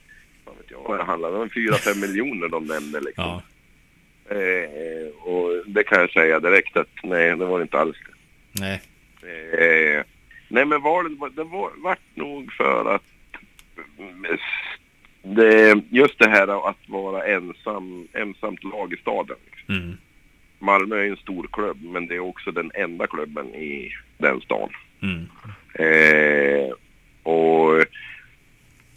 [0.44, 3.24] vad vet jag vad det handlade om, 4-5 miljoner de nämnde liksom.
[3.24, 3.42] Ja.
[4.36, 8.60] Eh, och det kan jag säga direkt att nej, det var det inte alls det.
[8.60, 8.80] Nej.
[9.22, 10.04] Eh,
[10.50, 13.02] nej men var, det var, vart nog för att
[15.22, 19.36] det, just det här att vara ensam, ensamt lag i staden.
[19.50, 19.74] Liksom.
[19.74, 19.96] Mm.
[20.58, 24.68] Malmö är en stor klubb men det är också den enda klubben i den stan.
[25.02, 25.26] Mm.
[25.74, 26.72] Eh,
[27.22, 27.84] och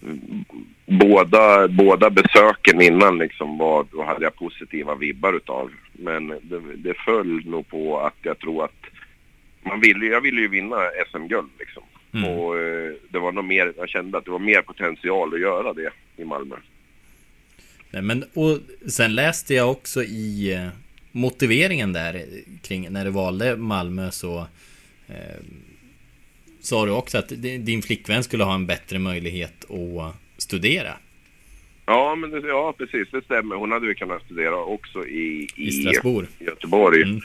[0.04, 0.46] mm,
[0.86, 5.72] båda, båda besöken innan liksom var, då hade jag positiva vibbar utav.
[5.92, 8.86] Men det, det föll nog på att jag tror att
[9.66, 10.76] man ville, jag ville ju vinna
[11.12, 11.84] SM-guld liksom.
[12.14, 12.30] Mm.
[12.30, 15.74] Och eh, det var nog mer, jag kände att det var mer potential att göra
[15.74, 16.56] det i Malmö.
[17.92, 18.60] Nej, men, och
[18.92, 20.68] sen läste jag också i eh,
[21.12, 22.26] motiveringen där
[22.62, 24.38] kring när du valde Malmö så
[25.08, 25.16] eh,
[26.62, 30.94] sa du också att di- din flickvän skulle ha en bättre möjlighet att studera
[31.86, 33.08] Ja, men det, ja, precis.
[33.12, 33.56] Det stämmer.
[33.56, 36.28] Hon hade ju kunnat studera också i, i Strasbourg.
[36.40, 37.02] Göteborg.
[37.04, 37.20] Mm.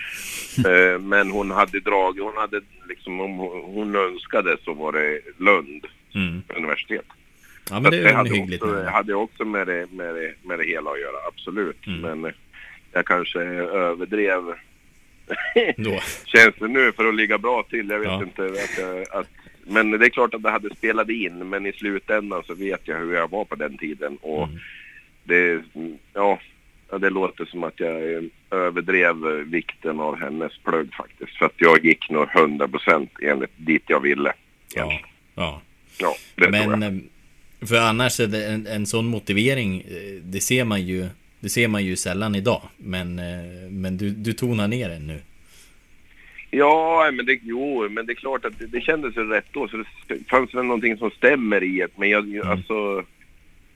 [0.67, 5.87] Eh, men hon hade dragit, hon hade liksom, om hon önskade så var det Lund
[6.15, 6.43] Mm.
[6.57, 7.05] universitet.
[7.71, 10.91] Ja men det ju hade också, hade också med det, med, det, med det hela
[10.91, 11.87] att göra, absolut.
[11.87, 12.21] Mm.
[12.21, 12.33] Men
[12.93, 14.43] jag kanske överdrev
[16.25, 17.89] känns det nu för att ligga bra till.
[17.91, 18.23] Jag vet Ja.
[18.23, 18.43] inte.
[18.45, 19.29] Att, jag- att,
[19.69, 21.49] men det är klart att det hade spelat in.
[21.49, 24.17] Men i slutändan så vet jag hur jag var på den tiden.
[24.21, 24.59] Och Mm.
[25.25, 25.63] det,
[26.15, 26.39] ja,
[27.01, 29.17] det låter som att jag överdrev
[29.51, 31.37] vikten av hennes plugg faktiskt.
[31.39, 34.33] För att jag gick nog 100% enligt dit jag ville.
[34.75, 35.01] Ja.
[35.35, 35.63] ja.
[36.01, 36.79] Ja, det tror jag.
[36.79, 41.07] Men eh, för annars en, en sån motivering eh, Det ser man ju
[41.41, 45.21] Det ser man ju sällan idag Men, eh, men du, du tonar ner den nu
[46.51, 49.69] Ja, men det, jo, men det är klart att det, det kändes ju rätt då.
[49.69, 51.99] Så det fanns väl någonting som stämmer i det.
[51.99, 52.49] Men jag, Mm.
[52.49, 53.05] alltså,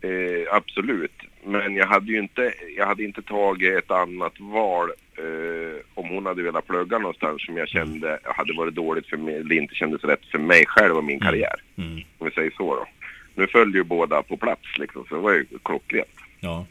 [0.00, 1.12] eh, absolut.
[1.46, 6.26] Men jag hade ju inte, jag hade inte tagit ett annat val eh, om hon
[6.26, 10.04] hade velat plugga någonstans som jag kände hade varit dåligt för mig, eller inte kändes
[10.04, 11.26] rätt för mig själv och min Mm.
[11.26, 11.54] karriär.
[11.78, 12.00] mm.
[12.18, 12.86] Om vi säger så då.
[13.34, 16.08] Nu följde ju båda på plats liksom, så det var ju klockrent.
[16.40, 16.66] Ja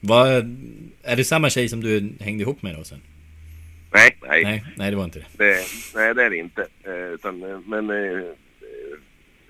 [0.00, 0.28] Vad,
[1.02, 3.00] Är det samma tjej som du hängde ihop med då sen?
[3.94, 4.42] Nej, nej.
[4.44, 5.56] Nej, nej det var inte det Det,
[5.94, 6.66] nej, det är det inte.
[6.84, 8.22] Eh, utan, eh, men eh,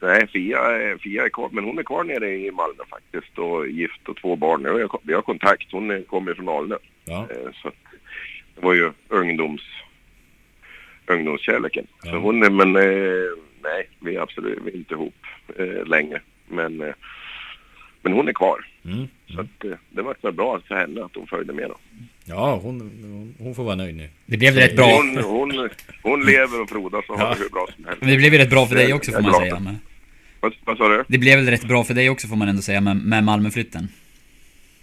[0.03, 0.59] nej, Fia,
[1.03, 1.49] Fia är kvar.
[1.53, 4.62] Men hon är kvar nere i Malmö faktiskt och gift och två barn.
[4.62, 4.68] Nu.
[4.68, 5.72] Jag- Vi har kontakt.
[5.72, 6.76] Hon kommer från Alnö.
[7.05, 7.74] Ja, Eh, så att,
[8.55, 9.62] det var ju ungdoms,
[11.07, 11.86] ungdomskärleken.
[12.05, 12.11] Ja.
[12.11, 12.72] Så hon är, men
[13.62, 15.14] nej, vi är absolut vi är inte ihop
[15.86, 16.20] länge.
[16.49, 16.76] Men,
[18.03, 18.66] men hon är kvar.
[18.85, 19.09] Mm.
[19.35, 21.76] Så att, eh, det var väl bra för henne att hon följde med då.
[22.24, 24.87] ja hon, hon, hon får vara nöjd nu Det blev rätt bra.
[24.97, 25.68] Hon, hon,
[26.03, 27.35] hon lever och frodas och har Ja.
[27.35, 28.01] det hur bra som helst.
[28.01, 29.61] Men det blev ju rätt bra för dig också får man glad säga.
[29.61, 29.78] Men
[30.41, 31.05] Vad, vad sa du?
[31.09, 33.89] det blev väl rätt bra för dig också får man ändå säga med, med Malmöflytten.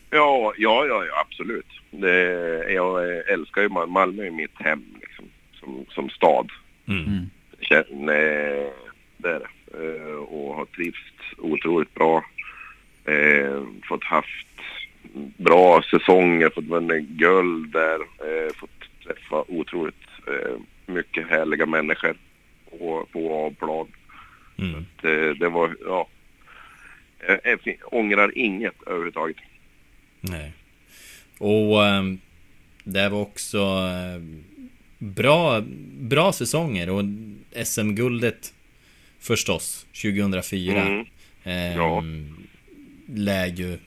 [0.10, 1.68] Ja, ja, ja, ja absolut.
[1.92, 2.14] Det,
[2.74, 3.92] jag eh, älskar ju Malmö.
[3.94, 5.26] Malmö är mitt hem liksom,
[5.60, 6.50] som, som stad.
[6.88, 7.06] mm.
[7.06, 7.30] Mm.
[7.62, 8.14] Känner,
[9.18, 9.48] det är det.
[9.74, 11.00] Eh, Och har trivts
[11.38, 12.26] otroligt bra.
[13.06, 14.48] Eh, fått haft
[15.38, 18.00] bra säsonger, fått vinna guld där.
[18.00, 18.70] Eh, fått
[19.06, 20.56] träffa otroligt eh,
[20.86, 22.16] mycket härliga människor
[22.70, 23.88] på, på och av plan.
[24.58, 24.86] Mm.
[25.02, 26.08] Det, det var, ja.
[27.28, 29.38] Jag, ångrar inget överhuvudtaget.
[30.22, 30.52] Nej.
[31.38, 32.20] Och ehm,
[32.84, 34.44] det var också ehm,
[34.98, 35.62] bra,
[36.00, 37.04] bra säsonger och
[37.66, 38.54] SM-guldet
[39.20, 41.06] förstås 2004 Mm.
[41.44, 42.04] ehm, Ja.
[43.08, 43.78] Lär ju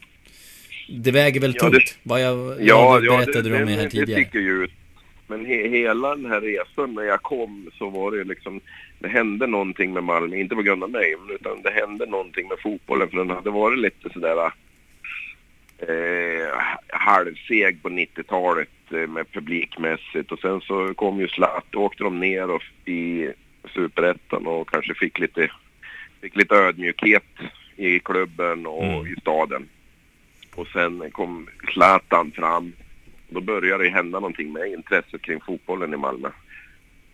[0.88, 1.72] Det väger väl Ja, tungt?
[1.74, 4.22] det- vad jag, Ja, ja, det ja berättade det, du om det, här det tidigare?
[4.22, 4.64] sticker ju.
[4.64, 4.70] Ut.
[5.26, 8.60] Men he, hela den här resan när jag kom så var det liksom,
[8.98, 12.58] det hände någonting med Malmö, inte på grund av mig, utan det hände någonting med
[12.62, 13.08] fotbollen.
[13.10, 14.50] För den hade varit lite sådär
[15.78, 16.48] eh,
[16.88, 20.32] halvseg på 90-talet eh, med publikmässigt.
[20.32, 23.28] Och sen så kom ju Zlatan, då åkte de ner och, i
[23.74, 25.50] Superettan och kanske fick lite,
[26.22, 27.24] fick lite ödmjukhet
[27.76, 29.06] i klubben och Mm.
[29.06, 29.68] i staden.
[30.54, 32.72] Och sen kom Zlatan fram.
[33.28, 36.28] Då började det hända någonting med intresset kring fotbollen i Malmö.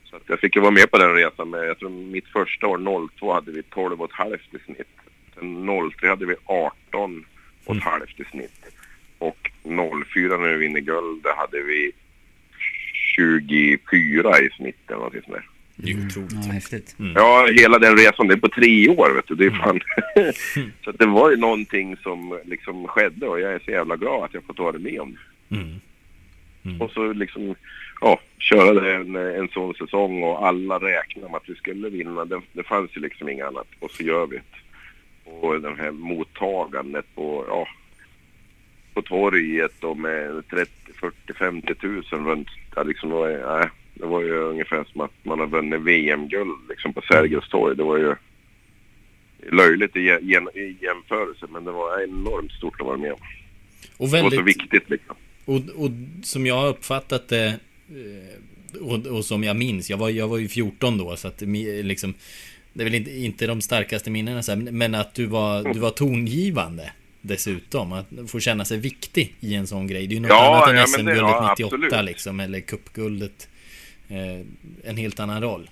[0.05, 1.51] Så jag fick ju vara med på den resan.
[1.51, 4.89] Med, jag tror mitt första år, 02, hade vi 12,5 i snitt.
[5.35, 5.67] Sen
[5.99, 7.25] 03 hade vi 18
[7.65, 8.61] och ett halvt i snitt.
[9.19, 9.51] Och
[10.13, 11.93] 04 när vi vinner guld, hade vi
[13.17, 15.50] 24 i snitt eller någonting sånt där.
[15.83, 16.47] Det är ju otroligt.
[16.47, 16.97] Ja, häftigt.
[17.15, 19.35] Ja, hela den resan, det är på tre år vet du.
[19.35, 19.81] Det är fan...
[20.85, 24.25] så att det var ju någonting som liksom skedde och jag är så jävla glad
[24.25, 25.57] att jag fått vara med om det.
[26.65, 26.81] Mm.
[26.81, 27.55] Och så liksom,
[28.01, 32.25] ja, köra det en, en sån säsong och alla räknade med att vi skulle vinna.
[32.25, 33.67] Det, det fanns ju liksom inget annat.
[33.79, 34.43] Och så gör vi det.
[35.31, 37.69] Och det här mottagandet på, ja,
[38.95, 40.71] på torget och med 30,
[41.01, 45.47] 40, 50 tusen runt, ja, liksom, ja, det var ju ungefär som att man har
[45.47, 47.77] vunnit VM-guld liksom på Sergels torg.
[47.77, 48.15] Det var ju
[49.53, 53.19] löjligt i, i jämförelse men det var enormt stort att vara med om.
[53.97, 55.17] Och Det var så väldigt, viktigt liksom.
[55.45, 55.91] och, och
[56.23, 57.47] som jag har uppfattat det
[57.89, 61.41] eh, och, och som jag minns, jag var, jag var ju 14 då så att
[61.83, 62.15] liksom
[62.73, 65.81] Det är väl inte, inte de starkaste minnena så här, men att du var, du
[65.81, 66.93] var tongivande
[67.23, 70.57] Dessutom, att få känna sig viktig i en sån grej Det är ju något Ja,
[70.57, 72.05] annat än ja, SM-guldet ja, 98 absolut.
[72.05, 73.49] liksom Eller cupguldet
[74.85, 75.71] En helt annan roll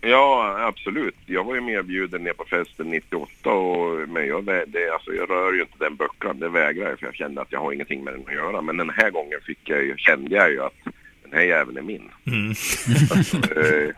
[0.00, 1.14] Ja, absolut.
[1.26, 5.52] Jag var ju medbjuden ner på festen 98 och men jag, det, alltså, jag rör
[5.52, 6.38] ju inte den böckan.
[6.38, 8.62] Det vägrar jag för jag kände att jag har ingenting med den att göra.
[8.62, 10.84] Men den här gången fick jag, kände jag ju att
[11.22, 12.10] den här jäveln är min.
[12.26, 12.52] mm.
[13.56, 13.94] Eh,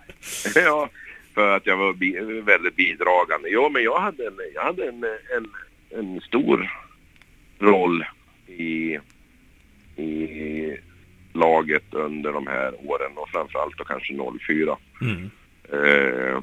[0.62, 0.89] ja,
[1.35, 3.49] för att jag var bi väldigt bidragande.
[3.49, 5.05] Jo, men jag hade en, jag hade en,
[5.36, 5.51] en,
[5.90, 6.70] en stor
[7.59, 8.05] roll
[8.47, 8.99] i,
[9.97, 10.77] i
[11.32, 14.14] laget under de här åren och framförallt då kanske
[14.46, 15.30] 04 Mm.
[15.72, 16.42] eh,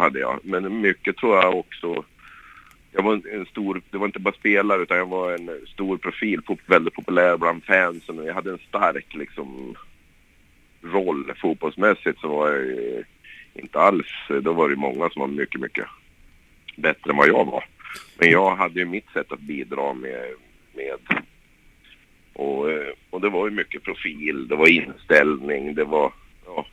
[0.00, 0.40] hade jag.
[0.42, 2.04] Men mycket tror jag också
[2.92, 6.42] jag var en- stor, det var inte bara spelare utan jag var en stor profil,
[6.42, 9.74] pop, väldigt populär bland fansen jag hade en stark liksom
[10.82, 13.04] roll fotbollsmässigt så var jag
[13.54, 14.06] inte alls,
[14.42, 15.86] då var det många som var mycket, mycket
[16.76, 17.64] bättre än vad jag var.
[18.18, 20.30] Men jag hade ju mitt sätt att bidra med,
[20.74, 20.98] med
[22.38, 26.12] och, eh, och det var ju mycket profil, det var inställning, det var
[26.46, 26.66] ja,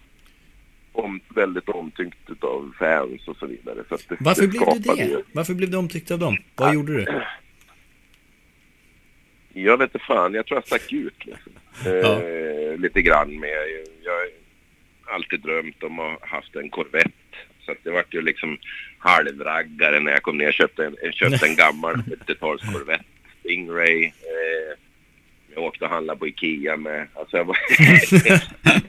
[0.91, 3.83] om, väldigt omtyckt av fans och så vidare.
[3.89, 5.03] Så det, Varför blev du det?
[5.03, 6.37] ju- Varför blev du omtyckt av dem?
[6.55, 7.05] Vad gjorde du?
[9.53, 11.51] Jag vet inte fan, jag tror jag stack ut liksom.
[11.85, 13.57] eh, lite grann med,
[14.03, 14.29] jag har
[15.15, 17.09] alltid drömt om att ha haft en Corvette.
[17.65, 18.57] Så att det vart ju liksom
[18.97, 23.03] halvraggare när jag kom ner och köpte en, köpte en gammal 70-tals Corvette.
[23.39, 24.05] Stingray.
[24.05, 24.77] Eh,
[25.55, 27.07] jag åkte och handlade på Ikea med.
[27.13, 27.57] Alltså jag, var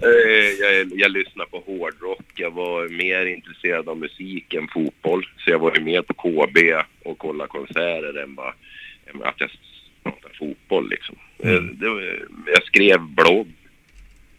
[0.03, 2.24] eh, jag, jag lyssnade på hårdrock.
[2.35, 5.27] Jag var mer intresserad av musik än fotboll.
[5.39, 6.59] Så jag var ju mer på KB
[7.03, 8.55] och kollade konserter än bara
[9.07, 9.51] än att jag
[10.03, 11.16] pratade fotboll liksom.
[11.39, 13.49] Eh, Det, var- jag skrev blogg.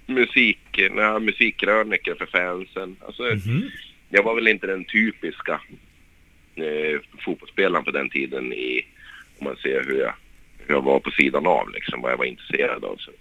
[0.08, 0.60] Musik,
[0.92, 2.96] nej, musikkrönikor för fansen.
[3.06, 3.24] Alltså,
[4.10, 5.62] jag var väl inte den typiska
[6.56, 8.86] eh, fotbollsspelaren på den tiden i,
[9.40, 10.14] om man ser hur jag,
[10.68, 12.96] jag var på sidan av liksom, vad jag var intresserad av.
[12.98, 13.12] Så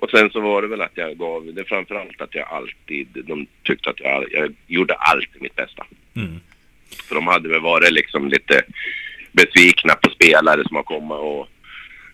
[0.00, 3.46] och sen så var det väl att jag gav, det framförallt att jag alltid, de
[3.62, 5.86] tyckte att jag, jag gjorde alltid mitt bästa.
[6.16, 6.40] Mm.
[7.08, 8.62] För de hade väl varit liksom lite
[9.32, 11.48] besvikna på spelare som har kommit och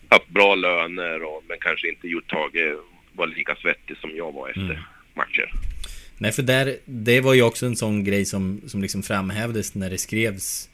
[0.08, 2.76] haft bra löner och, men kanske inte gjort taget,
[3.12, 4.78] var lika svettig som jag var efter Mm.
[5.14, 5.50] matcher.
[6.18, 9.90] Nej, för där, det var ju också en sån grej som, som liksom framhävdes när
[9.90, 10.70] det skrevs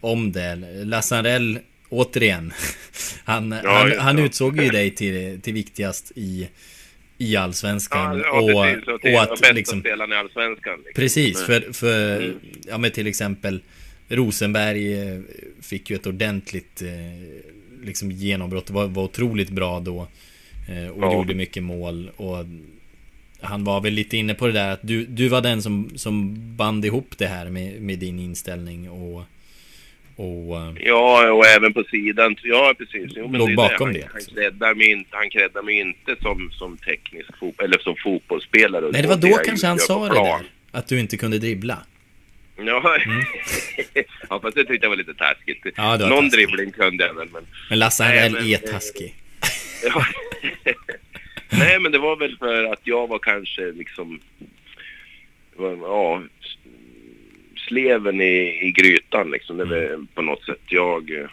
[0.00, 0.56] om det.
[0.84, 1.58] Lasse Anrell,
[1.92, 2.52] återigen,
[3.24, 6.48] han, Ja, han, han utsåg ju dig till, till viktigast i,
[7.18, 8.18] i Allsvenskan.
[8.18, 8.88] Ja, ja och, precis.
[8.88, 10.74] Och, till, och och att bästa liksom, spelaren i Allsvenskan.
[10.76, 10.92] Liksom.
[11.02, 12.36] Precis, Men- för, för Mm.
[12.68, 13.60] ja men till exempel
[14.08, 15.20] Rosenberg eh,
[15.60, 16.88] fick ju ett ordentligt eh,
[17.84, 20.08] liksom genombrott, var, var otroligt bra då
[20.68, 21.12] eh, och Ja.
[21.14, 22.36] gjorde mycket mål och
[23.40, 26.36] han var väl lite inne på det där att du, du var den som, som
[26.56, 29.22] band ihop det här med, med din inställning och,
[30.16, 32.36] och eh, Ja, och även på sidan.
[32.42, 33.12] Ja, precis.
[33.16, 34.34] Jo, men Låg det bakom han, det, Han alltså.
[34.34, 38.90] creddar mig inte, han creddar mig inte som, som teknisk fotboll, eller som fotbollsspelare.
[38.92, 40.40] Nej det var Det då jag kanske han sa det där
[40.70, 41.78] Att du inte kunde dribbla
[42.56, 42.98] Ja,
[44.28, 45.64] ja fast det tyckte jag var lite taskigt.
[45.64, 45.74] Mm.
[45.76, 46.48] Ja, det var Någon taskigt.
[46.48, 47.46] dribbling kunde jag väl, men...
[47.68, 49.14] Men Lasse men, är eh, taskig
[49.84, 50.06] Ja.
[51.50, 54.20] Nej, men det var väl för att jag var kanske liksom...
[55.56, 56.22] det Ja,
[57.72, 59.56] sleven i, i grytan liksom.
[59.56, 61.10] Det var på något sätt jag...
[61.10, 61.26] eh,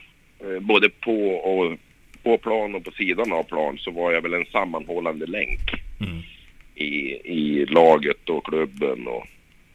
[0.59, 1.77] Både på och
[2.23, 5.59] på plan och på sidan av plan så var jag väl en sammanhållande länk
[6.01, 6.19] Mm.
[6.75, 6.91] i,
[7.33, 9.27] i laget och klubben och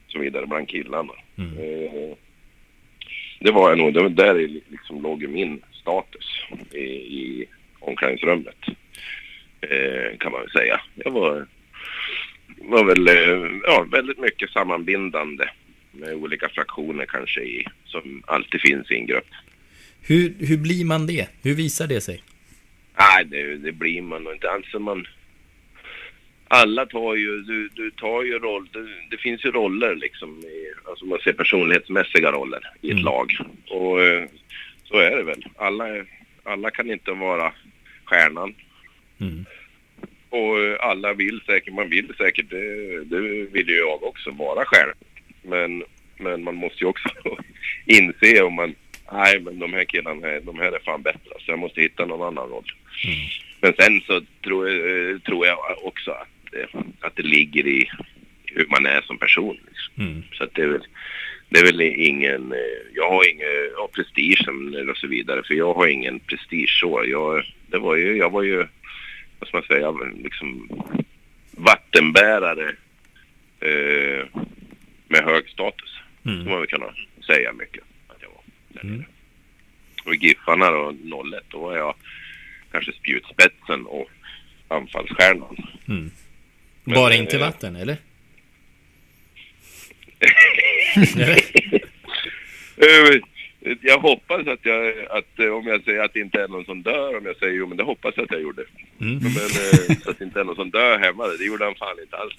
[0.08, 1.12] så vidare bland killarna.
[1.38, 2.16] Eh,
[3.40, 4.34] Det var jag nog, det var där
[4.68, 6.40] liksom låg min status
[6.72, 6.78] i,
[7.20, 7.46] i
[7.80, 8.56] omklädningsrummet.
[9.60, 10.80] Eh, kan man väl säga.
[10.94, 11.46] Jag var,
[12.58, 15.44] var väl eh, ja, väldigt mycket sammanbindande
[15.94, 19.28] med olika fraktioner kanske i, som alltid finns i en grupp.
[20.02, 21.28] hur, hur blir man det?
[21.42, 22.22] Hur visar det sig?
[22.98, 24.50] Nej, det, det blir man nog inte.
[24.50, 25.06] Alltså man...
[26.48, 30.72] Alla tar ju, du, du tar ju roll, det, det finns ju roller liksom, i,
[30.88, 33.32] alltså man ser personlighetsmässiga roller i ett lag.
[33.68, 34.28] Och eh,
[34.84, 35.44] så är det väl.
[35.56, 35.84] Alla,
[36.42, 37.52] alla kan inte vara
[38.04, 38.54] stjärnan.
[40.28, 43.20] Och eh, alla vill säkert, man vill säkert, det, det
[43.52, 44.94] vill ju jag också, vara stjärnan.
[45.44, 45.84] Men,
[46.18, 47.08] men man måste ju också
[47.86, 48.74] inse om man,
[49.12, 52.26] nej men de här killarna, de här är fan bättre så jag måste hitta någon
[52.26, 52.72] annan roll.
[53.60, 57.90] Men sen så tror, eh, tror jag också att, eh, att det ligger i
[58.44, 59.58] hur man är som person.
[59.68, 60.22] Liksom.
[60.32, 60.86] Så att det är väl,
[61.48, 65.74] det är väl ingen, eh, jag har ingen, ja, prestigen och så vidare, för jag
[65.74, 67.04] har ingen prestige så.
[67.06, 68.56] Jag, det var ju, jag var ju,
[69.38, 69.90] vad ska man säga,
[70.22, 70.68] liksom
[71.50, 72.74] vattenbärare
[73.60, 74.26] eh,
[75.09, 75.90] med hög status.
[76.26, 76.44] Mm.
[76.44, 76.94] Så man väl kunna
[77.26, 78.43] säga mycket att jag var.
[78.68, 79.05] där nere.
[80.05, 81.94] Och i Giffarna då, 01, då var jag
[82.72, 84.10] kanske spjutspetsen och
[84.68, 85.56] anfallsstjärnan.
[85.89, 86.10] Mm.
[86.85, 87.97] Men, Bara eh, inte vatten, eller?
[93.80, 96.82] Jag hoppas att jag, att eh, om jag säger att det inte är någon som
[96.82, 98.64] dör, om jag säger jo men det hoppas jag att jag gjorde.
[99.00, 99.14] Mm.
[99.14, 101.96] Men eh, så att det inte är någon som dör hemma, det gjorde han fan
[102.02, 102.34] inte alls.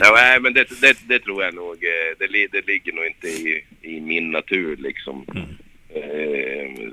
[0.00, 3.28] ja, nej men det, det, det tror jag nog, eh, det, det ligger nog inte
[3.28, 5.24] i, i min natur liksom.
[5.94, 6.92] Eh,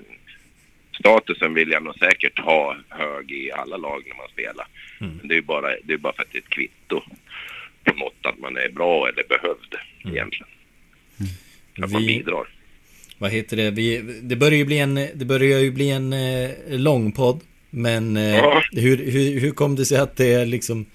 [0.99, 4.67] statusen vill jag nog säkert ha hög i alla lag när man spelar.
[4.99, 7.01] Men det är ju bara, det är bara för att det är ett kvitto
[7.83, 10.47] på något att man är bra eller behövd egentligen.
[11.81, 12.47] Att man Vi- bidrar.
[13.21, 13.71] Vad heter det?
[13.71, 17.39] Vi, det börjar ju bli en, det börjar ju bli en eh, lång podd.
[17.69, 18.63] Men eh, Ja.
[18.71, 20.85] hur, hur, hur kom det sig att det liksom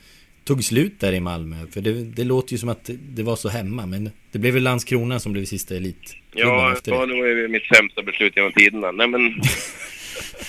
[0.44, 1.56] tog slut där i Malmö?
[1.70, 3.86] För det, det låter ju som att det var så hemma.
[3.86, 7.14] Men det blev väl Landskrona som blev sista elitklubben Ja, efter ja, det.
[7.20, 8.90] var ju mitt sämsta beslut genom tiderna.
[8.92, 9.26] Nej men...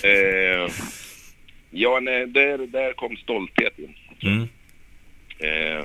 [0.02, 0.72] eh,
[1.70, 3.94] ja, nej, där, där kom stolthet in.
[4.22, 4.42] Mm.
[5.38, 5.84] Eh,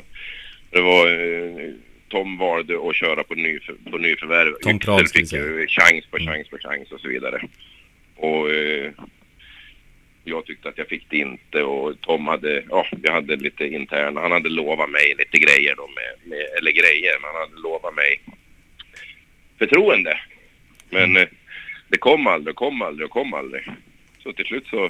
[0.70, 1.08] det var...
[1.08, 1.72] Eh,
[2.14, 4.54] Tom valde att köra på, nyför, på nyförvärv.
[4.62, 7.42] Tom Yxel fick ju chans på chans på chans och så vidare.
[8.16, 8.92] Och eh,
[10.24, 14.22] jag tyckte att jag fick det inte och Tom hade, ja, vi hade lite interna,
[14.22, 17.96] han hade lovat mig lite grejer då med, med eller grejer, men han hade lovat
[17.96, 18.22] mig
[19.60, 20.20] förtroende.
[20.90, 21.28] Men eh,
[21.88, 23.64] det kom aldrig, kom aldrig och kom aldrig.
[24.24, 24.90] Så till slut så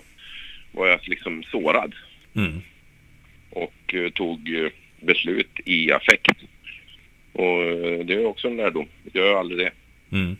[0.72, 1.96] var jag liksom sårad
[2.36, 2.62] Mm.
[3.50, 4.70] och eh, tog eh,
[5.00, 6.38] beslut i affekt.
[7.34, 8.88] Och eh, det är också en lärdom.
[9.14, 9.72] Gör aldrig det.
[10.12, 10.38] Mm.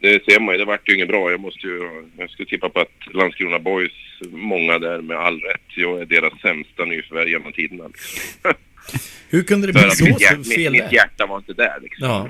[0.00, 1.30] Det ser man ju, det vart ju inget bra.
[1.30, 3.92] Jag måste ju, jag skulle tippa på att Landskrona Boys,
[4.30, 7.88] många där med all rätt, jag är deras sämsta nyförvärv genom tiderna.
[7.88, 8.52] Liksom.
[9.30, 12.08] Hur kunde det bli så mitt, hjär, fel mitt, mitt hjärta var inte där liksom.
[12.08, 12.28] Ja.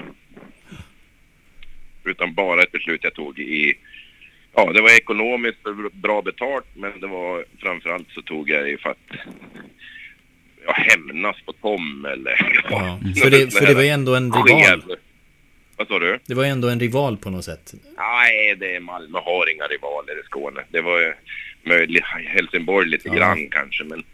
[2.05, 3.75] Utan bara ett beslut jag tog i,
[4.55, 5.61] ja det var ekonomiskt
[5.93, 9.11] bra betalt men det var framförallt så tog jag det för att
[10.67, 12.99] ja, hämnas på Tom eller Ja.
[13.23, 14.97] För, det, för det var ju ändå en rival.
[15.77, 16.19] Vad sa du?
[16.27, 17.75] Det var ju ändå en rival på något sätt.
[17.99, 20.61] Nej, det är Malmö har inga rivaler i Skåne.
[20.71, 21.13] Det var ju
[21.65, 23.15] möjligt Helsingborg lite Ja.
[23.15, 24.05] grann kanske, men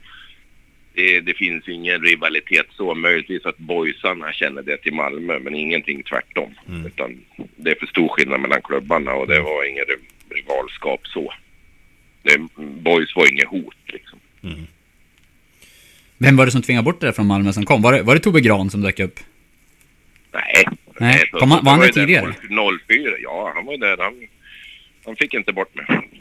[0.94, 2.94] det, det finns ingen rivalitet så.
[2.94, 6.54] Möjligtvis att boysarna känner det till Malmö, men ingenting tvärtom.
[6.68, 6.86] Mm.
[6.86, 7.20] Utan
[7.56, 11.32] det är för stor skillnad mellan klubbarna och det var ingen riv- rivalskap så.
[12.22, 14.18] Det, boys var inget hot liksom.
[16.18, 17.82] Vem var det som tvingade bort det där från Malmö som kom?
[17.82, 19.20] Var det, var det Tobbe Gran som dök upp?
[20.32, 20.64] Nej.
[21.00, 21.28] Nej.
[21.30, 22.26] så- Kom han- var han där tidigare?
[22.48, 23.96] 0- 04, ja han var ju där.
[23.98, 24.14] Han,
[25.06, 25.86] han fick inte bort mig.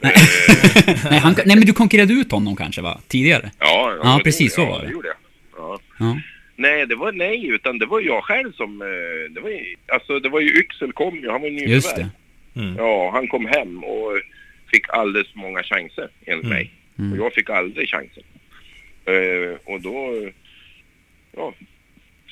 [1.10, 3.00] Nej, han, nej men du konkurrerade ut honom kanske va?
[3.08, 3.50] Tidigare?
[3.58, 4.92] Ja, Ja, det precis så var Ja, det.
[4.92, 5.16] gjorde jag.
[5.56, 5.78] Ja.
[5.98, 6.20] Ja.
[6.56, 8.82] Nej, det var nej, utan det var jag själv som...
[8.82, 8.86] eh,
[9.34, 12.10] Det var, ju- alltså, det var ju Yxel kom ju, han var ju Just nyförvärv.
[12.54, 12.60] det.
[12.60, 12.76] Mm.
[12.76, 14.12] Ja, han kom hem och
[14.70, 16.56] fick alldeles för många chanser enligt Mm.
[16.56, 16.70] mig.
[16.98, 17.12] Mm.
[17.12, 18.22] Och jag fick aldrig chansen.
[19.08, 20.30] Eh, och då...
[21.36, 21.54] Ja,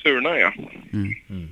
[0.03, 0.53] surnade jag.
[0.93, 1.13] Mm.
[1.29, 1.49] Mm.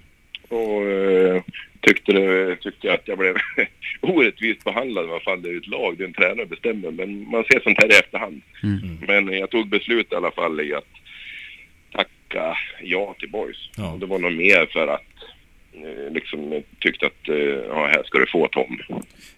[0.47, 1.43] Och eh,
[1.81, 3.35] tyckte, det, tyckte att jag blev
[4.02, 5.07] orättvist behandlad.
[5.07, 6.91] Vad fan, det är ju ett lag, det är en tränare bestämmer.
[6.91, 8.41] Men man ser sånt här i efterhand.
[8.64, 8.97] Mm.
[9.07, 10.93] Men jag tog beslut i alla fall i att
[11.91, 13.69] tacka ja till Boys.
[13.77, 13.91] Ja.
[13.91, 15.14] Och det var nog mer för att
[15.73, 17.27] eh, liksom tyckte att
[17.68, 18.80] ja, här ska du få Tom.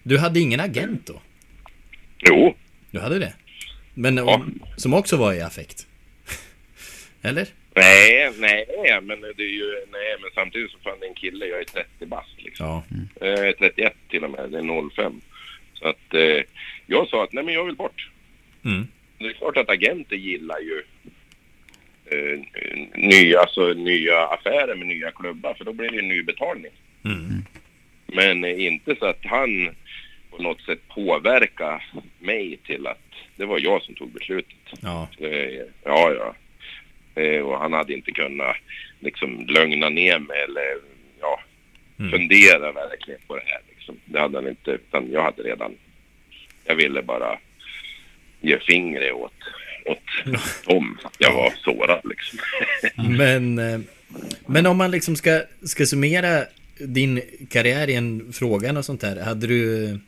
[0.02, 1.20] Du hade ingen agent då?
[2.18, 2.54] Jo,
[2.90, 3.32] Du hade det?
[3.98, 4.34] Men Ja.
[4.34, 5.86] om, som också var i affekt?
[7.22, 7.46] Eller?
[7.74, 11.60] nej, nej, men det är ju, nej, men samtidigt så fann det en kille, jag
[11.60, 12.66] är 30 bast liksom.
[12.66, 12.82] Ja.
[13.20, 15.20] Jag är 31 till och med, det är 05.
[15.74, 16.42] Så att eh,
[16.86, 18.10] jag sa att nej men jag vill bort.
[18.64, 18.88] Mm.
[19.18, 20.82] Det är klart att agenter gillar ju
[22.04, 22.40] eh,
[22.94, 26.72] nya, alltså, nya affärer med nya klubbar för då blir det ju ny betalning.
[27.04, 27.44] Mm.
[28.06, 29.74] Men eh, inte så att han
[30.30, 31.84] på något sätt påverkar
[32.18, 33.07] mig till att
[33.38, 34.54] det var jag som tog beslutet.
[34.82, 35.08] Ja.
[35.18, 36.34] Eh, ja, ja.
[37.22, 38.56] Eh, och han hade inte kunnat
[39.00, 40.78] liksom lugna ner mig eller
[41.20, 41.40] ja,
[42.00, 42.10] Mm.
[42.10, 43.60] fundera verkligen på det här.
[43.76, 43.96] Liksom.
[44.04, 45.74] Det hade han inte, utan jag hade redan,
[46.64, 47.38] jag ville bara
[48.40, 49.32] ge fingret åt,
[49.86, 49.98] åt
[50.66, 50.98] dem.
[51.18, 52.38] Jag var sårad liksom.
[53.16, 53.80] Men, eh,
[54.46, 56.44] men om man liksom ska, ska summera
[56.78, 59.20] din karriär i en frågan och sånt där.
[59.24, 59.98] Hade du,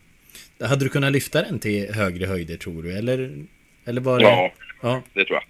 [0.61, 2.99] hade du kunnat lyfta den till högre höjder tror du?
[2.99, 3.45] Eller,
[3.85, 4.25] eller var det...
[4.25, 5.03] Ja, ja.
[5.13, 5.45] det tror jag.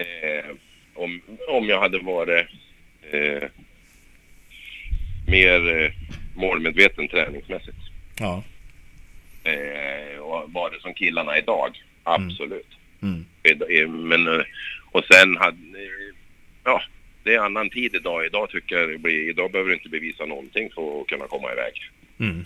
[0.00, 0.44] Eh,
[0.94, 2.46] om, om jag hade varit
[3.10, 3.48] eh,
[5.28, 5.90] mer eh,
[6.36, 7.76] målmedveten träningsmässigt.
[8.18, 8.42] Ja.
[9.44, 11.82] Eh, och var det som killarna idag?
[12.02, 12.68] Absolut.
[13.02, 13.24] Mm.
[13.42, 14.44] Eh, Men, eh,
[14.92, 16.14] och sen hade, eh,
[16.64, 16.82] ja,
[17.22, 18.26] det är annan tid idag.
[18.26, 21.52] Idag tycker jag det blir, idag behöver du inte bevisa någonting för att kunna komma
[21.52, 21.90] iväg.
[22.18, 22.44] Mm.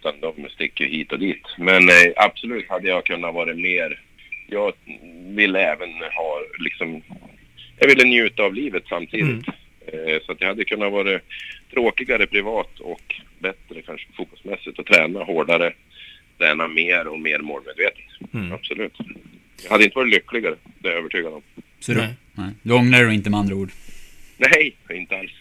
[0.00, 1.42] Utan de sticker hit och dit.
[1.58, 4.00] Men eh, absolut hade jag kunnat vara mer,
[4.46, 4.72] jag
[5.26, 7.02] ville även ha liksom,
[7.78, 9.46] jag ville njuta av livet samtidigt.
[9.86, 11.20] Eh, så att jag hade kunnat vara
[11.70, 15.72] tråkigare privat och bättre kanske fotbollsmässigt och träna hårdare,
[16.38, 18.34] träna mer och mer målmedvetet.
[18.34, 18.52] Mm.
[18.52, 18.98] Absolut.
[19.62, 21.42] Jag hade inte varit lyckligare, det är jag övertygad om.
[21.80, 22.00] Så du,
[22.34, 22.50] nej.
[22.62, 23.70] du ångrar dig inte med andra ord?
[24.36, 25.32] Nej, inte alls.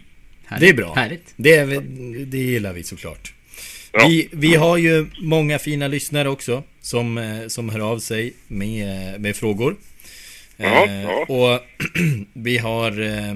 [0.59, 0.93] Det är bra.
[0.93, 1.33] Härligt.
[1.35, 1.81] Det, är,
[2.25, 3.33] det gillar vi såklart.
[3.93, 9.21] Vi, vi har ju många fina lyssnare också som, eh, som hör av sig med,
[9.21, 9.75] med frågor.
[10.57, 11.25] Ja, Eh, ja.
[11.27, 11.65] Och
[12.33, 13.35] vi har eh,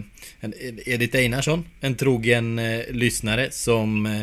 [0.85, 4.21] Edith Einarsson, en trogen eh, lyssnare som eh,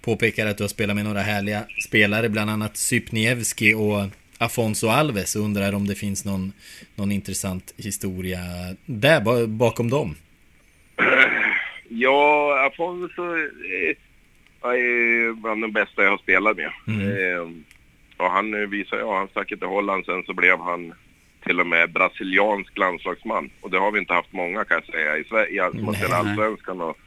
[0.00, 4.04] påpekar att du har spelat med några härliga spelare, bland annat Sypniewski och
[4.38, 6.52] Afonso Alves och undrar om det finns någon,
[6.94, 8.38] någon intressant historia
[8.86, 10.14] där ba- bakom dem.
[11.88, 13.96] Ja, Afonso eh,
[14.62, 16.72] är bland de bästa jag har spelat med.
[16.86, 17.10] Mm.
[17.10, 17.48] Eh,
[18.16, 20.94] och han eh, visar, ja han stack till Holland sen så blev han
[21.44, 23.50] till och med brasiliansk landslagsman.
[23.60, 26.18] Och det har vi inte haft många kan jag säga i Sverige, som har spelat
[26.18, 26.98] allsvenskan och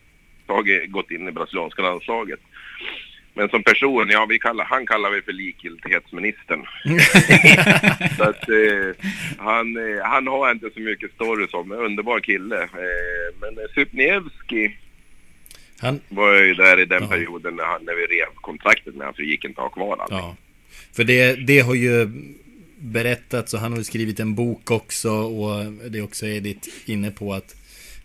[0.47, 2.39] tagit, gått in i brasilianska landslaget.
[3.33, 6.65] Men som person, ja vi kallar, han kallar vi för likgiltighetsministern.
[8.17, 9.05] så att eh,
[9.37, 12.63] han, eh, han har inte så mycket stories om, en underbar kille.
[12.63, 14.77] Eh, men Sypniewski
[15.81, 19.13] Han, var ju där i den perioden när, han, när vi rev kontraktet med honom,
[19.13, 20.07] för vi gick inte att ha kvar honom.
[20.09, 20.35] Ja.
[20.95, 22.09] För det, det har ju
[22.77, 27.11] berättats och han har ju skrivit en bok också och det är också Edith inne
[27.11, 27.55] på att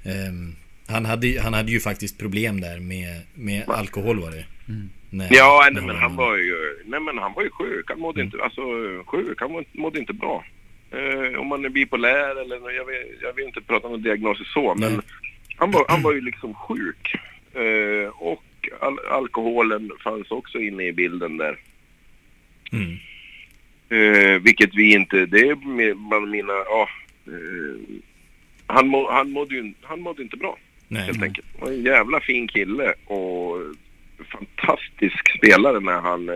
[0.04, 0.52] ehm,
[0.88, 4.44] han, hade, ju- han hade ju faktiskt problem där med, med alkohol var det.
[5.10, 7.84] När- Ja, när nej, men han var ju, nej men han var ju sjuk.
[7.88, 8.60] Han mådde inte, alltså
[9.06, 10.44] sjuk, han må- mådde inte bra.
[10.90, 14.74] Eh, om man är bipolär eller, jag vill, jag vill inte prata om diagnoser så,
[14.74, 15.02] men
[15.56, 17.12] han var, han var ju liksom sjuk.
[17.56, 18.42] Eh, och
[18.80, 21.58] al alkoholen fanns också inne i bilden där.
[22.72, 22.96] Mm.
[23.88, 25.54] Eh, vilket vi inte, det är
[26.08, 26.88] bland mina, ja.
[27.26, 28.00] Eh,
[28.66, 30.58] han, må, han, mådde ju, han mådde inte bra.
[30.88, 31.02] Nej.
[31.02, 31.46] Helt enkelt.
[31.58, 33.56] Han var en jävla fin kille och
[34.24, 36.34] fantastisk spelare när han, eh,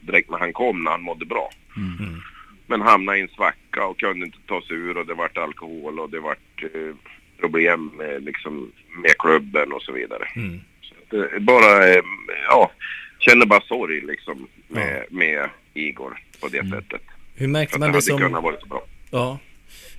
[0.00, 1.50] direkt när han kom, när han mådde bra.
[1.76, 2.20] Mm.
[2.66, 6.00] Men hamnade i en svacka och kunde inte ta sig ur och det vart alkohol
[6.00, 6.94] och det vart eh,
[7.42, 10.24] problem med, liksom, med klubben och så vidare.
[10.36, 10.60] Mm.
[10.80, 12.02] Så att, eh, bara, eh,
[12.48, 12.70] ja,
[13.18, 17.02] känner bara sorg liksom med, med Igor på det sättet.
[17.34, 18.18] Hur märkte man det det som...
[18.18, 18.82] kunnat vara så bra.
[19.10, 19.38] Ja.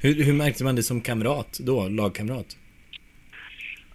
[0.01, 1.87] Hur, hur märkte man det som kamrat då?
[1.87, 2.57] Lagkamrat?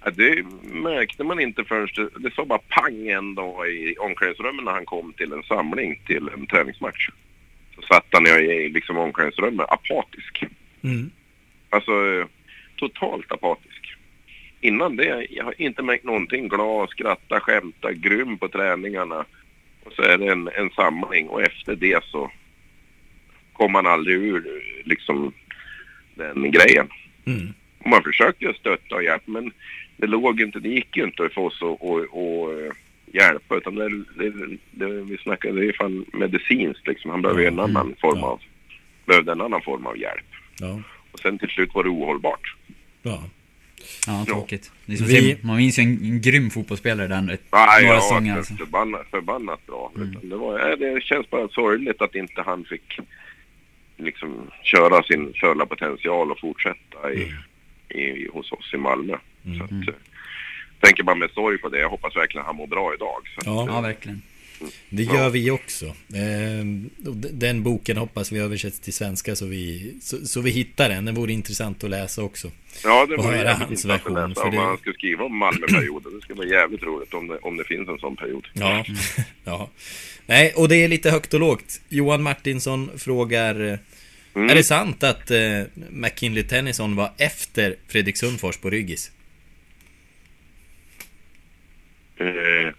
[0.05, 4.65] Ja, det märkte man inte förrän det, det sa bara pang en dag i omklädningsrummet
[4.65, 7.09] när han kom till en samling till en träningsmatch.
[7.75, 10.45] Så satt han i liksom omklädningsrummet apatisk.
[10.83, 11.11] Mm.
[11.71, 11.93] Alltså
[12.79, 13.95] totalt apatisk.
[14.61, 16.49] Innan det, jag har inte märkt någonting.
[16.49, 19.25] Glad, skratta, skämta, grym på träningarna.
[19.85, 22.31] Och så är det en, en samling och efter det så
[23.53, 25.33] kom man aldrig ur liksom
[26.15, 26.89] den grejen.
[27.25, 27.55] Mm.
[27.85, 29.53] Man försökte ju stötta och hjälpa men
[29.97, 32.51] det låg inte, det gick ju inte för oss att och, och,
[33.13, 37.11] hjälpa utan det, det, det, vi snackade, är fan medicinskt liksom.
[37.11, 38.41] Han behöver ju en annan form av,
[39.07, 40.27] behövde en annan form av hjälp.
[40.61, 40.83] Ja.
[41.13, 42.57] Och sen till slut var det ohållbart.
[43.11, 43.23] Ja.
[44.07, 44.73] Ja, tråkigt.
[44.87, 45.39] Det är som Vi-.
[45.43, 47.33] Man minns ju en, en grym fotbollsspelare där.
[47.33, 48.55] Ett, Nej, några ja, för, alltså.
[48.55, 49.93] förbannat, förbannat bra.
[49.97, 52.99] Utan det, var, ja, det känns bara sorgligt att inte han fick
[53.97, 57.33] liksom köra sin fulla potential och fortsätta i,
[57.89, 59.17] i, hos oss i Malmö.
[59.59, 59.95] Så att, eh,
[60.81, 61.79] tänker bara med sorg på det.
[61.81, 63.21] Jag hoppas verkligen han mår bra idag.
[63.35, 63.69] Så att, Ja.
[63.69, 64.23] eh, Ja, verkligen.
[64.89, 65.87] Det gör vi också.
[65.87, 66.65] Eh,
[66.97, 71.05] d- den boken hoppas vi översätts till svenska så vi, så, så vi hittar den.
[71.05, 72.51] Den vore intressant att läsa också.
[72.85, 74.29] Ja, det vore höra hans intressant att version.
[74.29, 76.13] läsa om det, man skulle skriva om Malmöperioden.
[76.15, 78.47] Det skulle vara jävligt roligt om det, om det finns en sån period.
[78.53, 78.85] Ja,
[79.45, 79.71] ja.
[80.27, 81.81] Nej, och det är lite högt och lågt.
[81.89, 83.79] Johan Martinsson frågar
[84.35, 84.51] Mm.
[84.51, 89.11] Är det sant att eh, McKinley Tennyson var efter Fredrik Sundfors på Ryggis?
[92.21, 92.73] Eh,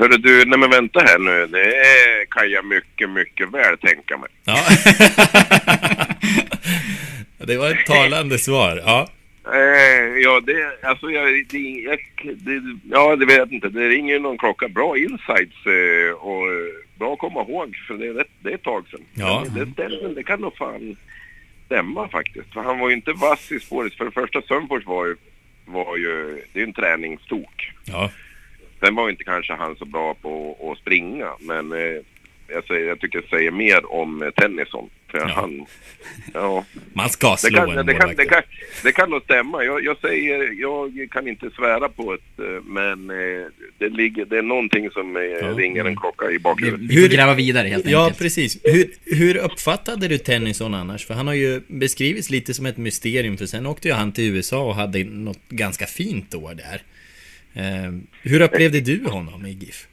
[0.00, 1.46] Hörru du, nej men vänta här nu.
[1.46, 4.28] Det kan jag mycket, mycket väl tänka mig.
[4.44, 4.58] Ja.
[7.46, 8.82] det var ett talande svar.
[8.84, 9.08] Ja.
[9.52, 11.98] Eh, ja, det, alltså jag, det, jag,
[12.36, 13.68] det, ja, det vet jag inte.
[13.68, 14.68] Det ringer någon klocka.
[14.68, 18.54] Bra insights eh, och eh, bra att komma ihåg för det är, rätt, det är
[18.54, 19.04] ett tag sedan.
[19.14, 19.44] Ja.
[19.54, 20.96] Det, stämmer, det kan nog fan
[21.66, 22.52] stämma faktiskt.
[22.52, 23.94] För han var ju inte vass i spåret.
[23.94, 25.16] För det första, Sundfors var ju,
[25.66, 27.72] var ju, det är ju en träningstok.
[27.84, 28.10] Ja.
[28.80, 31.78] Sen var inte kanske han så bra på att springa, men eh,
[32.48, 34.90] jag, säger, jag tycker jag säger mer om eh, Tennyson.
[35.10, 35.66] För han,
[36.34, 36.64] ja.
[36.92, 38.42] Man ska Det slå kan, en det, kan, det, kan,
[38.82, 39.64] det kan nog stämma.
[39.64, 43.46] Jag, jag säger, jag kan inte svära på det, eh, men eh,
[43.78, 46.90] det, ligger, det är någonting som eh, ringer en klocka i bakhuvudet.
[46.90, 48.18] Vi får gräva vidare helt Ja, enkelt.
[48.18, 48.58] precis.
[48.64, 51.06] Hur, hur uppfattade du Tennyson annars?
[51.06, 54.34] För han har ju beskrivits lite som ett mysterium, för sen åkte ju han till
[54.34, 56.82] USA och hade något ganska fint år där.
[57.54, 59.86] Eh, hur upplevde du honom i GIF?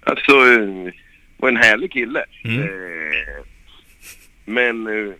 [0.00, 0.32] Alltså,
[1.36, 2.24] var en härlig kille.
[2.44, 2.62] Mm.
[2.62, 3.44] Eh,
[4.44, 5.12] men, eh,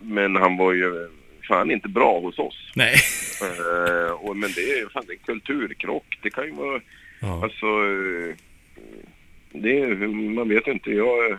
[0.00, 1.08] men han var ju
[1.48, 2.70] fan inte bra hos oss.
[2.74, 2.94] Nej.
[4.20, 6.18] Och, men det är fan en kulturkrock.
[6.22, 6.80] Det kan ju vara,
[7.20, 7.42] Ja.
[7.44, 7.66] alltså,
[9.52, 9.86] det
[10.36, 10.90] man vet inte.
[10.90, 11.38] Jag,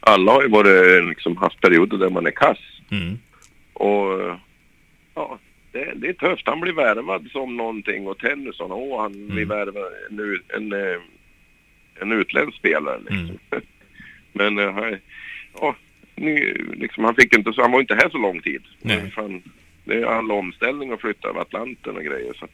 [0.00, 2.58] alla har ju varit, liksom, haft perioder där man är kass.
[2.90, 3.18] Mm.
[3.72, 4.38] Och
[5.14, 5.38] ja,
[5.72, 6.46] det, det är tufft.
[6.46, 11.00] Han blir värvad som någonting och Tennyson, åh han blir värvad en, en, eh,
[12.00, 13.38] en utländsk spelare liksom.
[14.32, 14.96] Men eh, han,
[15.60, 15.76] ja,
[16.14, 18.62] nu, liksom, han fick inte så, han var inte här så lång tid.
[19.10, 19.42] Fan,
[19.84, 22.50] det är all omställning att flytta över Atlanten och grejer så att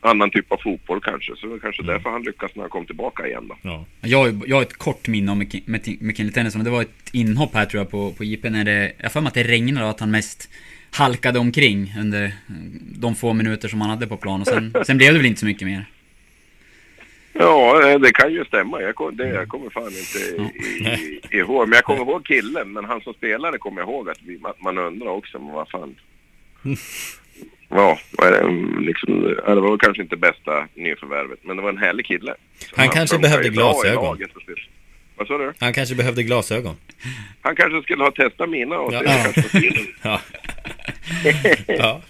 [0.00, 1.36] annan typ av fotboll kanske.
[1.36, 3.56] Så det är kanske därför han lyckas när han kom tillbaka igen då.
[3.62, 3.84] Ja.
[4.00, 6.64] Jag, jag har ett kort minne om McKin- McKin- McKinley Tennyson.
[6.64, 8.92] Det var ett inhopp här tror jag på, på JP när det...
[8.96, 10.50] Jag har för mig att det regnade och att han mest
[10.90, 12.32] halkade omkring under mm,
[12.96, 14.40] de få minuter som han hade på plan.
[14.40, 15.84] Och sen, sen blev det väl inte så mycket mer.
[17.32, 18.82] Ja, eh, det kan ju stämma.
[18.82, 21.68] Jag, kom, det, jag kommer fan inte i, i, ihåg.
[21.68, 22.72] Men jag kommer ihåg killen.
[22.72, 25.94] Men han som spelade kommer jag ihåg att vi, man, undrar också, men vad fan.
[27.68, 32.34] Ja, Mm, liksom, det var kanske inte bästa nyförvärvet, men det var en härlig kille.
[32.58, 34.18] Så Han kanske behövde glasögon.
[35.16, 35.52] Vad sa du?
[35.60, 36.76] Han kanske behövde glasögon.
[37.40, 39.32] Han kanske skulle ha testat mina och Ja.
[39.32, 39.70] se.
[40.02, 40.20] Ja.
[41.66, 42.02] ja.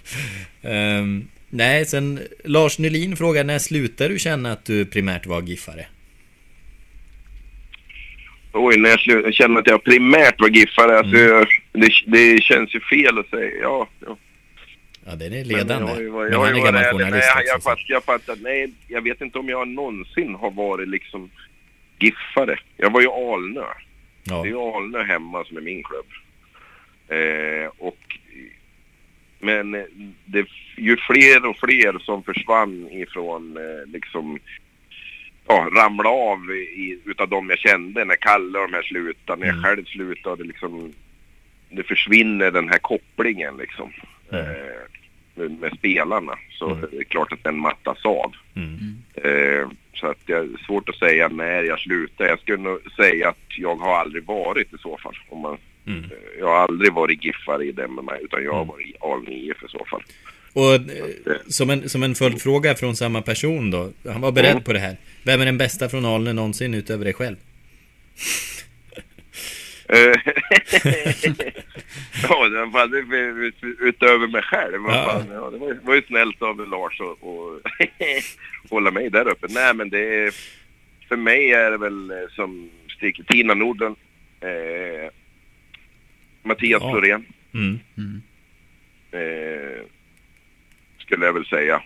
[0.61, 5.85] Ehm, nej, sen Lars Nylin frågar när slutar du känna att du primärt var giffare?
[8.53, 11.45] Oj, när jag, slu- känner att jag primärt var giffare, alltså, Mm.
[11.71, 13.51] det, det känns ju fel att säga.
[13.61, 14.17] Ja, ja.
[15.05, 16.03] Ja, den är Men ledande.
[16.03, 16.91] jag varit- Men jag han är varit gammal ärlig.
[17.05, 17.69] journalist nej, jag, också.
[17.69, 18.35] fatt, jag fattar.
[18.41, 21.29] Nej, jag vet inte om jag någonsin har varit liksom
[21.99, 22.59] giffare.
[22.77, 23.63] Jag var ju Alnö.
[24.23, 24.41] Ja.
[24.41, 26.05] Det är ju Alnö hemma som är min klubb.
[27.19, 27.97] Eh, och,
[29.39, 29.83] men eh,
[30.25, 30.45] det,
[30.75, 34.39] ju fler och fler som försvann ifrån eh, liksom
[35.47, 39.47] ja, ramla av i, utav de jag kände när Kalle och de här slutade, när
[39.47, 39.63] jag Mm.
[39.63, 40.93] själv slutade liksom
[41.69, 43.91] det försvinner den här kopplingen liksom
[44.31, 44.45] Mm.
[44.45, 48.33] eh, med, spelarna så det är klart att den mattas av.
[48.55, 48.97] Mm.
[49.13, 52.25] Eh, så att det är svårt att säga när jag slutar.
[52.25, 55.17] Jag skulle nog säga att jag har aldrig varit i så fall.
[55.29, 55.57] Om man,
[55.89, 56.03] Mm.
[56.03, 56.09] eh,
[56.39, 59.31] jag har aldrig varit giffare i den med mig utan jag har varit i Alnö
[59.31, 60.03] IF i så fall.
[60.53, 60.81] Och eh,
[61.47, 63.89] som en, som en följdfråga från samma person då.
[64.11, 64.63] Han var beredd Mm.
[64.63, 64.97] på det här.
[65.23, 67.35] Vem är den bästa från Alnö någonsin utöver dig själv?
[69.89, 69.97] Eh,
[72.29, 72.47] ja,
[73.37, 74.81] ut- utöver mig själv.
[74.87, 75.05] Ja.
[75.05, 77.59] fan, ja, det var, ju- var ju snällt av Lars att och
[78.69, 79.47] hålla mig där uppe.
[79.49, 80.33] Nej, men det är...
[81.07, 82.69] För mig är det väl eh, som
[83.27, 83.95] Tina Norden,
[84.41, 85.11] eh,
[86.43, 86.91] Mattias Ja.
[86.91, 87.79] Florén, Mm.
[89.11, 89.83] eh,
[90.97, 91.81] skulle jag väl säga.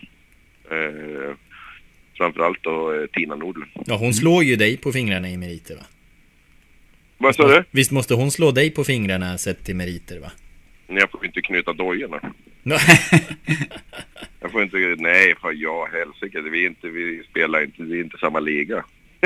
[0.70, 1.34] Eh,
[2.16, 3.70] framförallt då eh, Tina Nordlund.
[3.86, 5.82] Ja, hon slår ju dig på fingrarna i meriter va?
[7.18, 7.64] Vad sa du?
[7.70, 10.32] Visst måste hon slå dig på fingrarna sett till meriter va?
[10.86, 12.20] Jag får inte knyta dojorna.
[12.62, 12.78] Ja.
[14.40, 18.18] Jag får inte, nej för ja helsike, vi, inte, vi spelar inte, vi är inte
[18.18, 18.84] samma liga.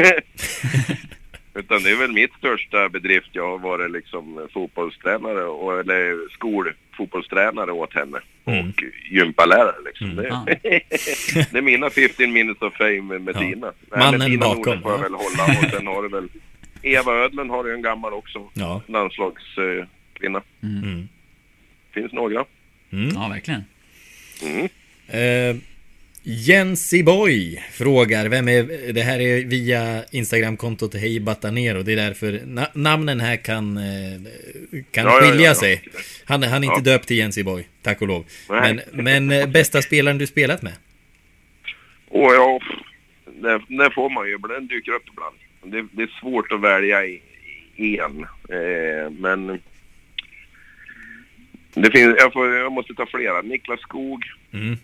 [1.59, 3.29] Utan det är väl mitt största bedrift.
[3.33, 8.19] Jag har varit liksom fotbollstränare och, eller skolfotbollstränare åt henne.
[8.45, 8.69] Mm.
[8.69, 10.17] Och gympalärare liksom.
[10.17, 10.45] Det, Ja.
[11.51, 13.41] det är mina 15 minutes of fame med Ja.
[13.41, 13.73] Tina.
[13.91, 15.03] Mannen med Tina bakom, får jag ja.
[15.03, 15.59] väl hålla.
[15.59, 16.29] Och sen har du väl
[16.83, 18.51] Eva Ödlund har ju en gammal också.
[18.55, 18.83] Ja.
[18.87, 20.43] Landslagskvinna.
[20.63, 21.09] Mm.
[21.95, 22.45] Finns några.
[22.93, 23.09] Mm.
[23.15, 23.65] Ja, verkligen.
[24.43, 24.69] Mm.
[25.09, 25.57] Eh,
[26.31, 32.41] Jensi Boy frågar, vem är, det här är via Instagramkontot Hej Batanero, det är därför
[32.47, 33.83] na, namnen här kan, eh,
[34.91, 35.55] kan Ja, ja, ja, skilja ja.
[35.55, 35.83] sig.
[36.25, 38.25] Han, han är inte döpt till Jensi Boy, tack och lov.
[38.49, 38.61] Nej.
[38.93, 40.73] Men, men eh, bästa spelaren du spelat med?
[42.09, 42.61] Och ja,
[43.25, 44.39] det, det får man ju.
[44.39, 45.37] Den dyker upp ibland.
[45.63, 47.05] Det, det är svårt att välja
[47.77, 48.27] en.
[48.49, 49.61] Eh, men
[51.75, 53.43] det finns, jag, får, jag måste ta flera.
[53.43, 54.77] Niklas Skog, Mm.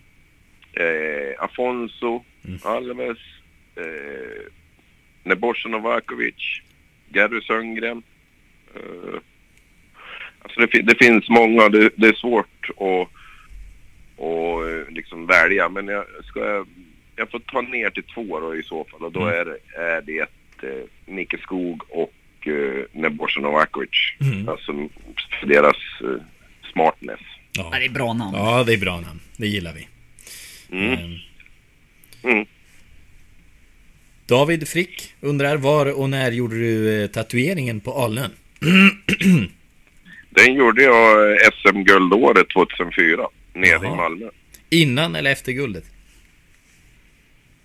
[0.76, 2.24] Eh, Afonso,
[2.64, 3.18] Alves,
[3.76, 4.42] eh,
[5.22, 6.60] Nebojsa Novakovic,
[7.08, 8.02] Gary Sundgren.
[8.74, 9.18] Eh,
[10.42, 11.68] alltså det, det finns många.
[11.68, 13.08] Det, det är svårt att
[14.16, 15.68] och eh, liksom välja.
[15.68, 16.66] Men jag, ska jag,
[17.16, 19.34] jag får ta ner till två då i så fall och då Mm.
[19.40, 20.20] är, det- är det
[20.68, 23.90] eh, Nicke Skog och eh, Nebojsa Novakovic.
[24.20, 24.48] Mm.
[24.48, 24.72] Alltså
[25.40, 26.22] för deras eh,
[26.72, 27.20] smartness.
[27.52, 28.36] Ja, det är bra namn.
[28.36, 29.20] Ja, det är bra namn.
[29.36, 29.88] Det gillar vi.
[30.74, 30.92] Mm.
[30.92, 30.98] Eh,
[32.22, 32.46] Mm.
[34.26, 38.30] David Frick undrar var och när gjorde du eh, tatueringen på Alnön?
[40.30, 44.28] Den gjorde jag eh, SM-guldåret 2004 nere i Malmö.
[44.70, 45.84] Innan eller efter guldet?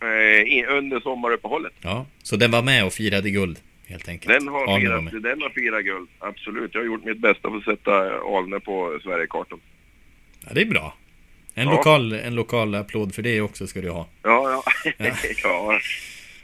[0.02, 1.74] Eh, under sommaruppehållet.
[1.82, 4.34] Ja, så den var med och firade guld helt enkelt.
[4.40, 6.74] Den har, firat, den har firat guld, absolut.
[6.74, 9.60] Jag har gjort mitt bästa för att sätta Alnö på Sverigekartan.
[10.46, 10.96] Ja, det är bra.
[11.60, 11.72] En, Ja.
[11.76, 14.08] lokal, en lokal applåd för det också ska du ha.
[14.24, 14.64] Ja,
[14.98, 15.04] ja.
[15.44, 15.80] ja.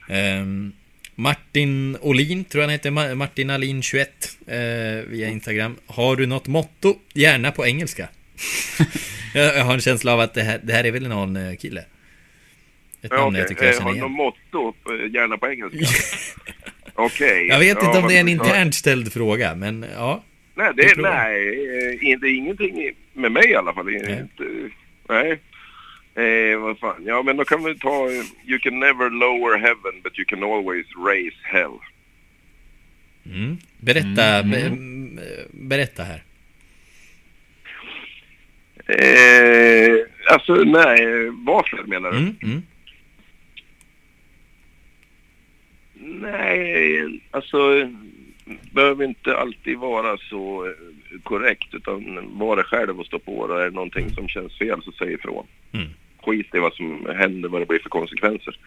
[0.16, 0.72] Ehm,
[1.16, 4.10] Martin Olin, tror jag han heter, Ma- Martin Alin 21
[4.48, 4.56] eh,
[5.08, 5.76] via Instagram.
[5.88, 6.96] Har du något motto?
[7.14, 8.08] Gärna på engelska.
[9.34, 11.56] jag, jag har en känsla av att det här, det här är väl någon eh,
[11.56, 11.82] kille.
[13.02, 13.48] Ett ja namn jag okej.
[13.56, 14.72] tycker jag Eh, känner Har du något igen.
[14.72, 14.76] motto?
[15.06, 15.78] eh, Gärna på engelska?
[16.94, 17.48] Okej.
[17.48, 20.24] Jag vet inte Ja, om det är en internt ställd fråga, men ja.
[20.56, 21.10] Nej, det, provar.
[21.12, 23.86] nej, det är ingenting med mig i alla fall.
[23.86, 24.24] Nej.
[25.10, 25.40] Nej.
[26.16, 27.04] Eh, vad fan.
[27.06, 28.10] Ja, men då kan vi ta
[28.46, 31.78] You can never lower heaven but you can always raise hell.
[33.26, 33.58] Mm.
[33.78, 34.50] Berätta, Mm.
[34.52, 35.20] be, m-
[35.52, 36.24] berätta här.
[38.88, 42.18] Eh, alltså, nej, varför menar du?
[42.18, 42.62] Mm, mm.
[45.98, 47.90] Nej, alltså
[48.72, 50.72] behöver inte alltid vara så eh,
[51.24, 53.62] korrekt utan vara själv och stå på det.
[53.62, 55.48] Är det någonting som känns fel så säg ifrån.
[55.74, 55.88] Mm.
[56.24, 58.58] Skit i vad som händer, vad det blir för konsekvenser.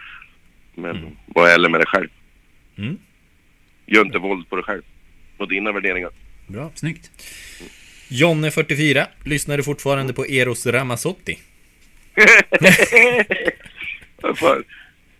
[0.75, 1.11] Men Mm.
[1.27, 2.09] var ärlig med dig själv.
[2.79, 2.99] Mm.
[3.87, 4.83] Gör inte våld på dig själv
[5.37, 6.11] och dina värderingar.
[6.47, 6.71] Bra.
[6.75, 7.11] Snyggt.
[8.11, 11.39] Jonne 44, lyssnar du fortfarande på Eros Ramazzotti?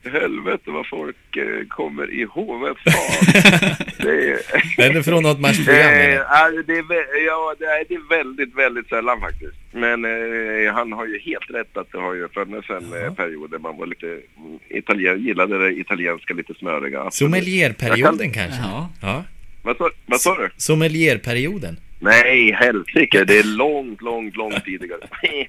[0.05, 2.61] Helvete vad folk eh, kommer ihåg.
[2.61, 3.75] Vad fan.
[3.99, 4.39] det är...
[4.87, 5.81] Är det från något matchprogram?
[5.81, 6.63] Eh, eller?
[6.63, 9.55] det, är, ja, det är det är väldigt, väldigt sällan faktiskt.
[9.73, 13.07] Men eh, han har ju helt rätt att det har ju funnits en Ja.
[13.07, 17.11] eh, period där man var lite mm, italien, gillade det italienska lite smöriga.
[17.11, 18.61] Sommelierperioden Jag kanske?
[18.63, 18.91] Ja.
[19.03, 19.25] Ja.
[19.63, 20.51] Vad sa, vad sa du?
[20.57, 21.77] Sommelierperioden?
[22.01, 23.25] Nej, helsike.
[23.25, 25.01] Det är långt, långt, långt tidigare.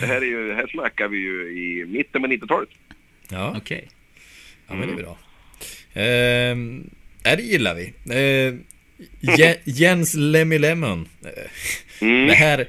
[0.00, 2.68] det här är ju, här snackar vi ju i mitten på 90-talet.
[3.28, 3.88] Ja, Okej.
[4.68, 5.18] ja men det är bra.
[6.02, 6.90] Ehm,
[7.22, 7.92] ja, det gillar vi.
[8.14, 8.64] Ehm,
[9.20, 11.08] Je- Jens Lemmy Lemon.
[12.00, 12.26] Mm.
[12.26, 12.68] Det här,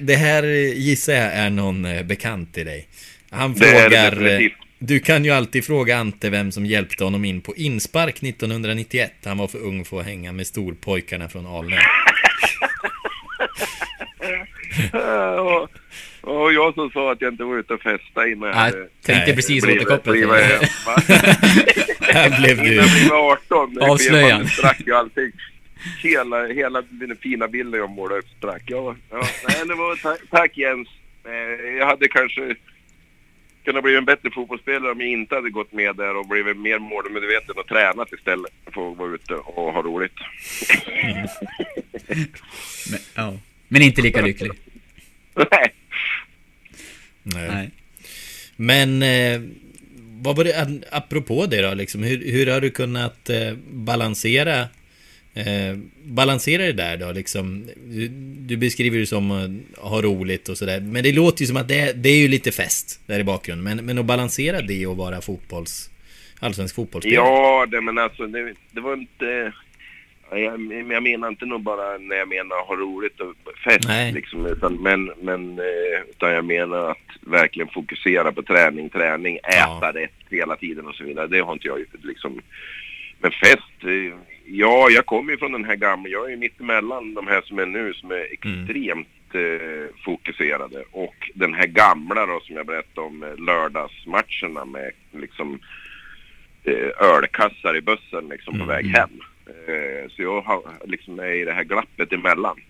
[0.00, 0.42] det här
[0.74, 2.88] gissar jag är någon eh, bekant till dig.
[3.30, 4.26] Han Det frågar...
[4.26, 4.40] eh.
[4.78, 9.12] Du kan ju alltid fråga Ante vem som hjälpte honom in på inspark 1991.
[9.24, 11.76] Han var för ung för att hänga med storpojkarna från Alnö.
[16.66, 19.34] Eh, jag som sa att jag inte var ute och festa innan Jag tänkte Nej,
[19.36, 20.68] precis blev- återkoppla till det.
[22.00, 22.74] Här blev Innan du...
[22.74, 23.78] jag blev 18.
[23.90, 24.44] Avslöjande.
[24.44, 25.32] Jag sprack ju allting.
[26.02, 28.62] Hela, hela den fina bilden jag målade upp sprack.
[28.66, 30.88] Ja, ja, nej, det var, tack, tack Jens.
[31.24, 31.32] Eh,
[31.78, 32.54] jag hade kanske
[33.64, 36.78] kunnat bli en bättre fotbollsspelare om jag inte hade gått med där och blivit mer
[36.78, 40.12] målmedveten och tränat istället för att vara ute och ha roligt.
[42.90, 43.32] Men, ja.
[43.68, 44.52] Men inte lika lycklig.
[45.50, 45.72] Nej.
[47.34, 47.48] Nej.
[47.48, 47.70] Nej.
[48.56, 49.40] Men eh,
[50.22, 54.60] vad var det, apropå det då, liksom, hur, hur har du kunnat eh, balansera
[55.34, 57.68] eh, balansera det där då, liksom?
[57.84, 58.08] Du,
[58.48, 59.50] du beskriver det som att
[59.90, 62.28] ha roligt och sådär, men det låter ju som att det, är- det är ju
[62.28, 65.90] lite fest där i bakgrunden, men, men att balansera det och vara fotbolls
[66.40, 67.26] allsvensk fotbollsspelare.
[67.26, 69.52] Ja, det, men alltså det, det var inte...
[70.30, 73.34] Jag, jag menar inte nog bara när jag menar ha roligt och
[73.64, 74.12] fest Nej.
[74.12, 79.92] liksom, utan, men, men, eh, utan jag menar att verkligen fokusera på träning, träning, äta
[79.92, 81.26] rätt hela tiden och så vidare.
[81.26, 82.40] Det har inte jag liksom...
[83.20, 86.60] Men fest, eh, ja jag kommer ju från den här gamla, jag är ju mitt
[86.60, 92.26] emellan de här som är nu som är extremt eh, fokuserade och den här gamla
[92.26, 95.60] då som jag berättade om eh, lördagsmatcherna med liksom
[96.64, 99.20] eh, ölkassar i bussen liksom på väg hem.
[99.46, 102.60] Eh, så jag har liksom är i det här glappet emellan.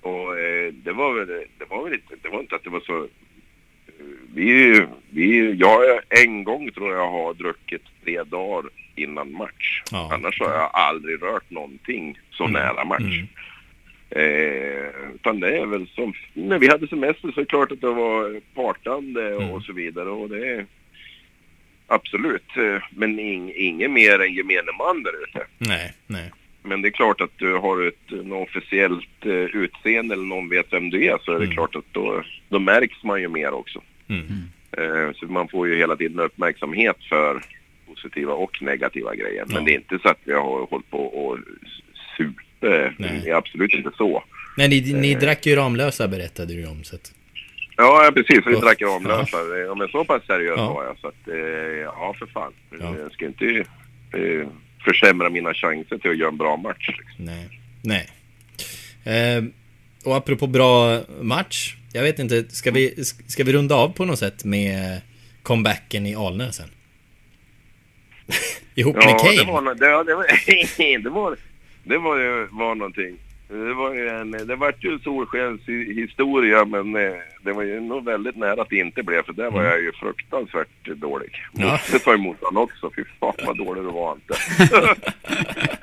[0.00, 1.26] Och eh, det var väl,
[1.58, 3.08] det var väl inte, det var inte att det var så...
[4.34, 9.82] Vi, vi, jag en gång tror jag har druckit tre dagar innan match.
[10.12, 13.22] Annars har jag aldrig rört någonting så nära match.
[14.10, 17.80] Eh, utan det är väl som, när vi hade semester så är det klart att
[17.80, 20.66] det var partande och så vidare och det är
[21.86, 25.46] absolut, eh, men ing, inget mer än gemene man där ute.
[25.58, 26.30] Nej, nej.
[26.62, 30.72] Men det är klart att du har ett något officiellt eh, utseende eller någon vet
[30.72, 33.82] vem du är så är det klart att då, då märks man ju mer också.
[34.10, 37.42] Eh, så man får ju hela tiden uppmärksamhet för
[37.86, 39.44] positiva och negativa grejer.
[39.48, 41.38] Men det är inte så att vi har hållit på och
[42.16, 42.94] super.
[42.98, 44.24] Det är absolut inte så.
[44.56, 45.18] Nej, ni, ni Eh.
[45.18, 46.84] drack ju Ramlösa berättade du om.
[46.84, 47.12] Så att,
[47.76, 48.46] Ja, ja, precis.
[48.46, 48.60] Vi Ja.
[48.60, 49.36] drack Ramlösa.
[49.66, 50.72] Ja, men så pass seriös Ja.
[50.72, 50.98] var jag.
[50.98, 51.34] Så att, eh,
[51.84, 52.52] ja, för fan.
[52.80, 53.64] Jag ska inte
[54.12, 54.48] eh,
[54.84, 56.88] försämra mina chanser till att göra en bra match.
[56.98, 57.24] Liksom.
[57.24, 57.48] nej.
[57.82, 58.06] Nej.
[59.04, 59.44] Eh,
[60.04, 61.74] och apropå bra match.
[61.92, 65.00] Jag vet inte, ska vi, ska vi runda av på något sätt med
[65.42, 66.68] comebacken i Alnö sen?
[68.74, 69.44] Ihop med Ja, Kane?
[69.44, 70.26] det var, det, det var,
[71.02, 71.36] det var,
[71.84, 73.16] det var ju var någonting.
[73.48, 77.12] Det var ju en, det var ju solskenshistoria men eh,
[77.42, 79.92] det var ju nog väldigt nära att det inte blev för där var jag ju
[79.92, 81.42] fruktansvärt dålig.
[81.52, 81.80] Ja.
[81.92, 84.34] Det tar emot honom också, fy fan vad dålig du var inte.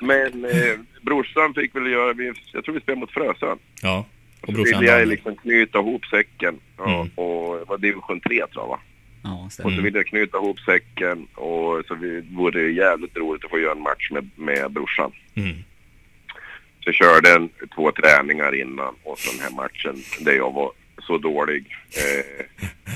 [0.04, 3.58] men eh, brorsan fick väl göra, jag tror vi spelade mot Frösön.
[3.82, 4.04] Ja.
[4.40, 6.60] Och Så ville jag liksom knyta ihop säcken.
[6.76, 7.10] Ja, Mm.
[7.14, 8.80] Och det var division 3 tror jag va?
[9.22, 13.44] Ja, Och så ville jag knyta ihop säcken och så vi, vore det jävligt roligt
[13.44, 15.12] att få göra en match med, med brorsan.
[15.34, 15.56] Mm.
[16.80, 20.72] Så jag körde en, två träningar innan och så den här matchen där jag var
[21.02, 21.66] så dålig.
[21.90, 22.44] Eh,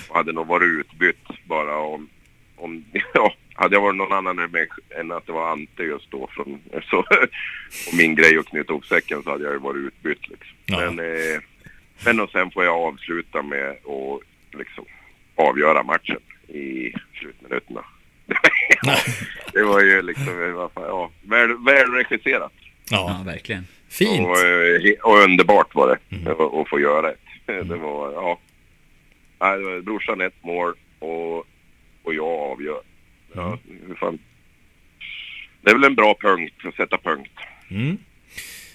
[0.08, 2.08] och hade nog varit utbytt bara om,
[2.56, 4.38] om ja, hade jag varit någon annan
[4.98, 6.60] än, att det var Ante just då från,
[6.90, 10.56] så, och min grej att knyta ihop säcken så hade jag ju varit utbytt liksom.
[10.68, 11.40] Men, eh,
[12.04, 14.84] men och sen får jag avsluta med att liksom
[15.36, 16.18] avgöra matchen
[16.48, 17.84] i slutminuterna.
[19.52, 22.52] det var ju liksom, ja, väl, välregisserat.
[22.90, 23.66] Ja, verkligen.
[23.88, 24.26] Fint.
[24.26, 27.16] Och, eh, och underbart var det att, att få göra det.
[27.62, 28.38] Det var, ja.
[29.82, 31.38] Brorsan ett mål och,
[32.02, 32.80] och jag avgör.
[33.34, 33.58] Ja,
[34.00, 34.18] fan.
[35.60, 37.32] Det är väl en bra punkt att sätta punkt.
[37.70, 37.98] Mm.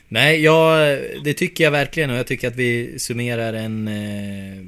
[0.07, 0.77] Nej, ja,
[1.23, 4.63] det tycker jag verkligen och jag tycker att vi summerar en eh,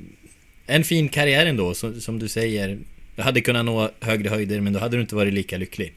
[0.76, 2.78] En fin karriär ändå, som, som du säger
[3.16, 5.94] Du hade kunnat nå högre höjder men då hade du inte varit lika lycklig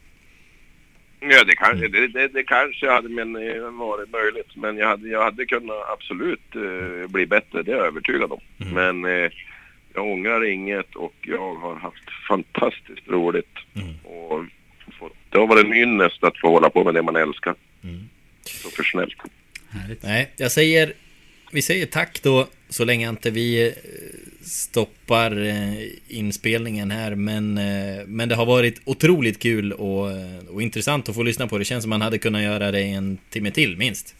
[1.29, 4.55] Ja, det, kan, det, det, det kanske hade men, eh, varit möjligt.
[4.55, 8.39] Men jag hade, jag hade kunnat absolut eh, bli bättre, det är jag övertygad om.
[8.57, 9.31] Men eh,
[9.93, 13.55] jag ångrar inget och jag har haft fantastiskt roligt.
[14.03, 14.45] Och
[14.99, 17.55] fått, det har varit en ynnest att få hålla på med det man älskar.
[18.61, 19.15] Professionellt.
[20.01, 20.93] Nej, jag säger
[21.51, 23.73] Vi säger tack då så länge inte vi eh,
[24.41, 30.07] stoppar eh, inspelningen här men, eh, men det har varit otroligt kul och,
[30.49, 31.65] och intressant att få lyssna på det.
[31.65, 34.15] känns som man hade kunnat göra det en timme till minst.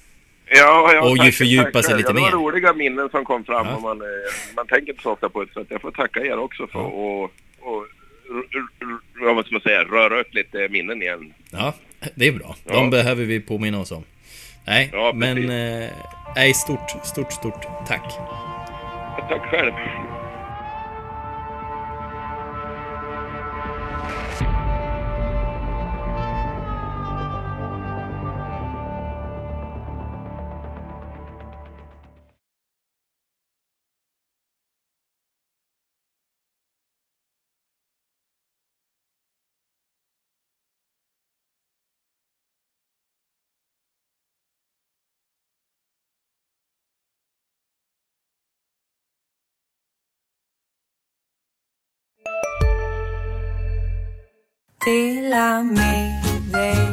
[0.56, 3.68] Ja, ja, Och ju fördjupa sig lite ja, det var roliga minnen som kom fram
[3.68, 3.76] Ja.
[3.76, 4.08] och man, eh,
[4.56, 5.54] man tänker inte så ofta på det.
[5.54, 7.24] Så att jag får tacka er också för och,
[7.60, 7.86] och
[9.22, 11.34] r- vad ska man säga, röra upp lite minnen igen.
[11.52, 11.74] Ja,
[12.16, 12.56] det är bra.
[12.64, 14.04] De behöver vi påminna oss om.
[14.68, 15.38] Nej, men...
[15.38, 15.90] Eh,
[16.36, 18.14] nej, stort, stort, stort tack.
[19.30, 19.72] Tack själv.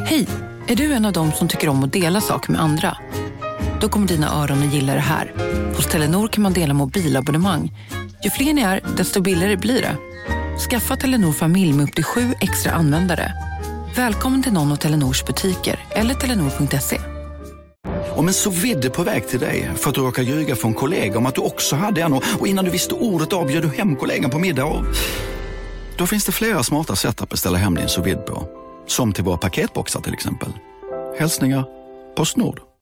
[0.05, 0.27] Hej!
[0.67, 2.97] Är du en av dem som tycker om att dela saker med andra?
[3.81, 5.33] Då kommer dina öron att gilla det här.
[5.75, 7.71] Hos Telenor kan man dela mobilabonnemang.
[8.23, 9.95] Ju fler ni är, desto billigare blir det.
[10.69, 13.33] Skaffa Telenor familj med upp till sju extra användare.
[13.95, 16.97] Välkommen till någon av Telenors butiker eller telenor.se.
[18.15, 21.17] Om en så vidde på väg till dig för att du råkar ljuga från kollega
[21.17, 24.31] om att du också hade en och innan du visste ordet av du hem kollegan
[24.31, 24.85] på middag och...
[25.97, 28.47] Då finns det flera smarta sätt att beställa hem din sous på.
[28.87, 30.49] Som till våra paketboxar till exempel.
[31.19, 31.65] Hälsningar
[32.15, 32.61] Postnord.